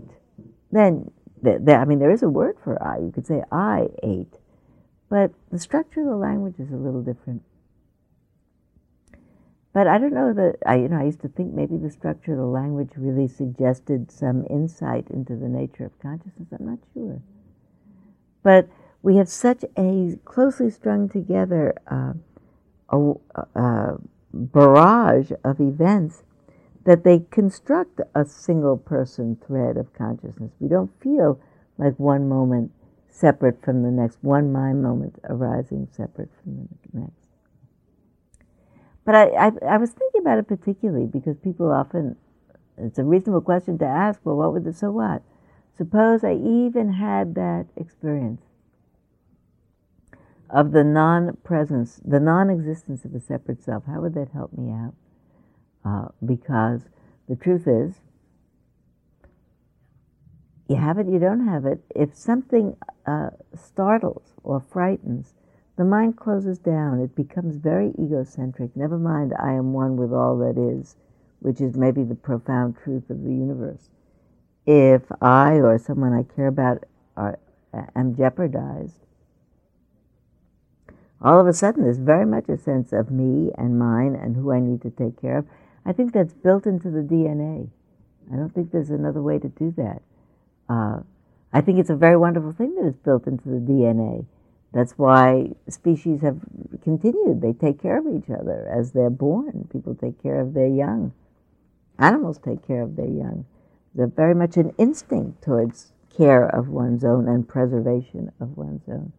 then 0.71 1.11
th- 1.43 1.65
th- 1.65 1.77
I 1.77 1.85
mean 1.85 1.99
there 1.99 2.11
is 2.11 2.23
a 2.23 2.29
word 2.29 2.57
for 2.63 2.83
I. 2.83 2.99
You 2.99 3.13
could 3.13 3.27
say 3.27 3.43
I 3.51 3.89
ate, 4.03 4.35
but 5.09 5.33
the 5.51 5.59
structure 5.59 6.01
of 6.01 6.07
the 6.07 6.17
language 6.17 6.59
is 6.59 6.71
a 6.71 6.77
little 6.77 7.03
different. 7.03 7.43
But 9.73 9.87
I 9.87 9.99
don't 9.99 10.13
know 10.13 10.33
that 10.33 10.57
I, 10.67 10.77
you 10.77 10.89
know, 10.89 10.99
I 10.99 11.05
used 11.05 11.21
to 11.21 11.29
think 11.29 11.55
maybe 11.55 11.77
the 11.77 11.91
structure 11.91 12.33
of 12.33 12.39
the 12.39 12.45
language 12.45 12.91
really 12.97 13.29
suggested 13.29 14.11
some 14.11 14.45
insight 14.51 15.09
into 15.11 15.37
the 15.37 15.49
nature 15.49 15.85
of 15.85 15.99
consciousness. 16.01 16.49
I'm 16.59 16.67
not 16.67 16.79
sure. 16.93 17.23
But 18.43 18.69
we 19.03 19.17
have 19.17 19.29
such 19.29 19.65
a 19.79 20.19
closely 20.25 20.71
strung 20.71 21.09
together 21.09 21.75
uh, 21.87 22.15
a, 22.91 23.13
a 23.55 23.99
barrage 24.33 25.33
of 25.45 25.61
events 25.61 26.23
that 26.85 27.05
they 27.05 27.25
construct 27.31 28.01
a 28.15 28.25
single 28.25 28.77
person 28.77 29.37
thread 29.47 29.77
of 29.77 29.93
consciousness. 29.93 30.53
We 30.59 30.69
don't 30.69 30.91
feel 31.03 31.41
like 31.79 31.99
one 31.99 32.29
moment 32.29 32.73
separate 33.09 33.63
from 33.63 33.83
the 33.83 33.91
next, 33.91 34.19
one 34.23 34.53
mind 34.53 34.83
moment 34.83 35.19
arising 35.25 35.89
separate 35.93 36.31
from 36.43 36.69
the 36.93 37.01
next. 37.01 37.13
But 39.05 39.15
I, 39.15 39.25
I, 39.29 39.53
I, 39.69 39.77
was 39.77 39.91
thinking 39.91 40.21
about 40.21 40.39
it 40.39 40.49
particularly 40.49 41.07
because 41.07 41.37
people 41.37 41.71
often, 41.71 42.17
it's 42.79 42.99
a 42.99 43.05
reasonable 43.05 43.41
question 43.41 43.79
to 43.79 43.85
ask, 43.85 44.21
well, 44.25 44.37
what 44.37 44.53
would 44.53 44.65
the, 44.65 44.73
so 44.73 44.91
what? 44.91 45.23
Suppose 45.77 46.23
I 46.23 46.35
even 46.35 46.93
had 46.93 47.35
that 47.35 47.67
experience 47.77 48.43
of 50.53 50.73
the 50.73 50.85
non 50.85 51.37
presence, 51.45 52.01
the 52.05 52.21
non 52.21 52.51
existence 52.51 53.05
of 53.05 53.15
a 53.15 53.21
separate 53.21 53.63
self. 53.63 53.85
How 53.87 54.01
would 54.01 54.15
that 54.15 54.29
help 54.33 54.53
me 54.53 54.73
out? 54.73 54.95
Uh, 55.85 56.09
because 56.25 56.83
the 57.29 57.37
truth 57.37 57.67
is, 57.67 58.01
you 60.69 60.77
have 60.77 60.99
it, 60.99 61.07
you 61.07 61.19
don't 61.19 61.47
have 61.49 61.67
it. 61.67 61.81
If 61.95 62.15
something 62.15 62.77
uh, 63.07 63.31
startles 63.55 64.35
or 64.45 64.61
frightens, 64.61 65.35
the 65.77 65.85
mind 65.85 66.17
closes 66.17 66.59
down. 66.59 67.01
It 67.01 67.17
becomes 67.17 67.57
very 67.57 67.93
egocentric. 67.99 68.77
Never 68.77 68.99
mind, 68.99 69.33
I 69.43 69.53
am 69.53 69.73
one 69.73 69.97
with 69.97 70.13
all 70.13 70.37
that 70.39 70.59
is, 70.59 70.97
which 71.41 71.61
is 71.61 71.77
maybe 71.77 72.05
the 72.05 72.15
profound 72.15 72.77
truth 72.77 73.09
of 73.11 73.25
the 73.25 73.31
universe. 73.31 73.89
If 74.67 75.03
I 75.23 75.55
or 75.55 75.79
someone 75.79 76.13
I 76.13 76.23
care 76.23 76.49
about 76.49 76.85
are, 77.17 77.39
am 77.97 78.15
jeopardized, 78.15 79.01
all 81.23 81.41
of 81.41 81.47
a 81.47 81.53
sudden 81.53 81.85
there's 81.85 81.99
very 81.99 82.27
much 82.27 82.49
a 82.49 82.57
sense 82.57 82.93
of 82.93 83.11
me 83.11 83.51
and 83.59 83.79
mine 83.79 84.15
and 84.15 84.37
who 84.37 84.53
I 84.53 84.61
need 84.61 84.83
to 84.83 84.91
take 84.91 85.21
care 85.21 85.39
of. 85.39 85.47
I 85.85 85.93
think 85.93 86.13
that's 86.13 86.33
built 86.35 86.67
into 86.67 86.91
the 86.91 87.01
DNA. 87.01 87.69
I 88.33 88.37
don't 88.37 88.55
think 88.55 88.71
there's 88.71 88.91
another 88.91 89.23
way 89.23 89.39
to 89.39 89.49
do 89.49 89.75
that. 89.77 90.03
Uh, 90.69 91.01
I 91.53 91.61
think 91.61 91.79
it's 91.79 91.91
a 91.91 91.97
very 91.97 92.17
wonderful 92.17 92.53
thing 92.53 92.75
that 92.77 92.87
it's 92.87 92.99
built 92.99 93.27
into 93.27 93.49
the 93.49 93.59
DNA. 93.59 94.27
That's 94.73 94.93
why 94.93 95.51
species 95.69 96.21
have 96.21 96.39
continued. 96.83 97.41
They 97.41 97.53
take 97.53 97.83
care 97.83 97.99
of 97.99 98.07
each 98.07 98.31
other 98.31 98.69
as 98.73 98.93
they're 98.93 99.11
born. 99.11 99.69
People 99.73 99.97
take 99.97 100.23
care 100.23 100.41
of 100.41 100.55
their 100.55 100.69
young. 100.69 101.13
Animals 101.99 102.39
take 102.39 102.67
care 102.67 102.83
of 102.83 102.95
their 102.97 103.09
young. 103.09 103.47
There's 103.95 104.13
very 104.13 104.35
much 104.35 104.57
an 104.57 104.73
instinct 104.79 105.43
towards 105.43 105.93
care 106.17 106.47
of 106.47 106.69
one's 106.69 107.05
own 107.05 107.29
and 107.29 107.49
preservation 107.49 108.31
of 108.41 108.57
one's 108.57 108.89
own. 108.89 109.13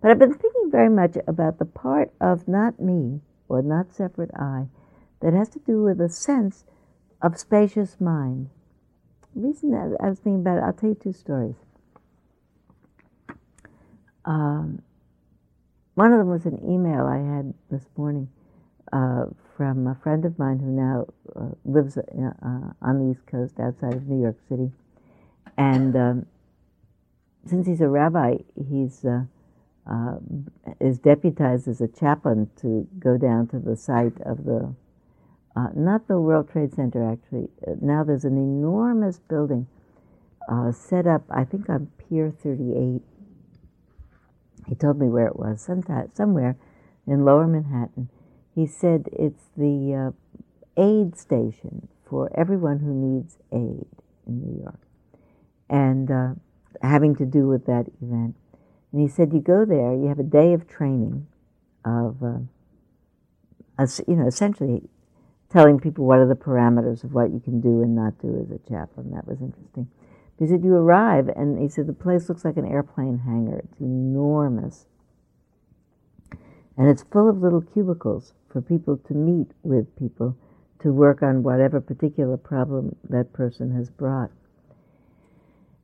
But 0.00 0.10
I've 0.10 0.18
been 0.18 0.34
thinking 0.34 0.70
very 0.70 0.88
much 0.88 1.16
about 1.26 1.58
the 1.58 1.66
part 1.66 2.12
of 2.20 2.48
not 2.48 2.80
me 2.80 3.20
or 3.48 3.62
not 3.62 3.92
separate 3.92 4.30
I 4.34 4.66
that 5.20 5.34
has 5.34 5.50
to 5.50 5.58
do 5.58 5.82
with 5.82 6.00
a 6.00 6.08
sense 6.08 6.64
of 7.20 7.38
spacious 7.38 8.00
mind. 8.00 8.48
The 9.34 9.40
reason 9.42 9.74
I 9.74 10.08
was 10.08 10.18
thinking 10.18 10.40
about 10.40 10.58
it, 10.58 10.64
I'll 10.64 10.72
tell 10.72 10.90
you 10.90 10.94
two 10.94 11.12
stories. 11.12 11.56
Um, 14.24 14.82
one 15.94 16.12
of 16.12 16.18
them 16.18 16.28
was 16.28 16.46
an 16.46 16.60
email 16.64 17.06
I 17.06 17.18
had 17.18 17.52
this 17.70 17.84
morning 17.96 18.28
uh, 18.92 19.26
from 19.56 19.86
a 19.86 19.94
friend 19.94 20.24
of 20.24 20.38
mine 20.38 20.58
who 20.58 20.70
now 20.70 21.06
uh, 21.36 21.54
lives 21.64 21.98
uh, 21.98 22.02
on 22.82 22.98
the 22.98 23.10
East 23.12 23.26
Coast 23.26 23.60
outside 23.60 23.94
of 23.94 24.08
New 24.08 24.20
York 24.22 24.36
City. 24.48 24.72
And 25.58 25.94
um, 25.94 26.26
since 27.46 27.66
he's 27.66 27.80
a 27.80 27.88
rabbi, 27.88 28.38
he's 28.56 29.04
uh, 29.86 30.16
is 30.80 30.98
deputized 30.98 31.68
as 31.68 31.80
a 31.80 31.88
chaplain 31.88 32.50
to 32.60 32.86
go 32.98 33.16
down 33.16 33.46
to 33.48 33.58
the 33.58 33.76
site 33.76 34.20
of 34.22 34.44
the 34.44 34.74
uh, 35.56 35.66
not 35.74 36.06
the 36.06 36.20
World 36.20 36.48
Trade 36.50 36.74
Center, 36.74 37.10
actually. 37.10 37.48
Uh, 37.66 37.72
now 37.80 38.04
there's 38.04 38.24
an 38.24 38.36
enormous 38.36 39.18
building 39.18 39.66
uh, 40.48 40.72
set 40.72 41.06
up, 41.06 41.22
I 41.28 41.44
think, 41.44 41.68
on 41.68 41.88
Pier 41.98 42.32
38. 42.42 43.02
He 44.68 44.74
told 44.76 45.00
me 45.00 45.08
where 45.08 45.26
it 45.26 45.36
was, 45.36 45.60
sometime, 45.60 46.10
somewhere 46.14 46.56
in 47.06 47.24
lower 47.24 47.46
Manhattan. 47.46 48.08
He 48.54 48.66
said 48.66 49.08
it's 49.12 49.48
the 49.56 50.12
uh, 50.14 50.80
aid 50.80 51.16
station 51.18 51.88
for 52.08 52.30
everyone 52.38 52.78
who 52.78 52.94
needs 52.94 53.38
aid 53.52 53.86
in 54.26 54.40
New 54.40 54.62
York. 54.62 54.80
And 55.68 56.10
uh, 56.10 56.34
having 56.82 57.16
to 57.16 57.24
do 57.24 57.48
with 57.48 57.66
that 57.66 57.86
event. 58.02 58.36
And 58.92 59.00
he 59.00 59.08
said, 59.08 59.32
you 59.32 59.40
go 59.40 59.64
there, 59.64 59.94
you 59.94 60.08
have 60.08 60.18
a 60.18 60.24
day 60.24 60.52
of 60.52 60.68
training 60.68 61.26
of, 61.84 62.22
uh, 62.22 62.38
you 64.06 64.16
know, 64.16 64.26
essentially 64.26 64.82
telling 65.48 65.78
people 65.78 66.04
what 66.04 66.18
are 66.18 66.28
the 66.28 66.34
parameters 66.34 67.04
of 67.04 67.12
what 67.12 67.30
you 67.30 67.40
can 67.40 67.60
do 67.60 67.82
and 67.82 67.94
not 67.94 68.20
do 68.20 68.40
as 68.40 68.50
a 68.50 68.58
chaplain. 68.68 69.10
That 69.12 69.26
was 69.26 69.40
interesting. 69.40 69.88
He 70.38 70.46
said, 70.46 70.64
you 70.64 70.74
arrive, 70.74 71.28
and 71.28 71.58
he 71.58 71.68
said, 71.68 71.86
the 71.86 71.92
place 71.92 72.28
looks 72.28 72.44
like 72.44 72.56
an 72.56 72.66
airplane 72.66 73.18
hangar. 73.26 73.58
It's 73.58 73.80
enormous. 73.80 74.86
And 76.76 76.88
it's 76.88 77.02
full 77.02 77.28
of 77.28 77.42
little 77.42 77.60
cubicles 77.60 78.32
for 78.48 78.62
people 78.62 78.96
to 78.96 79.14
meet 79.14 79.52
with 79.62 79.94
people 79.98 80.36
to 80.80 80.92
work 80.92 81.22
on 81.22 81.42
whatever 81.42 81.80
particular 81.80 82.38
problem 82.38 82.96
that 83.08 83.34
person 83.34 83.74
has 83.76 83.90
brought. 83.90 84.30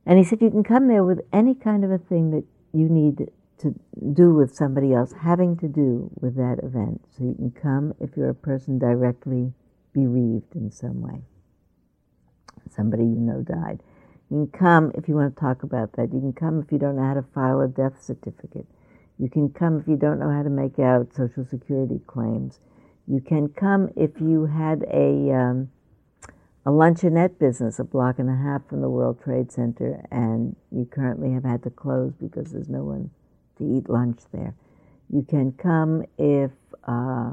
And 0.07 0.17
he 0.17 0.23
said, 0.23 0.41
you 0.41 0.49
can 0.49 0.63
come 0.63 0.87
there 0.87 1.03
with 1.03 1.21
any 1.31 1.53
kind 1.53 1.85
of 1.85 1.91
a 1.91 1.99
thing 1.99 2.31
that 2.31 2.45
you 2.77 2.89
need 2.89 3.29
to 3.59 3.75
do 4.13 4.33
with 4.33 4.55
somebody 4.55 4.93
else, 4.93 5.13
having 5.13 5.57
to 5.57 5.67
do 5.67 6.09
with 6.21 6.35
that 6.35 6.59
event. 6.63 7.01
So 7.17 7.23
you 7.23 7.33
can 7.33 7.51
come 7.51 7.93
if 7.99 8.11
you're 8.15 8.29
a 8.29 8.35
person 8.35 8.77
directly 8.77 9.51
bereaved 9.93 10.55
in 10.55 10.71
some 10.71 11.01
way. 11.01 11.21
Somebody 12.69 13.03
you 13.03 13.19
know 13.19 13.41
died. 13.41 13.81
You 14.29 14.49
can 14.51 14.59
come 14.59 14.91
if 14.95 15.07
you 15.07 15.15
want 15.15 15.35
to 15.35 15.41
talk 15.41 15.63
about 15.63 15.93
that. 15.93 16.13
You 16.13 16.19
can 16.19 16.33
come 16.33 16.61
if 16.61 16.71
you 16.71 16.77
don't 16.77 16.97
know 16.97 17.03
how 17.03 17.15
to 17.15 17.25
file 17.33 17.61
a 17.61 17.67
death 17.67 18.03
certificate. 18.03 18.67
You 19.17 19.29
can 19.29 19.49
come 19.49 19.79
if 19.79 19.87
you 19.87 19.95
don't 19.95 20.19
know 20.19 20.29
how 20.29 20.43
to 20.43 20.49
make 20.49 20.77
out 20.77 21.15
Social 21.15 21.43
Security 21.43 21.99
claims. 22.05 22.59
You 23.07 23.21
can 23.21 23.49
come 23.49 23.89
if 23.95 24.11
you 24.19 24.45
had 24.45 24.83
a 24.93 25.33
um, 25.33 25.69
a 26.67 26.69
luncheonette 26.69 27.39
business 27.39 27.79
a 27.79 27.83
block 27.85 28.19
and 28.19 28.29
a 28.29 28.35
half 28.35 28.67
from 28.67 28.81
the 28.81 28.89
World 28.89 29.23
Trade 29.23 29.53
Center, 29.53 30.05
and 30.11 30.53
you 30.69 30.83
currently 30.83 31.31
have 31.31 31.45
had 31.45 31.63
to 31.63 31.69
close 31.69 32.11
because 32.19 32.51
there's 32.51 32.67
no 32.67 32.83
one 32.83 33.09
to 33.57 33.63
eat 33.63 33.89
lunch 33.89 34.19
there. 34.33 34.53
You 35.09 35.25
can 35.27 35.53
come 35.53 36.03
if 36.17 36.51
uh, 36.85 37.31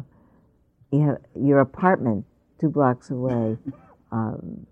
you 0.93 1.19
your 1.35 1.59
apartment 1.59 2.27
two 2.61 2.71
blocks 2.71 3.11
away 3.11 3.59
um, 4.13 4.69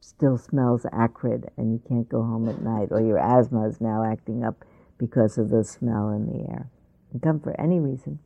still 0.00 0.38
smells 0.38 0.86
acrid 0.90 1.50
and 1.58 1.70
you 1.74 1.82
can't 1.86 2.08
go 2.08 2.22
home 2.22 2.48
at 2.48 2.62
night, 2.62 2.88
or 2.92 3.02
your 3.02 3.18
asthma 3.18 3.68
is 3.68 3.78
now 3.78 4.10
acting 4.10 4.42
up 4.42 4.64
because 4.96 5.36
of 5.36 5.50
the 5.50 5.64
smell 5.64 6.08
in 6.08 6.24
the 6.24 6.50
air. 6.50 6.70
You 7.12 7.20
come 7.20 7.40
for 7.40 7.60
any 7.60 7.78
reason. 7.78 8.20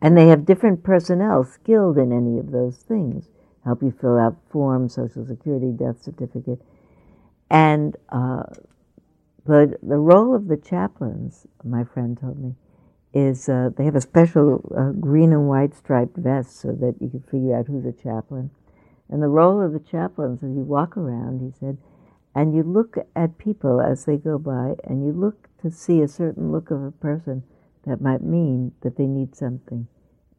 And 0.00 0.16
they 0.16 0.28
have 0.28 0.46
different 0.46 0.84
personnel 0.84 1.42
skilled 1.42 1.98
in 1.98 2.12
any 2.12 2.38
of 2.38 2.52
those 2.52 2.76
things. 2.76 3.30
Help 3.66 3.82
you 3.82 3.92
fill 4.00 4.16
out 4.16 4.36
forms, 4.48 4.94
Social 4.94 5.26
Security, 5.26 5.72
death 5.72 6.00
certificate. 6.00 6.62
And 7.50 7.96
uh, 8.08 8.44
the, 9.44 9.76
the 9.82 9.96
role 9.96 10.36
of 10.36 10.46
the 10.46 10.56
chaplains, 10.56 11.48
my 11.64 11.82
friend 11.82 12.16
told 12.18 12.38
me, 12.38 12.54
is 13.12 13.48
uh, 13.48 13.70
they 13.76 13.84
have 13.84 13.96
a 13.96 14.00
special 14.00 14.72
uh, 14.76 14.92
green 14.92 15.32
and 15.32 15.48
white 15.48 15.74
striped 15.74 16.16
vest 16.16 16.60
so 16.60 16.68
that 16.72 16.94
you 17.00 17.08
can 17.08 17.22
figure 17.22 17.56
out 17.56 17.66
who's 17.66 17.84
a 17.84 17.92
chaplain. 17.92 18.50
And 19.08 19.20
the 19.20 19.28
role 19.28 19.60
of 19.60 19.72
the 19.72 19.80
chaplains, 19.80 20.44
as 20.44 20.50
you 20.50 20.62
walk 20.62 20.96
around, 20.96 21.40
he 21.40 21.52
said, 21.58 21.76
and 22.36 22.54
you 22.54 22.62
look 22.62 22.96
at 23.16 23.38
people 23.38 23.80
as 23.80 24.04
they 24.04 24.16
go 24.16 24.38
by, 24.38 24.74
and 24.84 25.04
you 25.04 25.12
look 25.12 25.48
to 25.62 25.70
see 25.72 26.02
a 26.02 26.08
certain 26.08 26.52
look 26.52 26.70
of 26.70 26.84
a 26.84 26.92
person 26.92 27.42
that 27.84 28.00
might 28.00 28.22
mean 28.22 28.72
that 28.82 28.96
they 28.96 29.06
need 29.06 29.34
something 29.34 29.88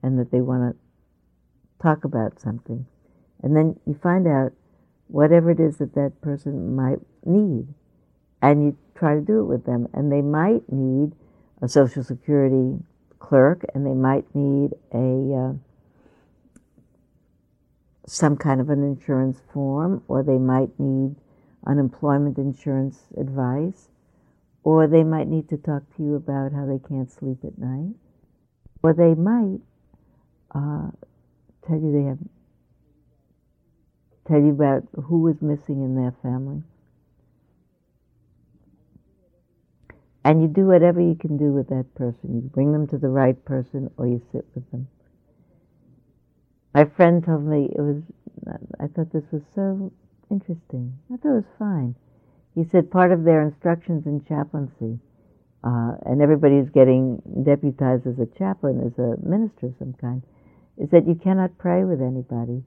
and 0.01 0.17
that 0.17 0.31
they 0.31 0.39
want 0.39 0.75
to 0.75 1.83
talk 1.83 2.05
about 2.05 2.39
something. 2.39 2.85
And 3.43 3.55
then 3.55 3.79
you 3.85 3.93
find 3.93 4.27
out 4.27 4.53
whatever 5.07 5.51
it 5.51 5.59
is 5.59 5.77
that 5.77 5.93
that 5.95 6.19
person 6.21 6.75
might 6.75 6.99
need, 7.25 7.67
and 8.41 8.63
you 8.63 8.77
try 8.95 9.15
to 9.15 9.21
do 9.21 9.39
it 9.39 9.45
with 9.45 9.65
them. 9.65 9.87
And 9.93 10.11
they 10.11 10.21
might 10.21 10.71
need 10.71 11.13
a 11.61 11.67
Social 11.67 12.03
Security 12.03 12.77
clerk, 13.19 13.65
and 13.73 13.85
they 13.85 13.93
might 13.93 14.25
need 14.35 14.73
a 14.93 15.35
uh, 15.35 15.53
some 18.05 18.37
kind 18.37 18.61
of 18.61 18.69
an 18.69 18.83
insurance 18.83 19.41
form, 19.53 20.01
or 20.07 20.23
they 20.23 20.37
might 20.37 20.79
need 20.79 21.15
unemployment 21.65 22.37
insurance 22.37 22.99
advice, 23.17 23.89
or 24.63 24.87
they 24.87 25.03
might 25.03 25.27
need 25.27 25.49
to 25.49 25.57
talk 25.57 25.83
to 25.95 26.03
you 26.03 26.15
about 26.15 26.53
how 26.53 26.65
they 26.65 26.79
can't 26.87 27.11
sleep 27.11 27.37
at 27.43 27.57
night, 27.57 27.93
or 28.81 28.93
they 28.93 29.13
might 29.13 29.59
uh, 30.55 30.89
tell 31.65 31.77
you 31.77 31.91
they 31.91 32.07
have 32.07 32.19
tell 34.27 34.39
you 34.39 34.51
about 34.51 34.83
who 35.05 35.21
was 35.21 35.35
missing 35.41 35.83
in 35.83 35.95
their 35.95 36.13
family. 36.21 36.61
And 40.23 40.41
you 40.41 40.49
do 40.49 40.67
whatever 40.67 40.99
you 40.99 41.15
can 41.15 41.37
do 41.37 41.53
with 41.53 41.69
that 41.69 41.85
person. 41.95 42.35
You 42.35 42.41
bring 42.41 42.73
them 42.73 42.87
to 42.87 42.97
the 42.97 43.07
right 43.07 43.43
person 43.45 43.89
or 43.95 44.07
you 44.07 44.21
sit 44.33 44.45
with 44.53 44.69
them. 44.71 44.87
My 46.73 46.83
friend 46.83 47.23
told 47.23 47.45
me 47.45 47.69
it 47.73 47.79
was, 47.79 48.03
I 48.79 48.87
thought 48.87 49.13
this 49.13 49.23
was 49.31 49.41
so 49.55 49.91
interesting. 50.29 50.93
I 51.11 51.17
thought 51.17 51.31
it 51.31 51.47
was 51.47 51.57
fine. 51.57 51.95
He 52.55 52.65
said 52.71 52.91
part 52.91 53.11
of 53.11 53.23
their 53.23 53.41
instructions 53.41 54.05
in 54.05 54.25
chaplaincy, 54.27 54.99
uh, 55.63 55.93
and 56.05 56.21
everybody 56.21 56.55
who's 56.55 56.69
getting 56.69 57.21
deputized 57.45 58.05
as 58.05 58.19
a 58.19 58.27
chaplain, 58.37 58.81
as 58.85 58.97
a 58.99 59.15
minister 59.25 59.67
of 59.67 59.75
some 59.79 59.93
kind, 59.93 60.23
is 60.77 60.89
that 60.91 61.07
you 61.07 61.15
cannot 61.15 61.57
pray 61.57 61.83
with 61.83 62.01
anybody. 62.01 62.63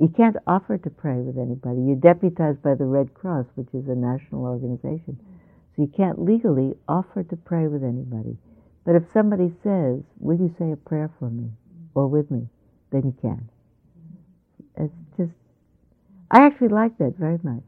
You 0.00 0.08
can't 0.16 0.36
offer 0.46 0.78
to 0.78 0.90
pray 0.90 1.20
with 1.20 1.38
anybody. 1.38 1.82
You're 1.82 1.96
deputized 1.96 2.62
by 2.62 2.74
the 2.74 2.86
Red 2.86 3.14
Cross, 3.14 3.46
which 3.56 3.68
is 3.74 3.88
a 3.88 3.94
national 3.96 4.44
organization. 4.44 5.20
So 5.76 5.82
you 5.82 5.92
can't 5.96 6.20
legally 6.24 6.74
offer 6.88 7.22
to 7.24 7.36
pray 7.36 7.68
with 7.68 7.84
anybody. 7.84 8.38
But 8.86 8.96
if 8.96 9.04
somebody 9.12 9.52
says, 9.62 10.00
Will 10.18 10.38
you 10.38 10.54
say 10.58 10.72
a 10.72 10.76
prayer 10.76 11.10
for 11.20 11.30
me 11.30 11.50
or 11.94 12.08
with 12.08 12.30
me? 12.30 12.48
then 12.92 13.02
you 13.04 13.16
can. 13.22 13.48
It's 14.78 14.94
just, 15.16 15.32
I 16.30 16.46
actually 16.46 16.68
like 16.68 16.98
that 16.98 17.14
very 17.18 17.38
much. 17.42 17.64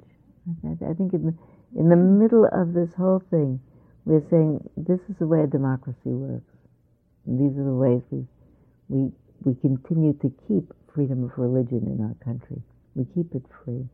I 0.91 0.95
think 0.95 1.13
in 1.15 1.27
the, 1.27 1.35
in 1.81 1.89
the 1.89 1.97
middle 1.97 2.47
of 2.53 2.75
this 2.75 2.95
whole 2.97 3.23
thing, 3.31 3.61
we're 4.05 4.25
saying 4.31 4.61
this 4.77 5.01
is 5.09 5.17
the 5.19 5.27
way 5.27 5.43
a 5.43 5.47
democracy 5.47 5.99
works. 6.11 6.53
And 7.27 7.39
these 7.39 7.59
are 7.59 7.65
the 7.65 7.75
ways 7.75 8.03
we, 8.11 8.27
we, 8.89 9.13
we 9.45 9.55
continue 9.61 10.15
to 10.23 10.33
keep 10.49 10.73
freedom 10.95 11.25
of 11.25 11.37
religion 11.37 11.83
in 11.87 12.05
our 12.05 12.15
country. 12.25 12.63
We 12.95 13.05
keep 13.15 13.35
it 13.35 13.43
free. 13.65 13.89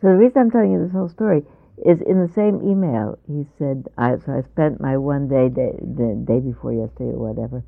So 0.00 0.08
the 0.08 0.16
reason 0.16 0.42
I'm 0.42 0.50
telling 0.50 0.72
you 0.72 0.82
this 0.82 0.92
whole 0.92 1.08
story 1.08 1.42
is 1.86 2.00
in 2.02 2.20
the 2.20 2.32
same 2.34 2.60
email, 2.62 3.18
he 3.26 3.46
said, 3.58 3.86
I, 3.96 4.16
so 4.18 4.32
I 4.32 4.42
spent 4.42 4.80
my 4.80 4.96
one 4.96 5.28
day, 5.28 5.48
day 5.48 5.72
the 5.78 6.18
day 6.26 6.40
before 6.40 6.72
yesterday 6.72 7.14
or 7.14 7.32
whatever, 7.32 7.62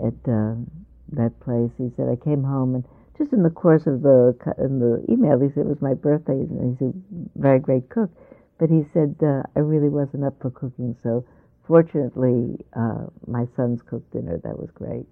at 0.00 0.16
uh, 0.28 0.56
that 1.12 1.38
place. 1.40 1.70
He 1.78 1.90
said, 1.96 2.08
I 2.08 2.16
came 2.16 2.42
home 2.42 2.74
and 2.74 2.84
just 3.18 3.32
in 3.32 3.42
the 3.42 3.50
course 3.50 3.86
of 3.86 4.02
the 4.02 4.36
in 4.58 4.78
the 4.78 5.04
email, 5.10 5.40
he 5.40 5.48
said 5.48 5.64
it 5.64 5.68
was 5.68 5.80
my 5.80 5.94
birthday, 5.94 6.32
and 6.34 6.76
he's 6.76 6.88
a 6.88 6.92
very 7.36 7.58
great 7.58 7.88
cook. 7.88 8.10
But 8.58 8.68
he 8.68 8.84
said 8.92 9.16
uh, 9.22 9.42
I 9.54 9.60
really 9.60 9.88
wasn't 9.88 10.24
up 10.24 10.34
for 10.40 10.50
cooking, 10.50 10.96
so 11.02 11.24
fortunately, 11.66 12.58
uh, 12.74 13.06
my 13.26 13.46
sons 13.56 13.80
cooked 13.82 14.12
dinner. 14.12 14.38
That 14.44 14.58
was 14.58 14.70
great. 14.70 15.06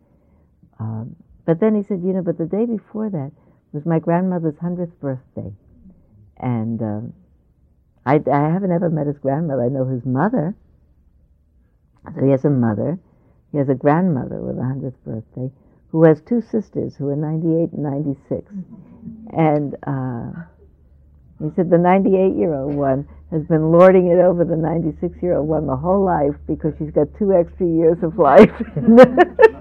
Um, 0.78 1.16
but 1.44 1.60
then 1.60 1.74
he 1.74 1.82
said, 1.82 2.02
you 2.02 2.12
know, 2.12 2.22
but 2.22 2.38
the 2.38 2.46
day 2.46 2.64
before 2.64 3.10
that 3.10 3.32
was 3.72 3.84
my 3.84 3.98
grandmother's 3.98 4.58
hundredth 4.58 4.98
birthday, 5.00 5.52
and 6.38 6.80
um, 6.82 7.12
I, 8.06 8.20
I 8.30 8.50
haven't 8.50 8.72
ever 8.72 8.90
met 8.90 9.06
his 9.06 9.18
grandmother. 9.18 9.64
I 9.64 9.68
know 9.68 9.84
his 9.84 10.04
mother. 10.04 10.54
So 12.14 12.24
he 12.24 12.30
has 12.30 12.44
a 12.44 12.50
mother. 12.50 12.98
He 13.52 13.58
has 13.58 13.68
a 13.68 13.74
grandmother 13.74 14.40
with 14.40 14.58
a 14.58 14.62
hundredth 14.62 15.02
birthday 15.04 15.50
who 15.90 16.04
has 16.04 16.20
two 16.22 16.42
sisters 16.42 16.96
who 16.96 17.08
are 17.08 17.16
98 17.16 17.72
and 17.72 17.82
96. 17.82 18.52
And 19.32 19.76
uh, 19.86 20.42
he 21.40 21.54
said 21.54 21.70
the 21.70 21.78
98 21.78 22.36
year 22.36 22.54
old 22.54 22.74
one 22.74 23.08
has 23.30 23.44
been 23.44 23.70
lording 23.70 24.08
it 24.08 24.18
over 24.18 24.44
the 24.44 24.56
96 24.56 25.22
year 25.22 25.36
old 25.36 25.48
one 25.48 25.66
the 25.66 25.76
whole 25.76 26.04
life 26.04 26.34
because 26.46 26.74
she's 26.78 26.90
got 26.90 27.06
two 27.18 27.32
extra 27.32 27.66
years 27.66 27.98
of 28.02 28.18
life. 28.18 28.50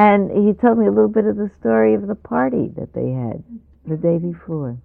and 0.00 0.30
he 0.30 0.54
told 0.54 0.78
me 0.78 0.86
a 0.86 0.90
little 0.90 1.10
bit 1.10 1.26
of 1.26 1.36
the 1.36 1.50
story 1.60 1.92
of 1.92 2.06
the 2.06 2.14
party 2.14 2.68
that 2.74 2.94
they 2.94 3.10
had 3.10 3.44
the 3.86 3.98
day 3.98 4.16
before. 4.16 4.78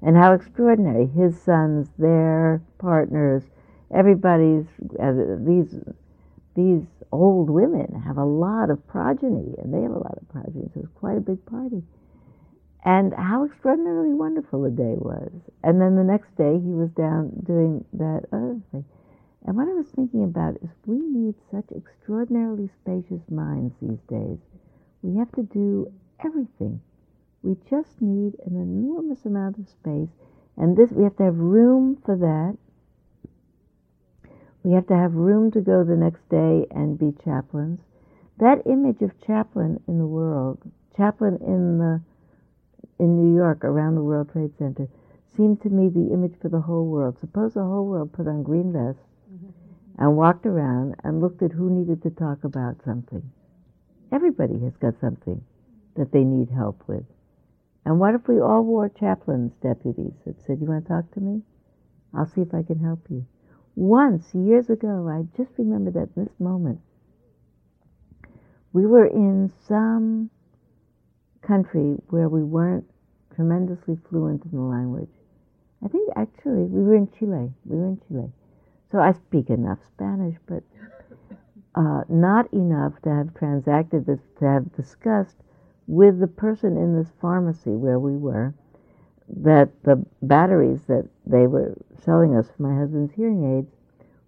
And 0.00 0.16
how 0.16 0.32
extraordinary. 0.32 1.06
His 1.06 1.38
sons, 1.38 1.88
their 1.98 2.62
partners, 2.78 3.42
everybody's, 3.94 4.64
uh, 4.98 5.12
these 5.40 5.74
these 6.54 6.86
old 7.12 7.50
women 7.50 8.02
have 8.06 8.16
a 8.16 8.24
lot 8.24 8.70
of 8.70 8.84
progeny, 8.88 9.54
and 9.58 9.72
they 9.72 9.82
have 9.82 9.92
a 9.92 9.98
lot 9.98 10.16
of 10.16 10.28
progeny, 10.30 10.70
so 10.72 10.80
it's 10.80 10.92
quite 10.94 11.18
a 11.18 11.20
big 11.20 11.44
party. 11.44 11.82
And 12.86 13.12
how 13.12 13.44
extraordinarily 13.44 14.14
wonderful 14.14 14.62
the 14.62 14.70
day 14.70 14.96
was. 14.96 15.30
And 15.62 15.78
then 15.78 15.94
the 15.94 16.04
next 16.04 16.34
day, 16.36 16.58
he 16.58 16.72
was 16.72 16.88
down 16.96 17.32
doing 17.46 17.84
that 17.92 18.24
other 18.32 18.60
thing. 18.72 18.84
And 19.48 19.56
what 19.56 19.66
I 19.66 19.72
was 19.72 19.88
thinking 19.88 20.24
about 20.24 20.56
is 20.56 20.68
we 20.84 20.98
need 20.98 21.34
such 21.50 21.72
extraordinarily 21.74 22.68
spacious 22.82 23.30
minds 23.30 23.74
these 23.80 24.02
days. 24.06 24.36
We 25.00 25.16
have 25.16 25.32
to 25.32 25.42
do 25.42 25.90
everything. 26.22 26.82
We 27.42 27.56
just 27.70 28.02
need 28.02 28.36
an 28.44 28.60
enormous 28.60 29.24
amount 29.24 29.56
of 29.56 29.66
space, 29.66 30.10
And 30.58 30.76
this, 30.76 30.92
we 30.92 31.02
have 31.04 31.16
to 31.16 31.22
have 31.22 31.38
room 31.38 31.96
for 32.04 32.14
that. 32.14 32.58
We 34.64 34.72
have 34.72 34.86
to 34.88 34.96
have 34.96 35.14
room 35.14 35.50
to 35.52 35.62
go 35.62 35.82
the 35.82 35.96
next 35.96 36.28
day 36.28 36.66
and 36.70 36.98
be 36.98 37.14
chaplains. 37.24 37.80
That 38.36 38.66
image 38.66 39.00
of 39.00 39.18
chaplain 39.18 39.80
in 39.88 39.98
the 39.98 40.06
world, 40.06 40.58
chaplain 40.94 41.38
in 41.40 41.78
the 41.78 42.02
in 42.98 43.16
New 43.16 43.34
York 43.34 43.64
around 43.64 43.94
the 43.94 44.04
World 44.04 44.30
Trade 44.30 44.58
Center, 44.58 44.88
seemed 45.34 45.62
to 45.62 45.70
me 45.70 45.88
the 45.88 46.12
image 46.12 46.34
for 46.38 46.50
the 46.50 46.60
whole 46.60 46.84
world. 46.84 47.16
Suppose 47.18 47.54
the 47.54 47.64
whole 47.64 47.86
world 47.86 48.12
put 48.12 48.28
on 48.28 48.42
green 48.42 48.74
vests. 48.74 49.07
And 49.98 50.16
walked 50.16 50.46
around 50.46 50.94
and 51.02 51.20
looked 51.20 51.42
at 51.42 51.52
who 51.52 51.70
needed 51.70 52.02
to 52.02 52.10
talk 52.10 52.44
about 52.44 52.76
something. 52.84 53.22
Everybody 54.12 54.58
has 54.60 54.76
got 54.76 54.94
something 55.00 55.42
that 55.96 56.12
they 56.12 56.22
need 56.24 56.48
help 56.50 56.82
with. 56.86 57.04
And 57.84 57.98
what 57.98 58.14
if 58.14 58.28
we 58.28 58.40
all 58.40 58.62
wore 58.62 58.88
chaplains' 58.88 59.52
deputies 59.62 60.12
that 60.24 60.40
said, 60.46 60.58
You 60.60 60.68
want 60.68 60.84
to 60.84 60.88
talk 60.88 61.10
to 61.12 61.20
me? 61.20 61.42
I'll 62.14 62.26
see 62.26 62.42
if 62.42 62.54
I 62.54 62.62
can 62.62 62.78
help 62.78 63.00
you. 63.10 63.26
Once, 63.74 64.34
years 64.34 64.70
ago, 64.70 65.08
I 65.08 65.26
just 65.36 65.50
remember 65.58 65.90
that 65.92 66.14
this 66.14 66.28
moment. 66.38 66.80
We 68.72 68.86
were 68.86 69.06
in 69.06 69.52
some 69.66 70.30
country 71.42 71.96
where 72.08 72.28
we 72.28 72.42
weren't 72.42 72.84
tremendously 73.34 73.98
fluent 74.08 74.44
in 74.44 74.50
the 74.50 74.62
language. 74.62 75.10
I 75.84 75.88
think 75.88 76.10
actually 76.16 76.64
we 76.64 76.82
were 76.82 76.96
in 76.96 77.08
Chile. 77.18 77.50
We 77.64 77.76
were 77.76 77.86
in 77.86 78.00
Chile. 78.08 78.30
So 78.90 78.98
I 78.98 79.12
speak 79.12 79.50
enough 79.50 79.78
Spanish, 79.94 80.36
but 80.46 80.62
uh, 81.74 82.02
not 82.08 82.52
enough 82.52 82.94
to 83.02 83.10
have 83.10 83.34
transacted 83.34 84.06
this, 84.06 84.20
to 84.38 84.46
have 84.46 84.74
discussed 84.74 85.36
with 85.86 86.20
the 86.20 86.26
person 86.26 86.76
in 86.76 86.96
this 86.96 87.08
pharmacy 87.20 87.70
where 87.70 87.98
we 87.98 88.16
were 88.16 88.54
that 89.28 89.68
the 89.84 90.04
batteries 90.22 90.80
that 90.88 91.06
they 91.26 91.46
were 91.46 91.76
selling 92.04 92.34
us 92.34 92.46
for 92.56 92.62
my 92.62 92.74
husband's 92.78 93.12
hearing 93.14 93.58
aids 93.58 93.70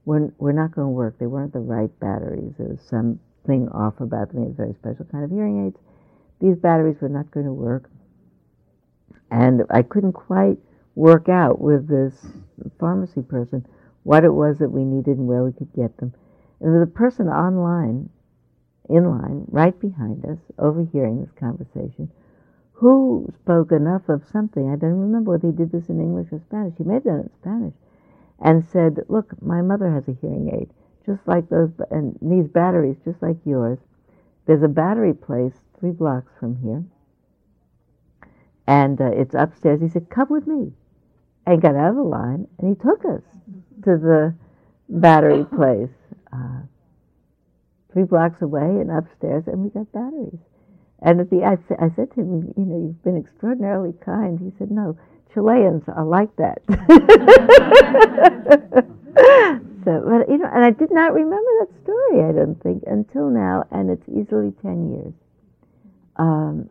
were, 0.05 0.33
were 0.39 0.53
not 0.53 0.73
going 0.73 0.87
to 0.87 0.91
work. 0.91 1.19
They 1.19 1.27
weren't 1.27 1.53
the 1.53 1.61
right 1.61 1.91
batteries. 2.01 2.53
There 2.59 2.69
was 2.69 2.83
something 2.83 3.69
off 3.71 4.01
about 4.01 4.33
them. 4.33 4.43
It 4.43 4.49
was 4.49 4.55
a 4.55 4.57
very 4.57 4.75
special 4.75 5.07
kind 5.07 5.25
of 5.25 5.31
hearing 5.31 5.67
aids. 5.67 5.79
These 6.41 6.57
batteries 6.57 7.01
were 7.01 7.09
not 7.09 7.31
going 7.31 7.47
to 7.47 7.53
work. 7.53 7.91
And 9.31 9.63
I 9.71 9.83
couldn't 9.83 10.13
quite 10.13 10.59
work 10.95 11.29
out 11.29 11.61
with 11.61 11.89
this 11.89 12.15
pharmacy 12.79 13.23
person 13.23 13.65
what 14.11 14.25
it 14.25 14.35
was 14.35 14.59
that 14.59 14.73
we 14.73 14.83
needed 14.83 15.19
and 15.19 15.29
where 15.29 15.45
we 15.45 15.53
could 15.53 15.73
get 15.73 15.97
them. 15.99 16.13
And 16.59 16.75
there 16.75 16.81
was 16.81 16.89
a 16.89 16.99
person 16.99 17.29
online, 17.29 18.11
in 18.89 19.09
line, 19.09 19.45
right 19.47 19.79
behind 19.79 20.25
us, 20.25 20.39
overhearing 20.59 21.21
this 21.21 21.31
conversation, 21.39 22.11
who 22.73 23.33
spoke 23.41 23.71
enough 23.71 24.09
of 24.09 24.27
something. 24.27 24.69
I 24.69 24.75
don't 24.75 24.99
remember 24.99 25.31
whether 25.31 25.47
he 25.47 25.57
did 25.57 25.71
this 25.71 25.89
in 25.89 26.01
English 26.01 26.27
or 26.33 26.41
Spanish. 26.41 26.75
He 26.77 26.83
may 26.83 26.95
have 26.95 27.05
done 27.05 27.21
it 27.21 27.31
in 27.31 27.41
Spanish. 27.41 27.75
And 28.41 28.67
said, 28.67 28.99
Look, 29.07 29.41
my 29.41 29.63
mother 29.63 29.89
has 29.93 30.09
a 30.09 30.19
hearing 30.21 30.59
aid, 30.61 30.71
just 31.07 31.21
like 31.29 31.49
those, 31.49 31.71
and 31.93 32.19
these 32.21 32.49
batteries, 32.49 32.97
just 33.05 33.23
like 33.23 33.37
yours. 33.45 33.79
There's 34.47 34.65
a 34.65 34.69
battery 34.69 35.15
place 35.15 35.55
three 35.79 35.93
blocks 35.93 36.33
from 36.41 36.57
here. 36.65 36.83
And 38.67 39.01
uh, 39.01 39.13
it's 39.13 39.37
upstairs. 39.37 39.81
He 39.81 39.89
said, 39.89 40.11
Come 40.11 40.31
with 40.31 40.49
me. 40.49 40.73
And 41.47 41.57
got 41.57 41.75
out 41.75 41.91
of 41.91 41.97
the 41.97 42.03
line, 42.03 42.47
and 42.59 42.77
he 42.77 42.83
took 42.83 43.05
us 43.05 43.23
to 43.85 43.97
the 43.97 44.35
battery 44.89 45.45
place 45.57 45.91
uh, 46.33 46.61
three 47.93 48.05
blocks 48.05 48.41
away 48.43 48.61
and 48.61 48.91
upstairs, 48.91 49.45
and 49.47 49.63
we 49.63 49.71
got 49.71 49.91
batteries. 49.93 50.39
And 51.03 51.21
at 51.21 51.31
the 51.31 51.43
I, 51.45 51.57
I 51.83 51.89
said 51.97 52.13
to 52.15 52.21
him, 52.21 52.53
you 52.57 52.65
know, 52.65 52.79
you've 52.79 53.03
been 53.03 53.17
extraordinarily 53.17 53.95
kind. 54.05 54.39
He 54.39 54.53
said, 54.59 54.71
no, 54.71 54.99
Chileans 55.33 55.83
are 55.89 56.05
like 56.05 56.35
that. 56.37 56.61
so, 59.85 60.03
but 60.05 60.29
you 60.29 60.39
know, 60.39 60.51
and 60.53 60.65
I 60.65 60.71
did 60.71 60.91
not 60.91 61.15
remember 61.15 61.51
that 61.61 61.69
story. 61.83 62.25
I 62.29 62.33
don't 62.33 62.61
think 62.63 62.85
until 62.87 63.31
now, 63.31 63.65
and 63.71 63.91
it's 63.91 64.09
easily 64.09 64.53
ten 64.63 64.91
years. 64.91 65.15
Um, 66.17 66.69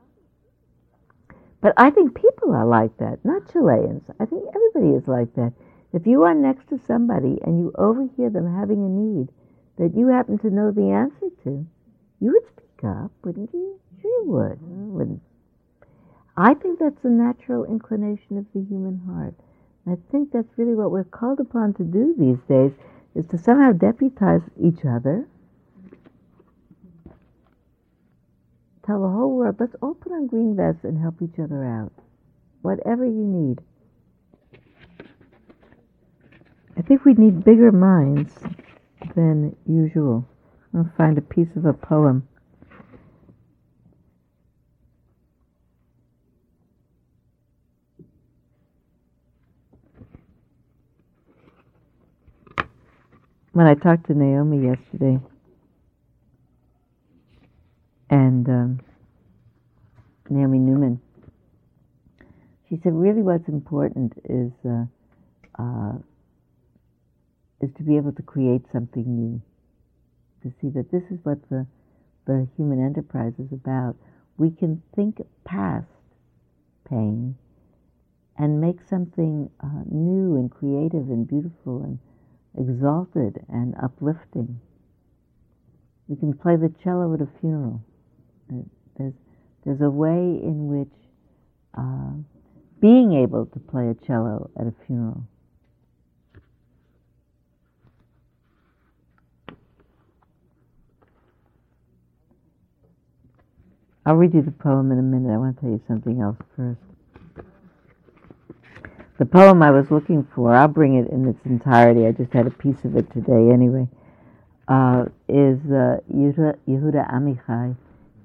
but 1.62 1.74
I 1.78 1.89
think 1.89 2.16
people 2.16 2.53
are 2.53 2.66
like 2.66 2.97
that, 2.97 3.20
not 3.24 3.51
Chileans. 3.51 4.03
I 4.20 4.26
think 4.26 4.43
everybody 4.55 4.95
is 4.95 5.07
like 5.07 5.34
that. 5.36 5.53
If 5.91 6.05
you 6.05 6.24
are 6.24 6.34
next 6.34 6.70
to 6.70 6.80
somebody 6.88 7.39
and 7.43 7.60
you 7.60 7.74
overhear 7.78 8.30
them 8.30 8.55
having 8.55 8.84
a 8.84 8.89
need, 8.89 9.30
that 9.78 9.97
you 9.97 10.07
happen 10.07 10.38
to 10.39 10.49
know 10.49 10.72
the 10.72 10.91
answer 10.91 11.30
to, 11.43 11.66
you 12.20 12.32
would 12.32 12.47
speak 12.47 12.84
up, 12.86 13.12
wouldn't 13.24 13.49
you? 13.53 13.80
Sure 14.01 14.12
you 14.12 14.32
would. 14.32 14.60
Wouldn't. 14.62 15.22
I 16.38 16.53
think 16.53 16.80
that's 16.80 17.03
a 17.03 17.10
natural 17.10 17.66
inclination 17.66 18.38
of 18.38 18.45
the 18.53 18.62
human 18.62 19.01
heart. 19.07 19.36
I 19.88 19.97
think 20.12 20.32
that's 20.32 20.57
really 20.57 20.76
what 20.76 20.91
we're 20.91 21.03
called 21.03 21.39
upon 21.39 21.74
to 21.76 21.84
do 21.84 22.14
these 22.18 22.39
days, 22.47 22.72
is 23.16 23.26
to 23.28 23.38
somehow 23.38 23.72
deputize 23.72 24.41
each 24.62 24.86
other. 24.86 25.28
Tell 28.89 29.01
the 29.03 29.07
whole 29.07 29.37
world, 29.37 29.57
let's 29.59 29.75
all 29.83 29.93
put 29.93 30.11
on 30.11 30.25
green 30.25 30.55
vests 30.55 30.83
and 30.83 30.99
help 30.99 31.21
each 31.21 31.37
other 31.37 31.63
out. 31.63 31.91
Whatever 32.63 33.05
you 33.05 33.23
need. 33.23 33.59
I 36.75 36.81
think 36.81 37.05
we 37.05 37.13
need 37.13 37.43
bigger 37.43 37.71
minds 37.71 38.33
than 39.15 39.55
usual. 39.67 40.27
I'll 40.75 40.89
find 40.97 41.19
a 41.19 41.21
piece 41.21 41.49
of 41.55 41.65
a 41.65 41.73
poem. 41.73 42.27
When 53.53 53.67
I 53.67 53.75
talked 53.75 54.07
to 54.07 54.15
Naomi 54.15 54.65
yesterday, 54.65 55.19
and 58.10 58.47
um, 58.49 58.80
Naomi 60.30 60.60
Newman, 60.60 61.01
she 62.68 62.80
said, 62.84 62.93
really 62.93 63.22
what's 63.22 63.47
important 63.47 64.14
is 64.26 64.51
uh, 64.66 64.86
uh, 65.62 65.93
is 67.62 67.70
to 67.78 67.84
be 67.84 67.97
able 67.97 68.14
to 68.14 68.22
create 68.22 68.62
something 68.72 69.03
new, 69.03 69.41
to 70.43 70.53
see 70.62 70.70
that 70.70 70.91
this 70.91 71.03
is 71.12 71.20
what 71.24 71.38
the, 71.49 71.66
the 72.26 72.47
human 72.55 72.84
enterprise 72.84 73.34
is 73.38 73.51
about. 73.51 73.95
We 74.38 74.51
can 74.51 74.82
think 74.95 75.22
past 75.43 75.88
pain 76.89 77.36
and 78.38 78.62
make 78.62 78.78
something 78.89 79.49
uh, 79.62 79.84
new 79.91 80.36
and 80.36 80.49
creative 80.49 81.10
and 81.10 81.28
beautiful 81.28 81.84
and 81.84 81.99
exalted 82.57 83.43
and 83.49 83.76
uplifting. 83.82 84.62
We 86.07 86.16
can 86.16 86.34
play 86.34 86.55
the 86.55 86.74
cello 86.82 87.14
at 87.14 87.22
a 87.22 87.28
funeral. 87.41 87.82
There's, 88.99 89.13
there's 89.65 89.81
a 89.81 89.89
way 89.89 90.19
in 90.19 90.67
which 90.67 90.93
uh, 91.75 92.11
being 92.79 93.13
able 93.13 93.47
to 93.47 93.59
play 93.59 93.87
a 93.89 93.95
cello 94.05 94.51
at 94.59 94.67
a 94.67 94.73
funeral 94.85 95.23
I'll 104.09 104.15
read 104.15 104.33
you 104.33 104.41
the 104.41 104.49
poem 104.49 104.91
in 104.91 104.97
a 104.97 105.03
minute. 105.03 105.31
I 105.31 105.37
want 105.37 105.55
to 105.57 105.61
tell 105.61 105.69
you 105.69 105.81
something 105.87 106.19
else 106.19 106.37
first. 106.55 106.81
The 109.19 109.25
poem 109.25 109.61
I 109.61 109.69
was 109.69 109.91
looking 109.91 110.27
for, 110.33 110.55
I'll 110.55 110.67
bring 110.67 110.95
it 110.95 111.11
in 111.11 111.27
its 111.27 111.45
entirety. 111.45 112.07
I 112.07 112.11
just 112.13 112.33
had 112.33 112.47
a 112.47 112.49
piece 112.49 112.83
of 112.85 112.95
it 112.95 113.11
today 113.13 113.51
anyway. 113.53 113.87
Uh, 114.67 115.05
is 115.27 115.59
uh, 115.65 115.99
Yehuda, 116.11 116.57
Yehuda 116.67 117.07
Amichai. 117.13 117.75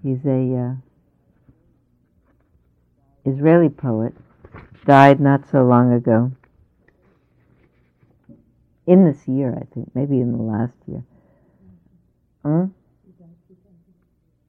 He's 0.05 0.23
a 0.27 0.55
uh, 0.55 0.75
Israeli 3.25 3.71
poet. 3.71 4.13
Died 4.85 5.19
not 5.19 5.49
so 5.51 5.65
long 5.65 5.95
ago. 5.95 6.33
In 8.87 9.07
this 9.07 9.27
year, 9.27 9.57
I 9.59 9.65
think, 9.73 9.95
maybe 9.95 10.21
in 10.21 10.33
the 10.33 10.43
last 10.43 10.75
year. 10.87 11.03
Hmm? 12.43 12.65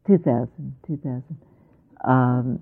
2000, 0.05 0.75
2000. 0.85 1.23
Um, 2.03 2.59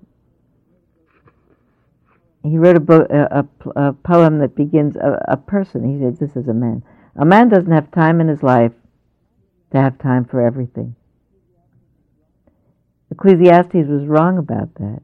he 2.44 2.58
wrote 2.58 2.76
a, 2.76 2.80
book, 2.80 3.10
a, 3.10 3.44
a, 3.74 3.88
a 3.88 3.92
poem 3.92 4.38
that 4.38 4.54
begins 4.54 4.94
a, 4.94 5.20
a 5.26 5.36
person. 5.36 5.82
He 5.82 6.00
said, 6.00 6.18
"This 6.18 6.36
is 6.36 6.46
a 6.46 6.54
man. 6.54 6.84
A 7.16 7.24
man 7.24 7.48
doesn't 7.48 7.72
have 7.72 7.90
time 7.90 8.20
in 8.20 8.28
his 8.28 8.44
life 8.44 8.72
to 9.72 9.80
have 9.80 9.98
time 9.98 10.24
for 10.24 10.40
everything." 10.40 10.94
Ecclesiastes 13.14 13.88
was 13.88 14.06
wrong 14.06 14.38
about 14.38 14.74
that. 14.76 15.00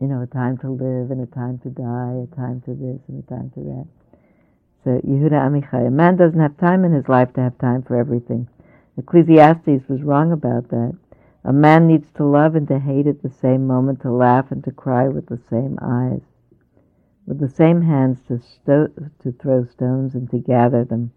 You 0.00 0.08
know, 0.08 0.22
a 0.22 0.26
time 0.26 0.58
to 0.58 0.70
live 0.70 1.10
and 1.12 1.22
a 1.22 1.26
time 1.26 1.58
to 1.60 1.70
die, 1.70 2.26
a 2.30 2.36
time 2.36 2.60
to 2.62 2.74
this 2.74 3.00
and 3.08 3.22
a 3.24 3.26
time 3.28 3.50
to 3.54 3.60
that. 3.60 3.86
So 4.84 5.00
Yehuda 5.08 5.38
Amichai, 5.40 5.86
a 5.86 5.90
man 5.90 6.16
doesn't 6.16 6.40
have 6.40 6.56
time 6.58 6.84
in 6.84 6.92
his 6.92 7.08
life 7.08 7.32
to 7.34 7.42
have 7.42 7.58
time 7.58 7.82
for 7.82 7.96
everything. 7.96 8.48
Ecclesiastes 8.98 9.88
was 9.88 10.02
wrong 10.02 10.32
about 10.32 10.68
that. 10.70 10.94
A 11.44 11.52
man 11.52 11.86
needs 11.86 12.10
to 12.16 12.24
love 12.24 12.56
and 12.56 12.66
to 12.68 12.78
hate 12.80 13.06
at 13.06 13.22
the 13.22 13.30
same 13.30 13.66
moment, 13.66 14.00
to 14.02 14.12
laugh 14.12 14.50
and 14.50 14.64
to 14.64 14.72
cry 14.72 15.08
with 15.08 15.26
the 15.26 15.38
same 15.50 15.78
eyes. 15.82 16.22
with 17.26 17.40
the 17.40 17.48
same 17.48 17.82
hands 17.82 18.20
to, 18.28 18.38
sto- 18.38 18.92
to 19.20 19.32
throw 19.32 19.64
stones 19.64 20.14
and 20.14 20.30
to 20.30 20.38
gather 20.38 20.84
them. 20.84 21.12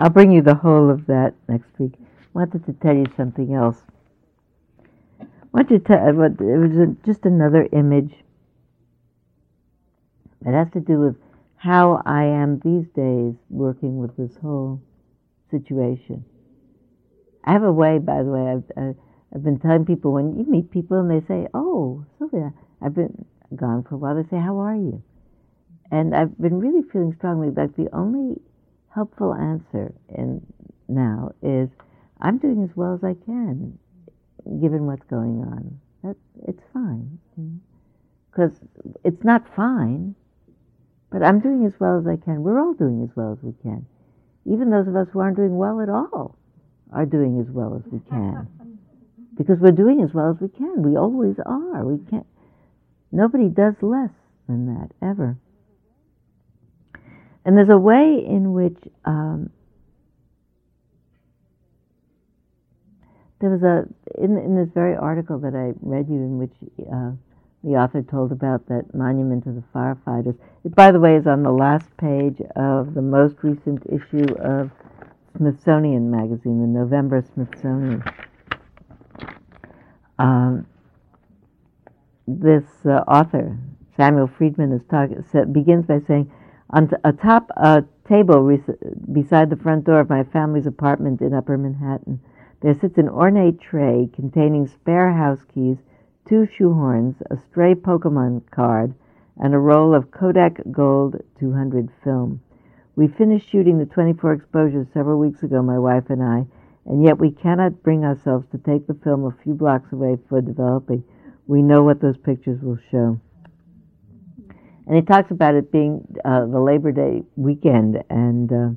I'll 0.00 0.10
bring 0.10 0.30
you 0.32 0.42
the 0.42 0.56
whole 0.56 0.90
of 0.90 1.06
that 1.06 1.34
next 1.48 1.78
week. 1.78 1.94
Wanted 2.32 2.64
to 2.66 2.72
tell 2.74 2.94
you 2.94 3.06
something 3.16 3.54
else. 3.54 3.76
Wanted 5.52 5.84
to 5.84 5.96
tell 5.96 6.08
it 6.08 6.14
was 6.14 6.76
a, 6.76 6.96
just 7.04 7.24
another 7.24 7.68
image. 7.72 8.14
It 10.46 10.52
has 10.52 10.70
to 10.72 10.80
do 10.80 11.00
with 11.00 11.16
how 11.56 12.02
I 12.06 12.24
am 12.24 12.60
these 12.60 12.86
days 12.94 13.34
working 13.50 13.98
with 13.98 14.16
this 14.16 14.36
whole 14.40 14.80
situation. 15.50 16.24
I 17.44 17.52
have 17.52 17.64
a 17.64 17.72
way, 17.72 17.98
by 17.98 18.22
the 18.22 18.30
way. 18.30 18.46
I've, 18.46 18.64
uh, 18.76 18.92
I've 19.34 19.42
been 19.42 19.58
telling 19.58 19.84
people 19.84 20.12
when 20.12 20.38
you 20.38 20.44
meet 20.44 20.70
people 20.70 20.98
and 21.00 21.10
they 21.10 21.26
say, 21.26 21.48
"Oh, 21.52 22.04
Sylvia, 22.18 22.52
I've 22.80 22.94
been 22.94 23.24
gone 23.54 23.82
for 23.82 23.96
a 23.96 23.98
while." 23.98 24.14
They 24.14 24.28
say, 24.28 24.38
"How 24.38 24.58
are 24.58 24.76
you?" 24.76 25.02
And 25.90 26.14
I've 26.14 26.38
been 26.38 26.60
really 26.60 26.82
feeling 26.82 27.14
strongly 27.14 27.50
that 27.50 27.76
the 27.76 27.94
only 27.94 28.40
helpful 28.88 29.34
answer 29.34 29.92
in 30.08 30.46
now 30.88 31.32
is 31.42 31.68
I'm 32.20 32.38
doing 32.38 32.62
as 32.62 32.76
well 32.76 32.94
as 32.94 33.04
I 33.04 33.14
can, 33.24 33.78
given 34.60 34.86
what's 34.86 35.04
going 35.08 35.42
on. 35.42 35.80
That 36.02 36.16
it's 36.48 36.62
fine, 36.72 37.18
because 38.30 38.52
you 38.84 38.90
know? 38.90 39.00
it's 39.04 39.24
not 39.24 39.44
fine, 39.54 40.14
but 41.10 41.22
I'm 41.22 41.40
doing 41.40 41.66
as 41.66 41.72
well 41.78 41.98
as 41.98 42.06
I 42.06 42.16
can. 42.16 42.42
We're 42.42 42.60
all 42.60 42.74
doing 42.74 43.02
as 43.08 43.14
well 43.16 43.32
as 43.32 43.38
we 43.42 43.52
can. 43.62 43.86
Even 44.46 44.70
those 44.70 44.88
of 44.88 44.96
us 44.96 45.08
who 45.12 45.20
aren't 45.20 45.36
doing 45.36 45.56
well 45.56 45.80
at 45.80 45.88
all 45.88 46.38
are 46.92 47.06
doing 47.06 47.40
as 47.40 47.52
well 47.52 47.76
as 47.76 47.92
we 47.92 48.00
can, 48.08 48.48
because 49.36 49.58
we're 49.60 49.72
doing 49.72 50.02
as 50.02 50.14
well 50.14 50.30
as 50.30 50.40
we 50.40 50.48
can. 50.48 50.82
We 50.82 50.96
always 50.96 51.36
are. 51.44 51.84
We 51.84 51.98
can't. 52.10 52.26
Nobody 53.12 53.48
does 53.48 53.74
less 53.82 54.10
than 54.46 54.66
that 54.74 54.90
ever. 55.02 55.36
And 57.44 57.56
there's 57.56 57.70
a 57.70 57.78
way 57.78 58.24
in 58.26 58.52
which 58.52 58.78
um, 59.04 59.50
there 63.40 63.50
was 63.50 63.62
a 63.62 63.86
in 64.22 64.36
in 64.36 64.54
this 64.54 64.68
very 64.74 64.96
article 64.96 65.38
that 65.38 65.54
I 65.54 65.72
read 65.80 66.08
you 66.08 66.16
in 66.16 66.38
which 66.38 66.52
uh, 66.92 67.12
the 67.64 67.76
author 67.76 68.02
told 68.02 68.32
about 68.32 68.66
that 68.68 68.94
monument 68.94 69.44
to 69.44 69.52
the 69.52 69.62
firefighters. 69.74 70.36
It, 70.64 70.74
by 70.74 70.90
the 70.90 71.00
way, 71.00 71.16
is 71.16 71.26
on 71.26 71.42
the 71.42 71.52
last 71.52 71.86
page 71.96 72.40
of 72.56 72.94
the 72.94 73.02
most 73.02 73.36
recent 73.42 73.82
issue 73.86 74.34
of 74.40 74.70
Smithsonian 75.36 76.10
Magazine, 76.10 76.60
the 76.60 76.66
November 76.66 77.24
Smithsonian. 77.34 78.02
Um, 80.18 80.66
this 82.26 82.64
uh, 82.84 83.04
author, 83.08 83.58
Samuel 83.96 84.30
Friedman, 84.38 84.72
is 84.72 84.82
talk, 84.90 85.10
begins 85.52 85.86
by 85.86 86.00
saying 86.06 86.30
on 86.70 86.88
t- 86.88 86.96
atop 87.04 87.50
a 87.56 87.84
table 88.06 88.56
beside 89.12 89.50
the 89.50 89.56
front 89.56 89.84
door 89.84 90.00
of 90.00 90.08
my 90.08 90.24
family's 90.24 90.66
apartment 90.66 91.20
in 91.20 91.32
Upper 91.32 91.56
Manhattan, 91.56 92.20
there 92.60 92.78
sits 92.78 92.98
an 92.98 93.08
ornate 93.08 93.60
tray 93.60 94.10
containing 94.14 94.66
spare 94.66 95.12
house 95.12 95.40
keys, 95.54 95.78
two 96.28 96.46
shoehorns, 96.46 97.16
a 97.30 97.36
stray 97.36 97.74
Pokemon 97.74 98.42
card, 98.50 98.94
and 99.38 99.54
a 99.54 99.58
roll 99.58 99.94
of 99.94 100.10
Kodak 100.10 100.60
Gold 100.70 101.16
200 101.38 101.88
film. 102.04 102.40
We 102.96 103.08
finished 103.08 103.48
shooting 103.48 103.78
the 103.78 103.86
24 103.86 104.32
exposures 104.34 104.86
several 104.92 105.18
weeks 105.18 105.42
ago, 105.42 105.62
my 105.62 105.78
wife 105.78 106.10
and 106.10 106.22
I, 106.22 106.44
and 106.84 107.02
yet 107.02 107.18
we 107.18 107.30
cannot 107.30 107.82
bring 107.82 108.04
ourselves 108.04 108.46
to 108.52 108.58
take 108.58 108.86
the 108.86 108.98
film 109.02 109.24
a 109.24 109.42
few 109.42 109.54
blocks 109.54 109.92
away 109.92 110.18
for 110.28 110.42
developing. 110.42 111.02
We 111.46 111.62
know 111.62 111.82
what 111.82 112.00
those 112.00 112.18
pictures 112.18 112.60
will 112.60 112.78
show. 112.90 113.18
And 114.86 114.96
he 114.96 115.02
talks 115.02 115.30
about 115.30 115.54
it 115.54 115.72
being 115.72 116.06
uh, 116.24 116.46
the 116.46 116.60
Labor 116.60 116.92
Day 116.92 117.22
weekend 117.36 118.02
and 118.10 118.52
uh, 118.52 118.68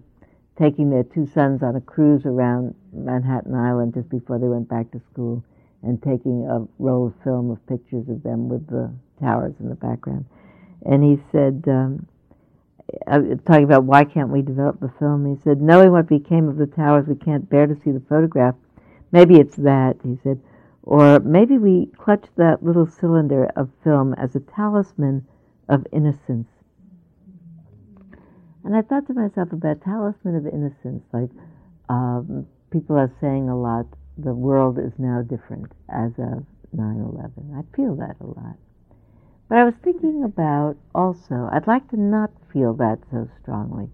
taking 0.57 0.89
their 0.89 1.03
two 1.03 1.25
sons 1.25 1.63
on 1.63 1.75
a 1.75 1.81
cruise 1.81 2.25
around 2.25 2.75
Manhattan 2.94 3.56
Island 3.56 3.94
just 3.94 4.10
before 4.10 4.39
they 4.39 4.48
went 4.48 4.70
back 4.70 4.91
to 4.91 5.02
school 5.12 5.44
and 5.82 6.02
taking 6.02 6.48
a 6.48 6.66
roll 6.82 7.08
of 7.08 7.14
film 7.24 7.52
of 7.52 7.66
pictures 7.68 8.08
of 8.10 8.24
them 8.24 8.48
with 8.48 8.68
the 8.68 8.91
towers 9.20 9.54
in 9.60 9.70
the 9.70 9.76
background. 9.76 10.26
And 10.86 11.04
he 11.04 11.22
said, 11.32 11.64
um, 11.68 12.08
uh, 13.08 13.20
talking 13.46 13.64
about 13.64 13.84
why 13.84 14.04
can't 14.04 14.30
we 14.30 14.41
develop 14.41 14.80
the 14.80 14.91
film, 15.00 15.26
he 15.26 15.41
said, 15.44 15.62
knowing 15.62 15.91
what 15.91 16.08
became 16.08 16.48
of 16.48 16.58
the 16.58 16.68
towers, 16.68 17.08
we 17.08 17.16
can't 17.16 17.50
bear 17.50 17.68
to 17.68 17.76
see 17.76 17.91
the 17.91 18.04
photograph. 18.08 18.56
Maybe 19.12 19.36
it's 19.36 19.56
that, 19.58 19.98
he 20.04 20.18
said. 20.24 20.39
Or 20.84 21.20
maybe 21.20 21.58
we 21.58 21.88
clutch 21.98 22.26
that 22.36 22.64
little 22.64 22.86
cylinder 22.86 23.46
of 23.56 23.70
film 23.84 24.14
as 24.16 24.36
a 24.36 24.41
talisman 24.41 25.26
of 25.70 25.88
innocence. 25.91 26.48
And 28.66 28.76
I 28.76 28.82
thought 28.82 29.08
to 29.08 29.14
myself 29.14 29.52
about 29.52 29.82
talisman 29.82 30.36
of 30.36 30.48
innocence, 30.48 31.04
like 31.12 31.30
um, 31.89 32.48
people 32.74 32.97
are 32.97 33.11
saying 33.21 33.47
a 33.47 33.57
lot, 33.57 33.86
the 34.17 34.34
world 34.34 34.80
is 34.80 34.91
now 34.97 35.21
different 35.21 35.71
as 35.89 36.11
of 36.17 36.43
9 36.74 37.13
11. 37.13 37.53
I 37.55 37.76
feel 37.76 37.95
that 37.95 38.15
a 38.19 38.26
lot. 38.26 38.57
But 39.47 39.59
I 39.59 39.63
was 39.63 39.76
thinking 39.84 40.24
about 40.24 40.76
also, 40.95 41.47
I'd 41.51 41.67
like 41.67 41.88
to 41.91 41.97
not 41.97 42.32
feel 42.51 42.74
that 42.74 42.97
so 43.11 43.30
strongly. 43.41 43.89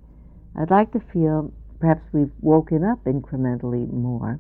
I'd 0.58 0.72
like 0.72 0.94
to 0.94 1.02
feel 1.12 1.52
perhaps 1.80 2.02
we've 2.14 2.32
woken 2.40 2.86
up 2.86 3.04
incrementally 3.04 3.92
more. 3.92 4.40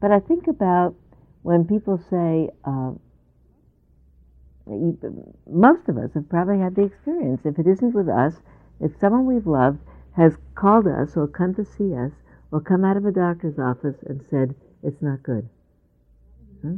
But 0.00 0.12
I 0.12 0.20
think 0.20 0.46
about 0.46 0.94
when 1.42 1.64
people 1.64 2.00
say, 2.10 2.50
uh, 2.64 2.92
most 5.50 5.88
of 5.88 5.98
us 5.98 6.10
have 6.14 6.28
probably 6.28 6.60
had 6.60 6.76
the 6.76 6.82
experience. 6.84 7.40
If 7.44 7.58
it 7.58 7.66
isn't 7.66 7.94
with 7.94 8.08
us, 8.08 8.34
if 8.80 8.92
someone 9.00 9.26
we've 9.26 9.46
loved 9.46 9.78
has 10.16 10.36
called 10.54 10.86
us 10.86 11.16
or 11.16 11.26
come 11.26 11.54
to 11.54 11.64
see 11.64 11.94
us 11.94 12.12
or 12.54 12.60
come 12.60 12.84
out 12.84 12.96
of 12.96 13.04
a 13.04 13.10
doctor's 13.10 13.58
office 13.58 13.96
and 14.06 14.24
said, 14.30 14.54
it's 14.84 15.02
not 15.02 15.20
good. 15.24 15.48
Huh? 16.62 16.76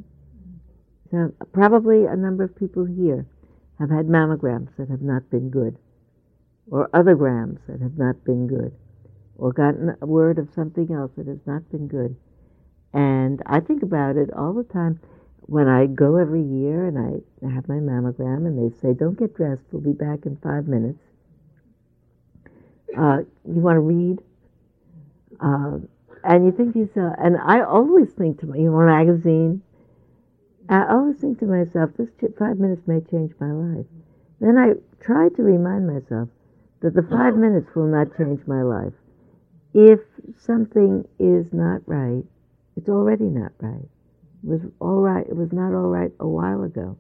So 1.10 1.34
probably 1.52 2.06
a 2.06 2.16
number 2.16 2.44
of 2.44 2.56
people 2.56 2.86
here 2.86 3.26
have 3.78 3.90
had 3.90 4.06
mammograms 4.06 4.70
that 4.78 4.88
have 4.88 5.02
not 5.02 5.28
been 5.28 5.50
good, 5.50 5.76
or 6.70 6.88
other 6.94 7.14
grams 7.14 7.60
that 7.68 7.82
have 7.82 7.98
not 7.98 8.24
been 8.24 8.46
good, 8.46 8.72
or 9.36 9.52
gotten 9.52 9.94
a 10.00 10.06
word 10.06 10.38
of 10.38 10.48
something 10.54 10.90
else 10.94 11.10
that 11.18 11.26
has 11.26 11.40
not 11.44 11.70
been 11.70 11.88
good. 11.88 12.16
And 12.94 13.42
I 13.44 13.60
think 13.60 13.82
about 13.82 14.16
it 14.16 14.32
all 14.32 14.54
the 14.54 14.64
time 14.64 14.98
when 15.40 15.68
I 15.68 15.84
go 15.84 16.16
every 16.16 16.42
year 16.42 16.86
and 16.86 16.96
I 16.96 17.54
have 17.54 17.68
my 17.68 17.74
mammogram 17.74 18.46
and 18.46 18.56
they 18.56 18.74
say, 18.80 18.94
don't 18.94 19.18
get 19.18 19.36
dressed, 19.36 19.64
we'll 19.70 19.82
be 19.82 19.92
back 19.92 20.24
in 20.24 20.38
five 20.42 20.66
minutes. 20.66 21.00
Uh, 22.96 23.18
you 23.44 23.60
want 23.60 23.76
to 23.76 23.80
read? 23.80 24.20
Uh, 25.40 25.78
and 26.24 26.46
you 26.46 26.52
think 26.52 26.74
to 26.74 26.80
yourself, 26.80 27.14
and 27.18 27.36
I 27.38 27.62
always 27.62 28.12
think 28.12 28.40
to 28.40 28.46
myself, 28.46 28.62
you 28.62 28.72
want 28.72 28.90
a 28.90 28.92
magazine? 28.92 29.62
I 30.68 30.86
always 30.92 31.18
think 31.18 31.40
to 31.40 31.46
myself, 31.46 31.90
this 31.98 32.08
five 32.38 32.58
minutes 32.58 32.82
may 32.88 33.00
change 33.00 33.32
my 33.40 33.52
life. 33.52 33.86
Then 34.40 34.58
I 34.58 34.74
try 35.04 35.28
to 35.30 35.42
remind 35.42 35.86
myself 35.86 36.28
that 36.82 36.94
the 36.94 37.02
five 37.02 37.36
minutes 37.46 37.68
will 37.76 37.86
not 37.86 38.16
change 38.18 38.40
my 38.46 38.62
life. 38.62 38.94
If 39.74 40.00
something 40.38 41.06
is 41.18 41.52
not 41.52 41.82
right, 41.86 42.24
it's 42.76 42.88
already 42.88 43.26
not 43.26 43.52
right 43.60 43.88
It 44.44 44.48
was 44.48 44.60
all 44.80 45.00
right. 45.00 45.26
It 45.28 45.36
was 45.36 45.52
not 45.52 45.74
all 45.74 45.88
right 45.88 46.12
a 46.20 46.28
while 46.28 46.64
ago. 46.64 46.98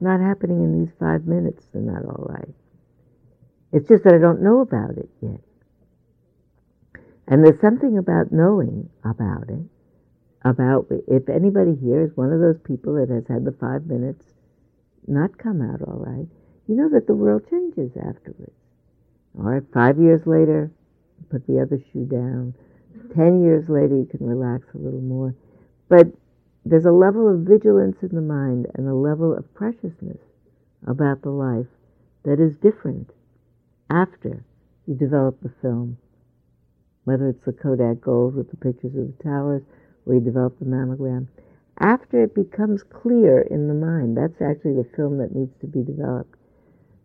Not 0.00 0.20
happening 0.20 0.62
in 0.62 0.80
these 0.80 0.94
five 1.00 1.26
minutes. 1.26 1.66
They're 1.72 1.82
not 1.82 2.04
all 2.04 2.26
right. 2.28 2.48
It's 3.72 3.88
just 3.88 4.04
that 4.04 4.14
I 4.14 4.18
don't 4.18 4.42
know 4.42 4.60
about 4.60 4.98
it 4.98 5.10
yet. 5.22 5.40
And 7.30 7.44
there's 7.44 7.60
something 7.60 7.96
about 7.96 8.32
knowing 8.32 8.90
about 9.04 9.48
it, 9.48 9.64
about 10.44 10.88
if 11.06 11.28
anybody 11.28 11.76
here 11.80 12.02
is 12.02 12.16
one 12.16 12.32
of 12.32 12.40
those 12.40 12.58
people 12.64 12.94
that 12.94 13.08
has 13.08 13.24
had 13.28 13.44
the 13.44 13.52
five 13.52 13.86
minutes 13.86 14.26
not 15.06 15.38
come 15.38 15.62
out 15.62 15.80
all 15.80 16.02
right, 16.04 16.26
you 16.66 16.74
know 16.74 16.88
that 16.90 17.06
the 17.06 17.14
world 17.14 17.42
changes 17.48 17.92
afterwards. 17.96 18.52
All 19.38 19.44
right, 19.44 19.62
five 19.72 19.96
years 19.98 20.26
later, 20.26 20.72
put 21.30 21.46
the 21.46 21.60
other 21.60 21.78
shoe 21.92 22.04
down. 22.04 22.52
Ten 23.14 23.42
years 23.42 23.68
later, 23.68 23.96
you 23.96 24.08
can 24.10 24.26
relax 24.26 24.66
a 24.74 24.78
little 24.78 25.00
more. 25.00 25.32
But 25.88 26.08
there's 26.64 26.84
a 26.84 26.92
level 26.92 27.32
of 27.32 27.46
vigilance 27.46 27.96
in 28.02 28.14
the 28.14 28.20
mind 28.20 28.66
and 28.74 28.88
a 28.88 28.94
level 28.94 29.36
of 29.36 29.54
preciousness 29.54 30.18
about 30.84 31.22
the 31.22 31.30
life 31.30 31.70
that 32.24 32.40
is 32.40 32.56
different 32.56 33.10
after 33.88 34.44
you 34.86 34.94
develop 34.94 35.40
the 35.40 35.52
film. 35.62 35.96
Whether 37.04 37.28
it's 37.28 37.44
the 37.44 37.52
Kodak 37.52 38.00
Gold 38.00 38.34
with 38.34 38.50
the 38.50 38.56
pictures 38.56 38.94
of 38.96 39.16
the 39.16 39.22
towers 39.22 39.62
you 40.14 40.20
develop 40.20 40.58
the 40.58 40.64
mammogram. 40.64 41.28
After 41.78 42.22
it 42.22 42.34
becomes 42.34 42.82
clear 42.82 43.40
in 43.40 43.68
the 43.68 43.74
mind, 43.74 44.16
that's 44.16 44.40
actually 44.42 44.74
the 44.74 44.88
film 44.96 45.18
that 45.18 45.34
needs 45.34 45.52
to 45.60 45.66
be 45.66 45.82
developed, 45.82 46.34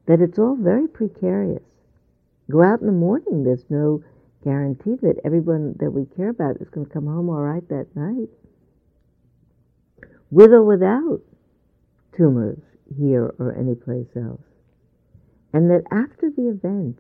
that 0.08 0.22
it's 0.22 0.40
all 0.40 0.56
very 0.56 0.88
precarious. 0.88 1.64
Go 2.50 2.62
out 2.62 2.82
in 2.82 2.88
the 2.88 2.94
morning, 2.94 3.44
there's 3.44 3.66
no 3.70 4.04
guarantee 4.44 4.96
that 5.02 5.20
everyone 5.24 5.76
that 5.80 5.92
we 5.92 6.06
care 6.06 6.30
about 6.30 6.58
is 6.62 6.70
going 6.70 6.86
to 6.86 6.94
come 6.94 7.06
home 7.06 7.30
all 7.30 7.42
right 7.42 7.68
that 7.70 7.88
night 7.96 8.30
with 10.30 10.52
or 10.52 10.64
without 10.64 11.22
tumors 12.16 12.60
here 12.98 13.34
or 13.40 13.56
anyplace 13.58 14.08
else. 14.16 14.42
And 15.54 15.70
that 15.72 15.84
after 15.92 16.30
the 16.30 16.50
event, 16.50 17.00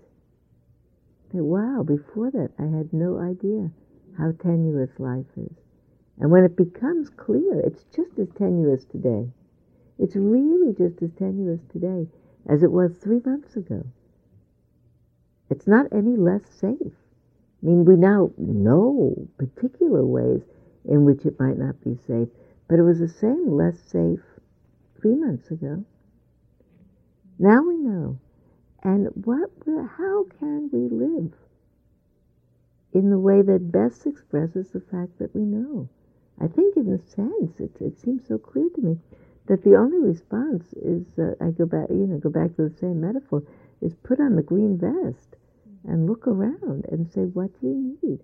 that 1.35 1.43
wow, 1.43 1.83
before 1.83 2.31
that 2.31 2.51
I 2.57 2.63
had 2.63 2.93
no 2.93 3.19
idea 3.19 3.71
how 4.17 4.31
tenuous 4.31 4.99
life 4.99 5.25
is. 5.37 5.55
And 6.19 6.31
when 6.31 6.43
it 6.43 6.55
becomes 6.55 7.09
clear, 7.09 7.59
it's 7.59 7.83
just 7.95 8.17
as 8.17 8.29
tenuous 8.37 8.85
today. 8.85 9.29
It's 9.99 10.15
really 10.15 10.73
just 10.73 11.01
as 11.01 11.11
tenuous 11.17 11.61
today 11.71 12.07
as 12.47 12.63
it 12.63 12.71
was 12.71 12.97
three 12.97 13.21
months 13.25 13.55
ago. 13.55 13.85
It's 15.49 15.67
not 15.67 15.91
any 15.91 16.15
less 16.15 16.49
safe. 16.49 16.93
I 17.61 17.65
mean, 17.65 17.85
we 17.85 17.95
now 17.95 18.31
know 18.37 19.27
particular 19.37 20.05
ways 20.05 20.41
in 20.85 21.05
which 21.05 21.25
it 21.25 21.39
might 21.39 21.57
not 21.57 21.81
be 21.83 21.97
safe, 22.07 22.29
but 22.67 22.79
it 22.79 22.83
was 22.83 22.99
the 22.99 23.07
same 23.07 23.51
less 23.51 23.79
safe 23.79 24.21
three 24.99 25.15
months 25.15 25.51
ago. 25.51 25.83
Now 27.39 27.63
we 27.63 27.77
know. 27.77 28.19
And 28.85 29.07
what, 29.25 29.49
how 29.97 30.27
can 30.37 30.69
we 30.71 30.87
live 30.89 31.33
in 32.93 33.09
the 33.09 33.17
way 33.17 33.41
that 33.41 33.71
best 33.71 34.05
expresses 34.05 34.69
the 34.69 34.79
fact 34.79 35.17
that 35.17 35.33
we 35.33 35.41
know? 35.41 35.89
I 36.39 36.45
think, 36.45 36.77
in 36.77 36.93
a 36.93 36.99
sense, 36.99 37.59
it, 37.59 37.71
it 37.81 37.97
seems 37.97 38.27
so 38.27 38.37
clear 38.37 38.69
to 38.75 38.81
me 38.81 38.99
that 39.47 39.63
the 39.63 39.75
only 39.75 39.97
response 39.97 40.71
is 40.73 41.03
uh, 41.17 41.33
I 41.41 41.49
go 41.49 41.65
back, 41.65 41.89
you 41.89 42.05
know, 42.05 42.19
go 42.19 42.29
back 42.29 42.55
to 42.57 42.69
the 42.69 42.77
same 42.77 43.01
metaphor, 43.01 43.41
is 43.81 43.95
put 43.95 44.19
on 44.19 44.35
the 44.35 44.43
green 44.43 44.77
vest 44.77 45.35
and 45.83 46.05
look 46.05 46.27
around 46.27 46.85
and 46.91 47.11
say, 47.11 47.21
what 47.21 47.59
do 47.59 47.65
you 47.65 47.97
need? 48.03 48.19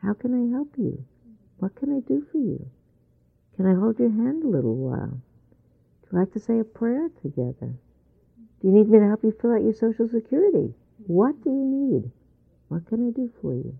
How 0.00 0.14
can 0.14 0.32
I 0.32 0.54
help 0.54 0.68
you? 0.78 1.04
What 1.58 1.74
can 1.74 1.92
I 1.92 1.98
do 2.06 2.24
for 2.30 2.38
you? 2.38 2.64
Can 3.56 3.66
I 3.66 3.74
hold 3.74 3.98
your 3.98 4.10
hand 4.10 4.44
a 4.44 4.48
little 4.48 4.76
while? 4.76 5.20
Do 6.02 6.08
you 6.12 6.18
like 6.20 6.32
to 6.34 6.38
say 6.38 6.60
a 6.60 6.64
prayer 6.64 7.08
together? 7.20 7.74
Do 8.64 8.70
you 8.70 8.76
need 8.76 8.88
me 8.88 8.98
to 8.98 9.08
help 9.08 9.22
you 9.22 9.36
fill 9.42 9.52
out 9.52 9.62
your 9.62 9.74
Social 9.74 10.08
Security? 10.08 10.72
What 11.06 11.44
do 11.44 11.50
you 11.50 11.66
need? 11.66 12.10
What 12.68 12.86
can 12.86 13.06
I 13.06 13.10
do 13.10 13.30
for 13.42 13.52
you? 13.52 13.76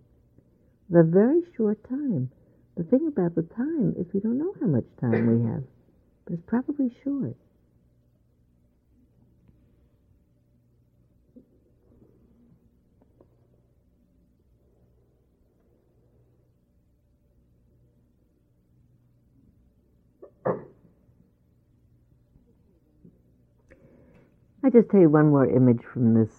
The 0.91 1.03
very 1.03 1.41
short 1.57 1.83
time 1.89 2.31
the 2.77 2.83
thing 2.83 3.07
about 3.07 3.35
the 3.35 3.45
time 3.45 3.95
is 3.97 4.13
we 4.13 4.21
don't 4.21 4.37
know 4.37 4.53
how 4.61 4.67
much 4.67 4.85
time 5.01 5.27
we 5.27 5.49
have, 5.49 5.63
but 6.27 6.35
it's 6.35 6.43
probably 6.47 6.95
short. 7.03 7.35
Just 24.75 24.91
tell 24.91 25.03
you 25.03 25.09
one 25.09 25.31
more 25.31 25.47
image 25.47 25.85
from 25.85 26.15
this. 26.15 26.33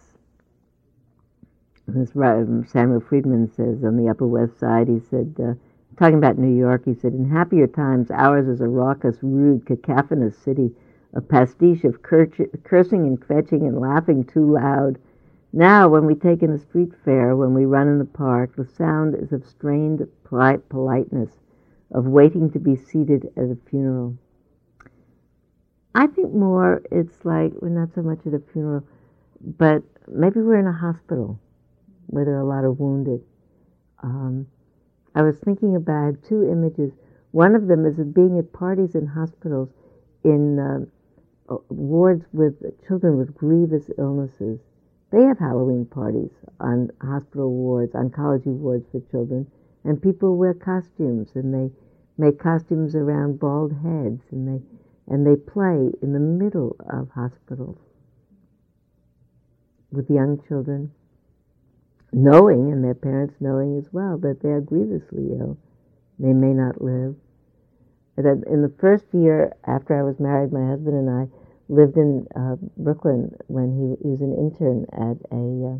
This 1.88 2.12
Samuel 2.70 3.00
Freedman 3.00 3.50
says 3.50 3.82
on 3.82 3.96
the 3.96 4.10
Upper 4.10 4.28
West 4.28 4.60
Side. 4.60 4.90
He 4.90 5.00
said, 5.00 5.34
uh, 5.40 5.54
talking 5.98 6.18
about 6.18 6.38
New 6.38 6.54
York, 6.54 6.84
he 6.84 6.96
said, 6.96 7.14
In 7.14 7.30
happier 7.30 7.66
times, 7.66 8.12
ours 8.12 8.50
is 8.50 8.60
a 8.60 8.68
raucous, 8.68 9.20
rude, 9.22 9.66
cacophonous 9.66 10.38
city, 10.38 10.76
a 11.14 11.22
pastiche 11.22 11.86
of 11.86 12.02
cursing 12.02 13.08
and 13.08 13.24
fetching 13.24 13.66
and 13.66 13.80
laughing 13.80 14.26
too 14.26 14.52
loud. 14.52 15.00
Now, 15.54 15.88
when 15.88 16.06
we 16.06 16.14
take 16.14 16.44
in 16.44 16.52
a 16.52 16.60
street 16.60 16.92
fair, 17.06 17.38
when 17.38 17.54
we 17.54 17.64
run 17.64 17.88
in 17.88 18.00
the 18.00 18.04
park, 18.04 18.58
the 18.58 18.66
sound 18.66 19.16
is 19.16 19.32
of 19.32 19.46
strained 19.46 20.06
polite 20.26 20.68
politeness, 20.68 21.32
of 21.90 22.06
waiting 22.06 22.52
to 22.52 22.60
be 22.60 22.76
seated 22.76 23.32
at 23.38 23.46
a 23.46 23.58
funeral. 23.70 24.18
I 25.96 26.08
think 26.08 26.34
more 26.34 26.82
it's 26.92 27.24
like 27.24 27.54
we're 27.62 27.70
not 27.70 27.94
so 27.96 28.02
much 28.02 28.20
at 28.28 28.34
a 28.34 28.42
funeral, 28.52 28.84
but 29.40 29.82
maybe 30.10 30.42
we're 30.42 30.60
in 30.60 30.68
a 30.68 30.74
hospital 30.74 31.40
where 32.08 32.26
there 32.26 32.36
are 32.36 32.42
a 32.42 32.46
lot 32.46 32.66
of 32.66 32.82
wounded. 32.82 33.22
Um, 34.04 34.46
I 35.16 35.22
was 35.22 35.40
thinking 35.40 35.78
about 35.78 36.22
two 36.28 36.44
images. 36.52 36.92
One 37.32 37.56
of 37.56 37.68
them 37.68 37.86
is 37.86 37.98
of 37.98 38.14
being 38.14 38.38
at 38.38 38.52
parties 38.52 38.94
in 38.94 39.08
hospitals 39.08 39.70
in 40.26 40.60
uh, 40.60 41.56
wards 41.70 42.26
with 42.34 42.56
children 42.86 43.18
with 43.18 43.34
grievous 43.34 43.90
illnesses. 43.98 44.60
They 45.14 45.24
have 45.24 45.40
Halloween 45.40 45.86
parties 45.86 46.32
on 46.60 46.92
hospital 47.02 47.54
wards, 47.54 47.94
oncology 47.94 48.48
wards 48.48 48.86
for 48.92 49.00
children, 49.12 49.48
and 49.86 50.02
people 50.02 50.36
wear 50.36 50.54
costumes 50.54 51.30
and 51.36 51.54
they 51.54 51.72
make 52.18 52.38
costumes 52.38 52.96
around 52.96 53.40
bald 53.40 53.72
heads 53.72 54.22
and 54.32 54.46
they 54.46 54.62
and 55.08 55.26
they 55.26 55.36
play 55.36 55.92
in 56.02 56.14
the 56.14 56.20
middle 56.20 56.76
of 56.90 57.10
hospitals 57.12 57.78
with 59.92 60.10
young 60.10 60.42
children 60.48 60.92
knowing, 62.16 62.72
and 62.72 62.84
their 62.84 62.96
parents 62.96 63.36
knowing 63.42 63.78
as 63.78 63.92
well, 63.92 64.18
that 64.18 64.42
they 64.42 64.50
are 64.50 64.62
grievously 64.62 65.32
ill. 65.38 65.58
They 66.18 66.32
may 66.32 66.54
not 66.54 66.82
live. 66.82 67.16
That 68.16 68.44
in 68.48 68.62
the 68.62 68.74
first 68.80 69.04
year 69.12 69.54
after 69.68 70.00
I 70.00 70.04
was 70.04 70.18
married, 70.18 70.54
my 70.54 70.66
husband 70.66 70.96
and 70.96 71.10
I 71.10 71.28
lived 71.68 71.98
in 71.98 72.26
uh, 72.36 72.56
Brooklyn 72.78 73.36
when 73.48 73.76
he, 73.76 74.02
he, 74.02 74.12
was 74.12 74.22
an 74.22 74.34
intern 74.34 74.86
at 74.94 75.18
a 75.32 75.76
uh, 75.76 75.80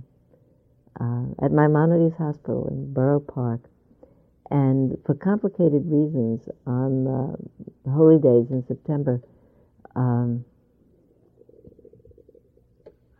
uh, 1.00 1.46
at 1.46 1.52
Maimonides 1.52 2.16
Hospital 2.18 2.68
in 2.70 2.94
Borough 2.94 3.20
Park, 3.22 3.62
and 4.52 4.98
for 5.06 5.16
complicated 5.16 5.84
reasons, 5.86 6.50
on 6.68 7.08
the 7.86 7.92
holy 7.92 8.18
days 8.18 8.48
in 8.50 8.66
September. 8.68 9.22
Um, 9.96 10.44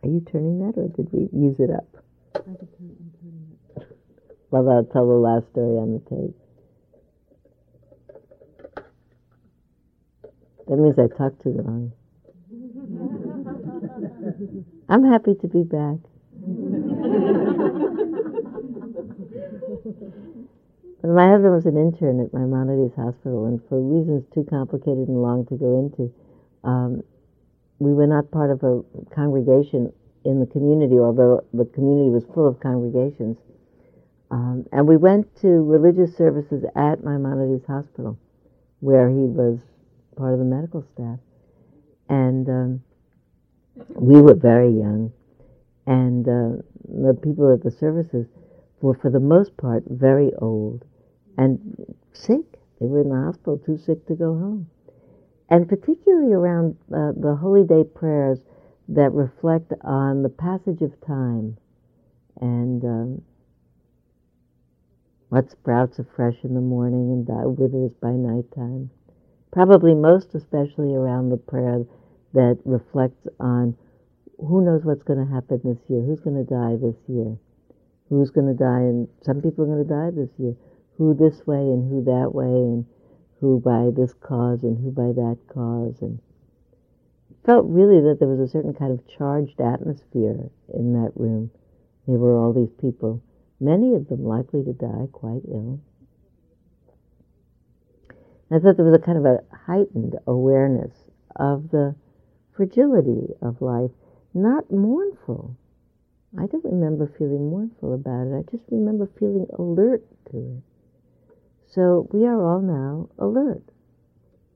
are 0.02 0.08
you 0.08 0.20
turning 0.30 0.58
that, 0.58 0.76
or 0.76 0.88
did 0.88 1.08
we 1.12 1.28
use 1.32 1.58
it 1.60 1.70
up? 1.70 1.86
I 2.34 2.40
turn, 2.40 2.68
I'm 2.80 3.12
turning 3.20 3.46
it. 3.52 3.58
Well, 4.50 4.68
I'll 4.68 4.84
tell 4.84 5.06
the 5.06 5.14
last 5.14 5.46
story 5.52 5.78
on 5.78 5.92
the 5.94 6.00
tape. 6.10 6.34
That 10.68 10.76
means 10.76 10.98
I 10.98 11.06
talked 11.16 11.42
too 11.42 11.50
long. 11.50 11.92
I'm 14.88 15.04
happy 15.04 15.34
to 15.34 15.46
be 15.48 15.62
back. 15.62 15.98
my 21.14 21.28
husband 21.28 21.54
was 21.54 21.66
an 21.66 21.76
intern 21.76 22.20
at 22.20 22.32
Maimonides 22.32 22.94
Hospital, 22.96 23.46
and 23.46 23.60
for 23.68 23.80
reasons 23.80 24.24
too 24.34 24.46
complicated 24.48 25.08
and 25.08 25.22
long 25.22 25.46
to 25.46 25.56
go 25.56 25.78
into, 25.78 26.12
um, 26.64 27.02
we 27.78 27.92
were 27.92 28.06
not 28.06 28.30
part 28.30 28.50
of 28.50 28.62
a 28.62 28.82
congregation 29.14 29.92
in 30.24 30.40
the 30.40 30.46
community, 30.46 30.98
although 30.98 31.44
the 31.52 31.64
community 31.66 32.10
was 32.10 32.24
full 32.34 32.48
of 32.48 32.58
congregations. 32.60 33.36
Um, 34.30 34.66
and 34.72 34.88
we 34.88 34.96
went 34.96 35.34
to 35.42 35.48
religious 35.48 36.16
services 36.16 36.64
at 36.74 37.04
Maimonides 37.04 37.64
Hospital, 37.66 38.18
where 38.80 39.08
he 39.08 39.26
was 39.26 39.60
part 40.16 40.32
of 40.32 40.38
the 40.40 40.44
medical 40.44 40.84
staff. 40.94 41.18
And 42.08 42.48
um, 42.48 42.82
we 43.94 44.20
were 44.20 44.34
very 44.34 44.70
young, 44.70 45.12
and 45.86 46.26
uh, 46.26 46.62
the 46.88 47.14
people 47.14 47.52
at 47.52 47.62
the 47.62 47.70
services 47.70 48.26
were, 48.80 48.94
for 48.94 49.10
the 49.10 49.20
most 49.20 49.56
part, 49.56 49.84
very 49.86 50.32
old 50.40 50.84
and 51.36 51.94
sick. 52.12 52.44
They 52.80 52.86
were 52.86 53.00
in 53.00 53.08
the 53.08 53.22
hospital, 53.26 53.58
too 53.58 53.78
sick 53.78 54.06
to 54.06 54.14
go 54.14 54.34
home. 54.34 54.68
And 55.48 55.68
particularly 55.68 56.32
around 56.32 56.76
uh, 56.92 57.12
the 57.16 57.36
Holy 57.40 57.64
Day 57.64 57.84
prayers, 57.84 58.40
that 58.88 59.12
reflect 59.12 59.72
on 59.82 60.22
the 60.22 60.28
passage 60.28 60.80
of 60.82 60.92
time 61.04 61.56
and 62.40 62.84
um, 62.84 63.22
what 65.28 65.50
sprouts 65.50 65.98
afresh 65.98 66.36
in 66.44 66.54
the 66.54 66.60
morning 66.60 67.10
and 67.10 67.26
die, 67.26 67.46
withers 67.46 67.92
by 68.00 68.12
nighttime. 68.12 68.90
Probably 69.52 69.94
most 69.94 70.34
especially 70.34 70.94
around 70.94 71.30
the 71.30 71.36
prayer 71.36 71.84
that 72.34 72.58
reflects 72.64 73.26
on 73.40 73.76
who 74.38 74.64
knows 74.64 74.84
what's 74.84 75.02
going 75.02 75.18
to 75.18 75.32
happen 75.32 75.60
this 75.64 75.78
year, 75.88 76.02
who's 76.02 76.20
going 76.20 76.36
to 76.36 76.44
die 76.44 76.76
this 76.76 76.96
year, 77.08 77.36
who's 78.08 78.30
going 78.30 78.46
to 78.46 78.54
die, 78.54 78.84
and 78.86 79.08
some 79.22 79.40
people 79.40 79.64
are 79.64 79.66
going 79.66 79.82
to 79.82 79.88
die 79.88 80.10
this 80.14 80.30
year, 80.38 80.54
who 80.98 81.14
this 81.14 81.46
way 81.46 81.56
and 81.56 81.90
who 81.90 82.04
that 82.04 82.34
way, 82.34 82.44
and 82.44 82.86
who 83.40 83.60
by 83.60 83.90
this 83.94 84.14
cause 84.14 84.62
and 84.62 84.78
who 84.78 84.90
by 84.90 85.12
that 85.12 85.38
cause, 85.48 86.00
and 86.00 86.18
felt 87.44 87.66
really 87.68 88.00
that 88.00 88.18
there 88.18 88.28
was 88.28 88.40
a 88.40 88.50
certain 88.50 88.74
kind 88.74 88.92
of 88.92 89.06
charged 89.06 89.60
atmosphere 89.60 90.50
in 90.74 90.92
that 90.94 91.12
room. 91.14 91.50
There 92.06 92.18
were 92.18 92.36
all 92.36 92.52
these 92.52 92.72
people, 92.80 93.22
many 93.60 93.94
of 93.94 94.08
them 94.08 94.24
likely 94.24 94.64
to 94.64 94.72
die 94.72 95.08
quite 95.12 95.42
ill. 95.48 95.80
I 98.50 98.58
thought 98.58 98.76
there 98.76 98.86
was 98.86 98.94
a 98.94 99.04
kind 99.04 99.18
of 99.18 99.24
a 99.24 99.42
heightened 99.66 100.16
awareness 100.26 100.92
of 101.34 101.70
the 101.70 101.94
fragility 102.54 103.34
of 103.42 103.60
life, 103.60 103.90
not 104.32 104.70
mournful. 104.70 105.56
I 106.38 106.46
don't 106.46 106.64
remember 106.64 107.12
feeling 107.18 107.50
mournful 107.50 107.94
about 107.94 108.28
it. 108.28 108.34
I 108.36 108.50
just 108.50 108.64
remember 108.70 109.08
feeling 109.18 109.46
alert 109.58 110.04
to 110.30 110.38
it. 110.38 110.62
So 111.68 112.08
we 112.12 112.26
are 112.26 112.40
all 112.42 112.60
now 112.60 113.08
alert. 113.18 113.62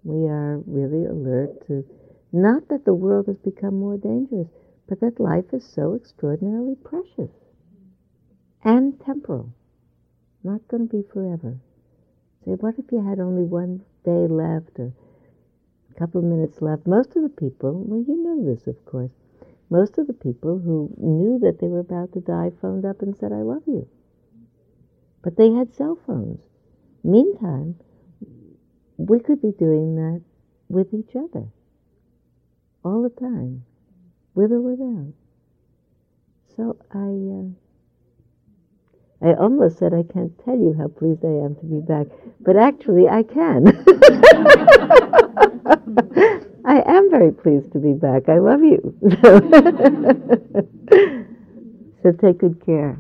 We 0.05 0.27
are 0.29 0.59
really 0.67 1.05
alert 1.05 1.67
to 1.67 1.85
Not 2.33 2.69
that 2.69 2.85
the 2.85 2.95
world 2.95 3.27
has 3.27 3.39
become 3.39 3.75
more 3.79 3.97
dangerous, 3.97 4.49
but 4.87 5.01
that 5.01 5.21
life 5.21 5.53
is 5.53 5.65
so 5.65 5.95
extraordinarily 5.95 6.77
precious 6.77 7.31
and 8.63 8.99
temporal. 9.01 9.53
Not 10.43 10.67
going 10.69 10.89
to 10.89 10.97
be 10.97 11.03
forever. 11.13 11.59
Say, 12.45 12.53
what 12.53 12.79
if 12.79 12.91
you 12.93 13.05
had 13.05 13.21
only 13.21 13.43
one 13.43 13.83
day 14.05 14.27
left 14.27 14.79
or 14.79 14.93
a 15.91 15.99
couple 15.99 16.21
of 16.21 16.27
minutes 16.27 16.63
left? 16.63 16.87
Most 16.87 17.17
of 17.17 17.23
the 17.23 17.29
people, 17.29 17.85
well, 17.87 18.05
you 18.07 18.17
know 18.17 18.45
this, 18.45 18.67
of 18.67 18.85
course, 18.87 19.11
most 19.69 19.99
of 19.99 20.07
the 20.07 20.15
people 20.15 20.59
who 20.59 20.93
knew 20.97 21.39
that 21.41 21.61
they 21.61 21.69
were 21.69 21.81
about 21.81 22.13
to 22.13 22.21
die 22.21 22.51
phoned 22.61 22.85
up 22.85 23.03
and 23.03 23.17
said, 23.17 23.33
I 23.33 23.43
love 23.43 23.63
you. 23.67 23.87
But 25.23 25.37
they 25.37 25.51
had 25.51 25.75
cell 25.75 25.99
phones. 26.07 26.41
Meantime, 27.03 27.77
we 28.97 29.21
could 29.21 29.41
be 29.41 29.53
doing 29.59 29.97
that 29.97 30.21
with 30.69 30.93
each 30.93 31.17
other 31.17 31.47
all 32.85 33.03
the 33.03 33.21
time, 33.21 33.65
with 34.35 34.53
or 34.53 34.61
without. 34.61 35.15
So 36.57 36.77
I. 36.93 37.39
Uh, 37.39 37.51
I 39.23 39.35
almost 39.35 39.79
said 39.79 39.93
I 39.93 40.03
can't 40.03 40.33
tell 40.47 40.57
you 40.57 40.75
how 40.79 40.89
pleased 40.89 41.23
I 41.25 41.45
am 41.45 41.55
to 41.57 41.67
be 41.67 41.81
back, 41.81 42.07
but 42.41 42.57
actually 42.57 43.07
I 43.07 43.23
can. 43.23 43.67
I 46.65 46.83
am 46.87 47.11
very 47.11 47.33
pleased 47.33 47.71
to 47.73 47.79
be 47.79 47.93
back. 47.93 48.31
I 48.31 48.39
love 48.39 48.63
you. 48.63 48.95
so 52.03 52.13
take 52.13 52.39
good 52.39 52.65
care. 52.65 52.97